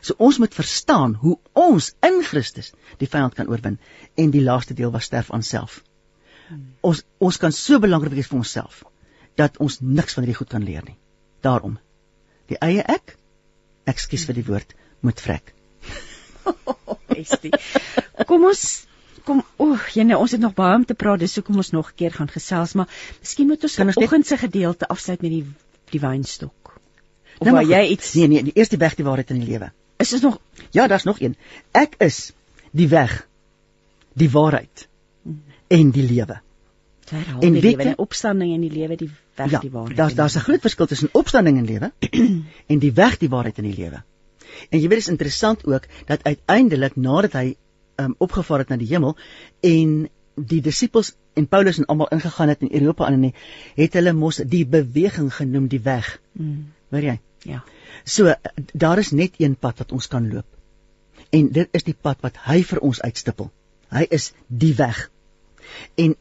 [0.00, 3.78] So ons moet verstaan hoe ons in Christus die vyand kan oorwin
[4.14, 5.82] en die laaste deel was sterf aan self.
[6.80, 8.84] Ons ons kan so belangrik wees vir onsself
[9.34, 10.96] dat ons niks van hierdie goed kan leer nie.
[11.40, 11.78] Daarom
[12.48, 13.16] die eie ek,
[13.88, 15.54] ekskuus vir die woord, moet vrek.
[17.14, 17.52] Bestie.
[18.28, 18.64] Kom ons
[19.24, 21.96] kom o, jene ons het nog baie om te praat, dis hoekom ons nog 'n
[21.96, 22.88] keer gaan gesels, maar
[23.20, 25.44] miskien moet ons vanoggend se gedeelte afsluit met die
[25.90, 26.76] die wynstok.
[27.38, 29.72] Of nou, jy iets Nee nee, die eerste weg die waarheid in die lewe.
[29.96, 31.36] Is ons nog Ja, daar's nog een.
[31.72, 32.32] Ek is
[32.70, 33.26] die weg,
[34.12, 34.88] die waarheid
[35.68, 36.40] en die lewe.
[37.40, 39.96] En die lewe, die opstanding en die lewe, die weg, ja, die waarheid.
[39.96, 41.92] Daar's daar's 'n groot verskil tussen opstanding en lewe
[42.72, 44.02] en die weg, die waarheid en die lewe.
[44.70, 47.46] En jy weet dit is interessant ook dat uiteindelik nadat hy
[48.00, 49.16] um, opgevaar het na die hemel
[49.60, 53.34] en die disippels en Paulus en almal ingegaan het in Europa aan en
[53.76, 56.20] het hulle mos die beweging genoem die weg.
[56.32, 56.72] Mm.
[56.90, 57.18] Hoor jy?
[57.44, 57.62] Ja.
[58.04, 58.34] So
[58.72, 60.46] daar is net een pad wat ons kan loop.
[61.30, 63.50] En dit is die pad wat hy vir ons uitstippel.
[63.94, 65.10] Hy is die weg.
[65.94, 66.16] En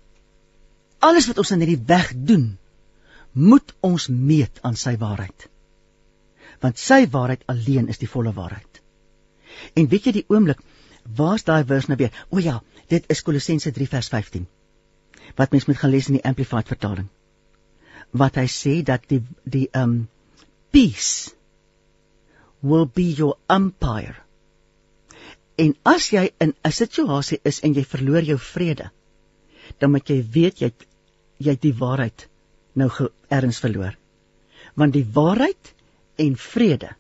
[1.00, 2.54] alles wat ons in hierdie weg doen,
[3.34, 5.50] moet ons meet aan sy waarheid
[6.62, 8.82] want sy waarheid alleen is die volle waarheid.
[9.76, 10.60] En weet jy die oomblik,
[11.18, 12.14] waar's daai vers nou weer?
[12.30, 14.48] O ja, dit is Kolossense 3 vers 15.
[15.38, 17.10] Wat mens moet gaan lees in die amplified vertaling.
[18.12, 20.08] Wat hy sê dat die die um
[20.72, 21.34] peace
[22.62, 24.16] will be your umpire.
[25.58, 28.90] En as jy in 'n situasie is en jy verloor jou vrede,
[29.80, 30.72] dan moet jy weet jy
[31.38, 32.28] jy die waarheid
[32.76, 32.90] nou
[33.30, 33.94] erns verloor.
[34.76, 35.74] Want die waarheid
[36.16, 36.96] en vrede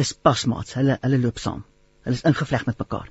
[0.00, 0.74] is pasmaats.
[0.78, 1.64] Hulle hulle loop saam.
[2.04, 3.10] Hulle is ingevleg met mekaar.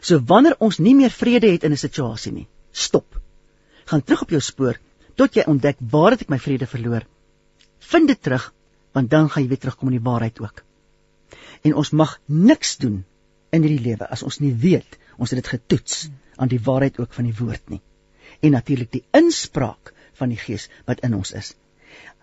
[0.00, 3.20] So wanneer ons nie meer vrede het in 'n situasie nie, stop.
[3.84, 4.78] Gaan terug op jou spoor
[5.14, 7.06] tot jy ontdek waar het ek my vrede verloor.
[7.78, 8.52] Vind dit terug,
[8.92, 10.62] want dan gaan jy weer terugkom in die waarheid ook.
[11.62, 13.04] En ons mag niks doen
[13.50, 17.12] in hierdie lewe as ons nie weet ons het dit getoets aan die waarheid ook
[17.12, 17.80] van die woord nie.
[18.40, 21.54] En natuurlik die inspraak van die Gees wat in ons is.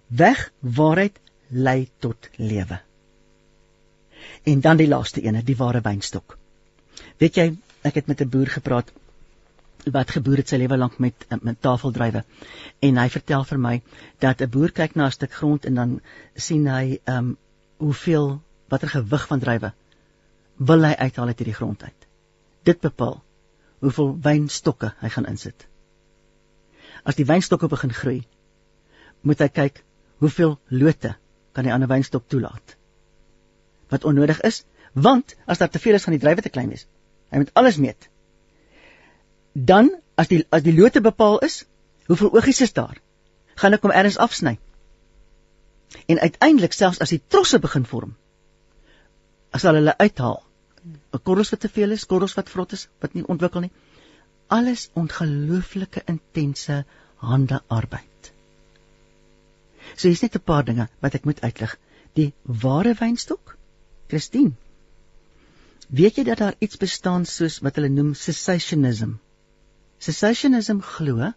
[0.07, 1.19] Weg waarheid
[1.53, 2.79] lei tot lewe.
[4.43, 6.37] En dan die laaste ene, die ware wynstok.
[7.19, 7.47] Weet jy,
[7.83, 8.91] ek het met 'n boer gepraat
[9.91, 12.23] wat geboer het sy lewe lank met met tafeldrywe
[12.87, 13.81] en hy vertel vir my
[14.19, 16.01] dat 'n boer kyk na 'n stuk grond en dan
[16.35, 17.37] sien hy ehm um,
[17.77, 19.73] hoeveel watter gewig van drywe
[20.57, 22.07] wil hy uithaal uit hierdie grond uit.
[22.63, 23.21] Dit bepaal
[23.79, 25.67] hoeveel wynstokke hy gaan insit.
[27.03, 28.23] As die wynstokke begin groei,
[29.21, 29.83] moet hy kyk
[30.23, 31.15] hoeveel lote
[31.53, 32.75] kan die ander wynstok toelaat.
[33.93, 34.63] Wat onnodig is,
[34.93, 36.87] want as daar te veel is gaan die drywe te klein wees.
[37.33, 38.09] Hy moet alles meet.
[39.53, 41.63] Dan as die as die lote bepaal is,
[42.09, 42.97] hoeveel oogies is daar?
[43.61, 44.57] Gaan ek hom ergens afsny.
[46.09, 48.15] En uiteindelik selfs as die trosse begin vorm,
[49.53, 50.41] as hulle uithaal,
[51.13, 53.71] 'n korrels wat te veel is, korrels wat vrot is, wat nie ontwikkel nie.
[54.47, 56.83] Alles ongelooflike intense
[57.15, 58.12] hande arbeid.
[59.95, 61.77] So hier's net 'n paar dinge wat ek moet uitlig.
[62.13, 63.57] Die ware wynstok,
[64.07, 64.53] Christine.
[65.89, 69.19] Weet jy dat daar iets bestaan soos wat hulle noem cessationism?
[69.99, 71.33] Cessationism glo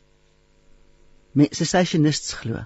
[1.32, 2.64] met cessationists glo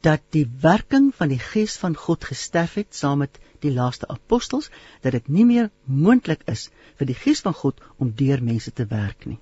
[0.00, 4.70] dat die werking van die gees van God gesterf het saam met die laaste apostels
[5.02, 6.68] dat dit nie meer moontlik is
[7.00, 9.38] vir die gees van God om deur mense te werk nie.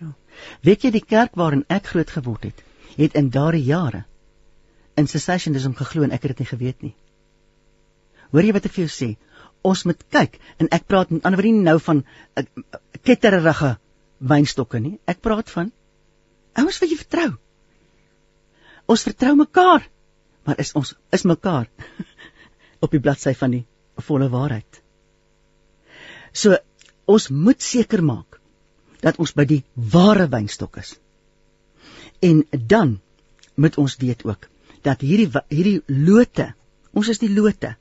[0.00, 0.10] Ja.
[0.66, 2.64] Weet jy die kerk waarin ek groot geword het,
[3.00, 4.04] het in daardie jare
[5.00, 6.94] in cessationism geglo en ek het dit nie geweet nie.
[8.30, 9.10] Hoor jy wat ek vir jou sê?
[9.66, 12.44] Ons moet kyk en ek praat met ander woorde nou van uh,
[13.06, 13.74] ketterige
[14.32, 14.98] wynstokke nie.
[15.08, 15.72] Ek praat van
[16.60, 17.30] ouens wat jy vertrou.
[18.90, 19.86] Ons vertrou mekaar.
[20.48, 21.68] Maar is ons is mekaar
[22.84, 23.64] op die bladsy van die
[24.00, 24.80] volle waarheid.
[26.32, 26.56] So
[27.10, 28.38] ons moet seker maak
[29.04, 30.94] dat ons by die ware wynstok is.
[32.20, 33.00] En dan
[33.54, 34.48] moet ons weet ook
[34.86, 36.52] dat hierdie hierdie lote,
[36.96, 37.74] ons is die lote.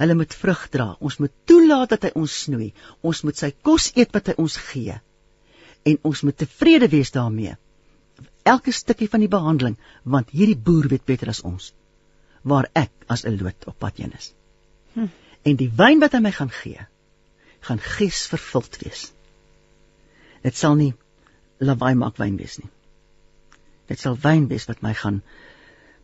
[0.00, 0.94] Hulle moet vrug dra.
[1.00, 2.70] Ons moet toelaat dat hy ons snoei.
[3.04, 4.96] Ons moet sy kos eet wat hy ons gee.
[5.84, 7.56] En ons moet tevrede wees daarmee.
[8.48, 11.72] Elke stukkie van die behandeling, want hierdie boer weet beter as ons
[12.42, 14.32] waar ek as 'n loot op pad heen is.
[14.94, 15.06] Hm.
[15.44, 16.86] En die wyn wat hy my gaan gee,
[17.60, 19.12] gaan gees vervuld wees.
[20.42, 20.94] Dit sal nie
[21.58, 22.70] lawaai maak wyn wees nie.
[23.90, 25.20] Dit sal wyn wees wat my gaan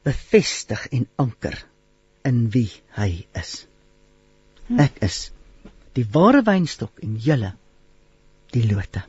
[0.06, 1.58] bevestig en anker
[2.26, 3.66] in wie hy is.
[4.66, 4.80] Hm.
[4.88, 5.18] Ek is
[5.96, 7.52] die ware wynstok en julle
[8.54, 9.02] die lote.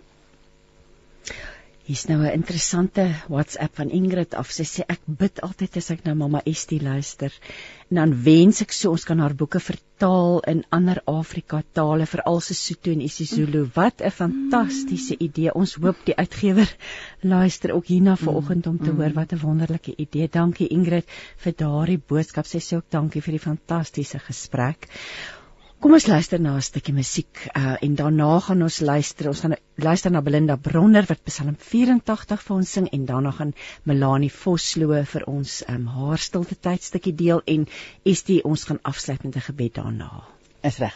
[1.88, 4.50] Hier's nou 'n interessante WhatsApp van Ingrid af.
[4.52, 7.32] Sy sê ek bid altyd as ek na Mamma Estie luister
[7.90, 12.42] en dan wens ek so ons kan haar boeke vertaal in ander Afrika tale, veral
[12.42, 13.70] Sesotho en isiZulu.
[13.74, 15.54] Wat 'n fantastiese idee.
[15.54, 16.76] Ons hoop die uitgewer
[17.22, 20.28] luister ook hierna vanoggend om te hoor wat 'n wonderlike idee.
[20.28, 21.06] Dankie Ingrid
[21.38, 22.46] vir daardie boodskap.
[22.46, 24.90] Sy sê ook dankie vir die fantastiese gesprek.
[25.78, 29.28] Kom ons luister na 'n stukkie musiek uh, en daarna gaan ons luister.
[29.30, 33.54] Ons gaan luister na Belinda Bronner wat Psalm 84 vir ons sing en daarna gaan
[33.84, 37.68] Melanie Vosloo vir ons um, haar stilte tydstukkie deel en
[38.04, 40.24] Estie ons gaan afsluit met 'n gebed daarna.
[40.64, 40.96] Is reg.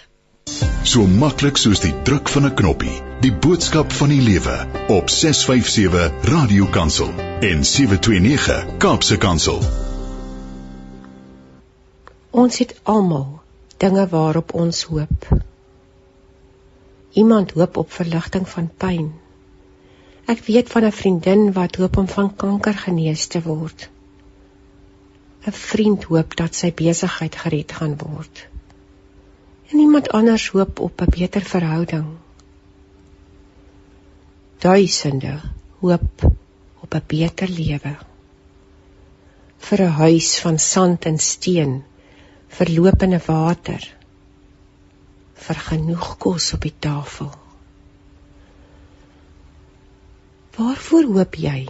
[0.84, 3.02] So maklik soos die druk van 'n knoppie.
[3.22, 9.62] Die boodskap van die lewe op 657 Radio Kansel en 729 Kaapse Kansel.
[12.32, 13.41] Ons het almal
[13.82, 15.28] dinge waarop ons hoop.
[17.22, 19.08] Iemand hoop op verligting van pyn.
[20.32, 23.90] Ek weet van 'n vriendin wat hoop om van kanker genees te word.
[25.48, 28.48] 'n Vriend hoop dat sy besigheid gered gaan word.
[29.72, 32.06] En iemand anders hoop op 'n beter verhouding.
[34.58, 35.40] Duisende
[35.80, 36.32] hoop
[36.82, 37.96] op 'n beter lewe.
[39.62, 41.84] vir 'n huis van sand en steen
[42.52, 43.86] verlopende water
[45.42, 47.32] vir genoeg kos op die tafel.
[50.58, 51.62] Waarvoor hoop jy?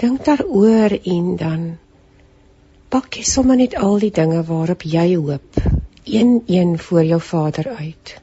[0.00, 1.62] Dink daaroor en dan
[2.90, 5.62] pak jy sommer net al die dinge waarop jy hoop,
[6.04, 8.16] een-een voor jou Vader uit.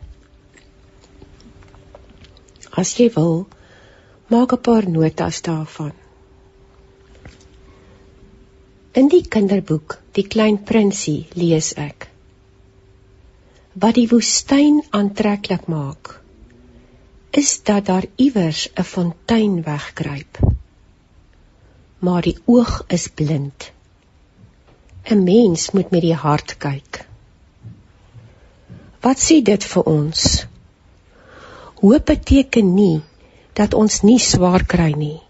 [2.71, 3.47] As jy wil,
[4.27, 6.00] maak 'n paar notas daarvan.
[8.91, 12.09] In die kinderboek Die Klein Prinsie lees ek
[13.83, 16.09] wat die woestyn aantreklik maak
[17.41, 20.41] is dat daar iewers 'n fontein wegkruip.
[21.99, 23.71] Maar die oog is blind.
[25.07, 27.07] 'n mens moet met die hart kyk.
[28.99, 30.45] Wat sê dit vir ons?
[31.79, 33.01] Hoop beteken nie
[33.53, 35.21] dat ons nie swaar kry nie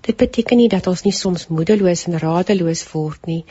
[0.00, 3.44] Dit beteken nie dat ons nie soms moedeloos en radeloos word nie.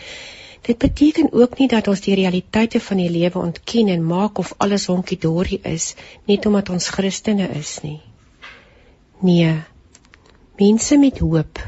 [0.65, 4.53] Dit beteken ook nie dat ons die realiteite van die lewe ontken en maak of
[4.57, 5.93] alles honkie-dorie is
[6.27, 7.99] net omdat ons Christene is nie.
[9.19, 9.55] Nee.
[10.59, 11.61] Mense met hoop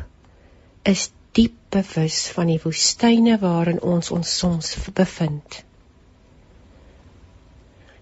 [0.83, 5.61] is diep bewus van die woestyne waarin ons ons soms bevind.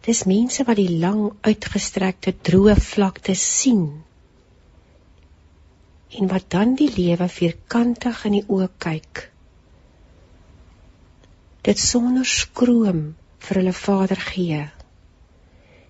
[0.08, 3.84] Dis mense wat die lang uitgestrekte droë vlaktes sien
[6.18, 9.24] en wat dan die lewe vierkantig in die oë kyk.
[11.62, 13.02] Dit sonder skroom
[13.46, 14.64] vir hulle Vader gee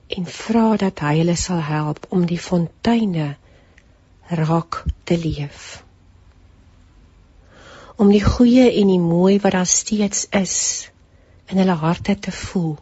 [0.10, 3.36] en vra dat hy hulle sal help om die fonteine
[4.41, 5.84] raak te leef.
[8.00, 10.58] Om die goeie en die mooi wat daar steeds is
[11.50, 12.78] in hulle harte te voel.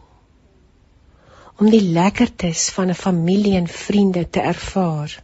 [1.58, 5.22] Om die lekkertes van 'n familie en vriende te ervaar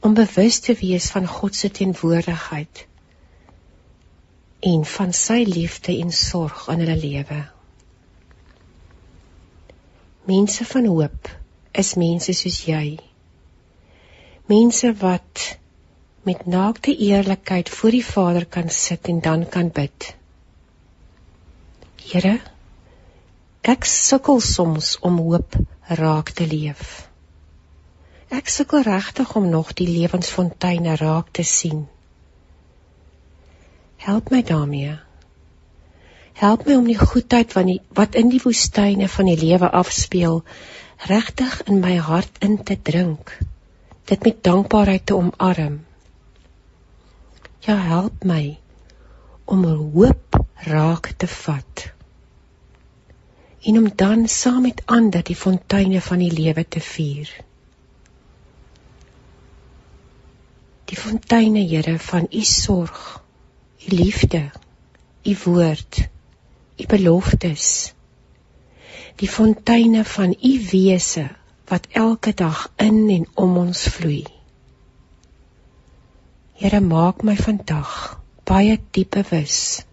[0.00, 2.86] om bewus te wees van God se teenwoordigheid
[4.60, 7.40] en van sy liefde en sorg in hulle lewe.
[10.28, 11.30] Mense van hoop
[11.72, 12.98] is mense soos jy.
[14.52, 15.44] Mense wat
[16.28, 20.14] met naakte eerlikheid voor die Vader kan sit en dan kan bid.
[22.10, 22.38] Here,
[23.62, 25.56] ek sukkel soms om hoop
[26.00, 27.09] raak te leef.
[28.30, 31.88] Ek sukkel regtig om nog die lewensfonteine raak te sien.
[33.98, 34.92] Help my daarmee.
[36.38, 40.44] Help my om die goedheid van die wat in die woestyne van die lewe afspeel
[41.10, 43.34] regtig in my hart in te drink.
[44.06, 45.82] Dit met dankbaarheid te omarm.
[47.66, 48.58] Ja, help my
[49.44, 50.38] om hoop
[50.70, 51.90] raak te vat.
[53.66, 57.28] En om dan saam met ander die fonteine van die lewe te vier.
[60.90, 63.22] Die fonteine Here van u sorg,
[63.86, 64.50] u liefde,
[65.22, 66.08] u woord,
[66.76, 67.66] u beloftes.
[69.22, 71.28] Die fonteine van u wese
[71.70, 74.24] wat elke dag in en om ons vloei.
[76.58, 77.94] Here maak my vandag
[78.44, 79.84] baie diep bewus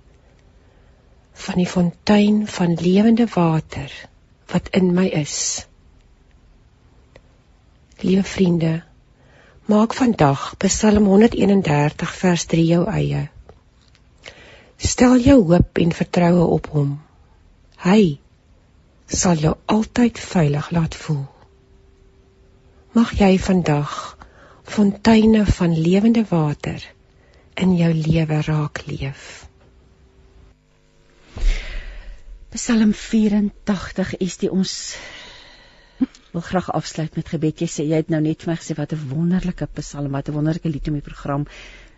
[1.38, 3.94] van die fontein van lewende water
[4.50, 5.68] wat in my is.
[8.02, 8.87] Liewe vriende,
[9.68, 13.26] Maak vandag Psalm 131 vers 3 jou eie.
[14.80, 16.94] Stel jou hoop en vertroue op hom.
[17.84, 18.16] Hy
[19.12, 21.26] sal jou altyd veilig laat voel.
[22.96, 23.92] Mag jy vandag
[24.64, 26.80] fonteine van lewende water
[27.60, 29.50] in jou lewe raak leef.
[32.56, 34.80] Psalm 84 is die ons
[36.38, 37.66] wil graag afsluit met gebed.
[37.66, 40.38] Jy sê jy het nou net vir my gesê wat 'n wonderlike Psalm, wat 'n
[40.38, 41.46] wonderlike lied om die program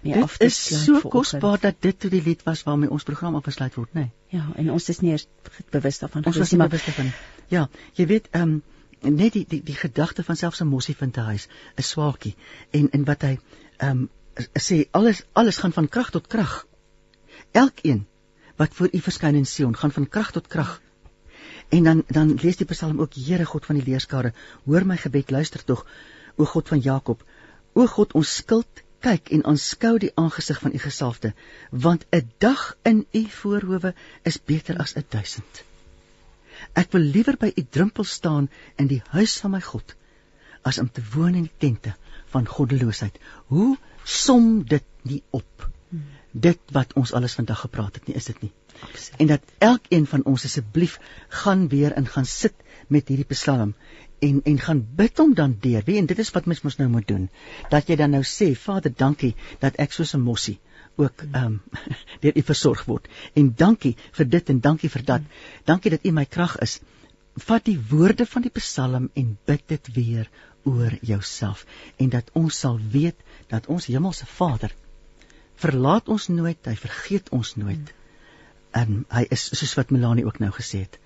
[0.01, 0.69] mee dit af te sluit.
[0.69, 3.93] Dit is so kosbaar dat dit toe die lied was waarmee ons program afgesluit word,
[3.93, 3.99] nê?
[3.99, 4.11] Nee.
[4.39, 5.27] Ja, en ons is nie eers
[5.71, 7.11] bewus daarvan ons is nie bewus daarvan.
[7.47, 8.61] Ja, jy weet, ehm
[9.01, 12.35] um, net die die die gedagte van selfs 'n mossie vind te huis, 'n swaakie
[12.71, 13.37] en en wat hy
[13.77, 14.09] ehm um,
[14.55, 16.65] sê alles alles gaan van krag tot krag.
[17.51, 18.05] Elkeen
[18.55, 20.81] wat voor u verskyn in Sion gaan van krag tot krag.
[21.69, 24.33] En dan dan lees die Psalm ook Here God van die leerskare,
[24.65, 25.85] hoor my gebed, luister tog,
[26.35, 27.23] o God van Jakob.
[27.73, 31.33] O God, ons skuld kyk en aanskou die aangesig van u gesalfde,
[31.69, 33.93] want 'n dag in u voorhoewe
[34.23, 35.63] is beter as 'n duisend.
[36.73, 39.95] Ek wil liewer by u drempel staan in die huis van my God
[40.61, 41.95] as om te woon in die tente
[42.33, 43.19] van goddeloosheid.
[43.47, 45.69] Hoe som dit nie op?
[46.31, 48.51] Dit wat ons alles vandag gepraat het nie, is dit nie?
[48.81, 49.19] Absoluut.
[49.19, 52.53] En dat elkeen van ons asseblief gaan weer in gaan sit
[52.87, 53.75] met hierdie Psalm
[54.19, 55.83] en en gaan bid hom dan deur.
[55.85, 57.29] Wie en dit is wat mens mos nou moet doen.
[57.69, 60.59] Dat jy dan nou sê, Vader, dankie dat ek soos 'n mossie
[60.95, 61.61] ook ehm um,
[62.21, 63.07] deur U versorg word.
[63.33, 65.21] En dankie vir dit en dankie vir dat.
[65.65, 66.79] Dankie dat U my krag is.
[67.35, 70.29] Vat die woorde van die Psalm en bid dit weer
[70.63, 71.65] oor jouself
[71.97, 73.15] en dat ons sal weet
[73.47, 74.73] dat ons hemelse Vader
[75.55, 77.93] verlaat ons nooit, hy vergeet ons nooit
[78.71, 80.99] en hy is soos wat Melanie ook nou gesê het.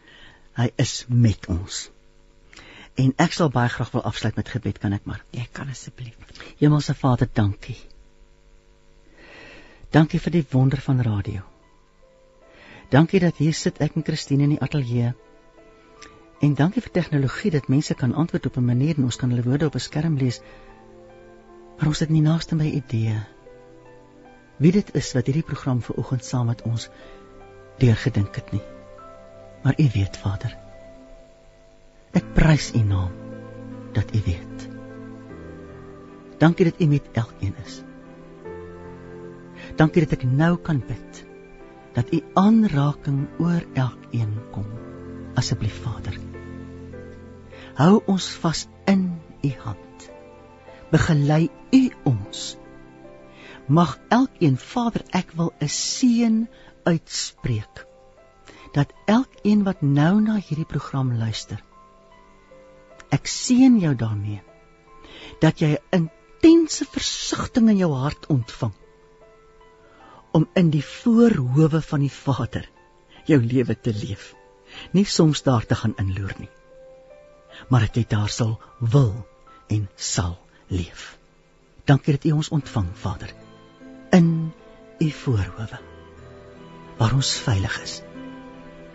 [0.58, 1.88] Hy is met ons.
[3.00, 5.24] En ek sal baie graag wil afsluit met gebed, kan ek maar?
[5.34, 6.18] Jy kan asseblief.
[6.60, 7.78] Hemelse Vader, dankie.
[9.94, 11.42] Dankie vir die wonder van radio.
[12.94, 15.14] Dankie dat hier sit ek en Christine in die ateljee.
[16.44, 19.44] En dankie vir tegnologie dat mense kan antwoord op 'n manier en ons kan hulle
[19.50, 20.42] woorde op 'n skerm lees.
[21.78, 23.18] Maar ons het nie naaste my idee
[24.64, 26.90] wie dit is wat hierdie program vanoggend saam met ons
[27.84, 28.64] deurgedink het nie.
[29.64, 30.56] Maar U weet, Vader.
[32.16, 33.12] Ek prys U naam
[33.96, 34.68] dat U weet.
[36.40, 37.82] Dankie dat U met elkeen is.
[39.80, 41.24] Dankie dat ek nou kan bid
[41.94, 44.68] dat U aanraking oor elkeen kom.
[45.40, 46.18] Asseblief, Vader.
[47.78, 49.08] Hou ons vas in
[49.42, 50.10] U hand.
[50.94, 52.44] Begelei U ons.
[53.66, 56.44] Mag elkeen, Vader, ek wil 'n seën
[56.84, 57.86] uitspreek
[58.74, 61.62] dat elkeen wat nou na hierdie program luister
[63.18, 64.42] ek seën jou daarmee
[65.42, 68.74] dat jy 'n intense versigtiging in jou hart ontvang
[70.32, 72.70] om in die voorhoewe van die Vader
[73.26, 74.34] jou lewe te leef
[74.92, 76.52] nie soms daar te gaan inloer nie
[77.70, 79.14] maar dat jy daar sal wil
[79.68, 80.38] en sal
[80.68, 81.18] leef.
[81.86, 83.34] Dankie dat u ons ontvang Vader
[84.10, 84.54] in
[85.00, 85.93] u voorhoewe
[86.98, 88.02] waar ons veilig is.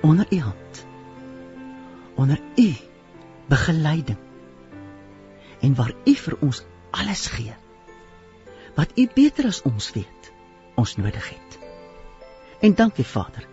[0.01, 0.87] Onder u hand.
[2.15, 2.77] Onder u
[3.47, 4.19] begeleiding.
[5.61, 7.55] En waar u vir ons alles gee.
[8.75, 10.33] Wat u beter as ons weet
[10.75, 11.59] ons nodig het.
[12.61, 13.47] En dankie Vader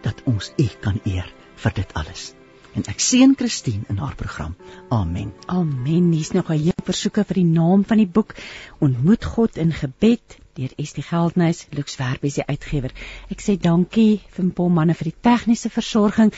[0.00, 2.35] dat ons u kan eer vir dit alles
[2.76, 4.54] en ek seën Christine in haar program.
[4.88, 5.32] Amen.
[5.46, 6.12] Amen.
[6.12, 8.34] Hier's nog 'n hele versoeke vir die naam van die boek
[8.78, 12.92] Ontmoet God in gebed deur Estie Geldnys, Lux Werbe se uitgewer.
[13.28, 16.32] Ek sê dankie vir Paul manne vir die tegniese versorging.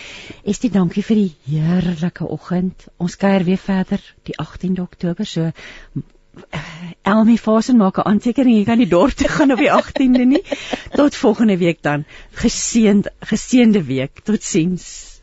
[0.44, 2.88] Estie, dankie vir die heerlike oggend.
[2.98, 5.52] Ons kuier weer verder die 18de Oktober so
[7.02, 10.42] Elmi Fasen maak 'n aantekening, jy kan nie dorp toe gaan op die 18de nie.
[10.94, 12.04] Tot volgende week dan.
[12.32, 14.20] Geseënd geseënde week.
[14.24, 15.17] Totsiens.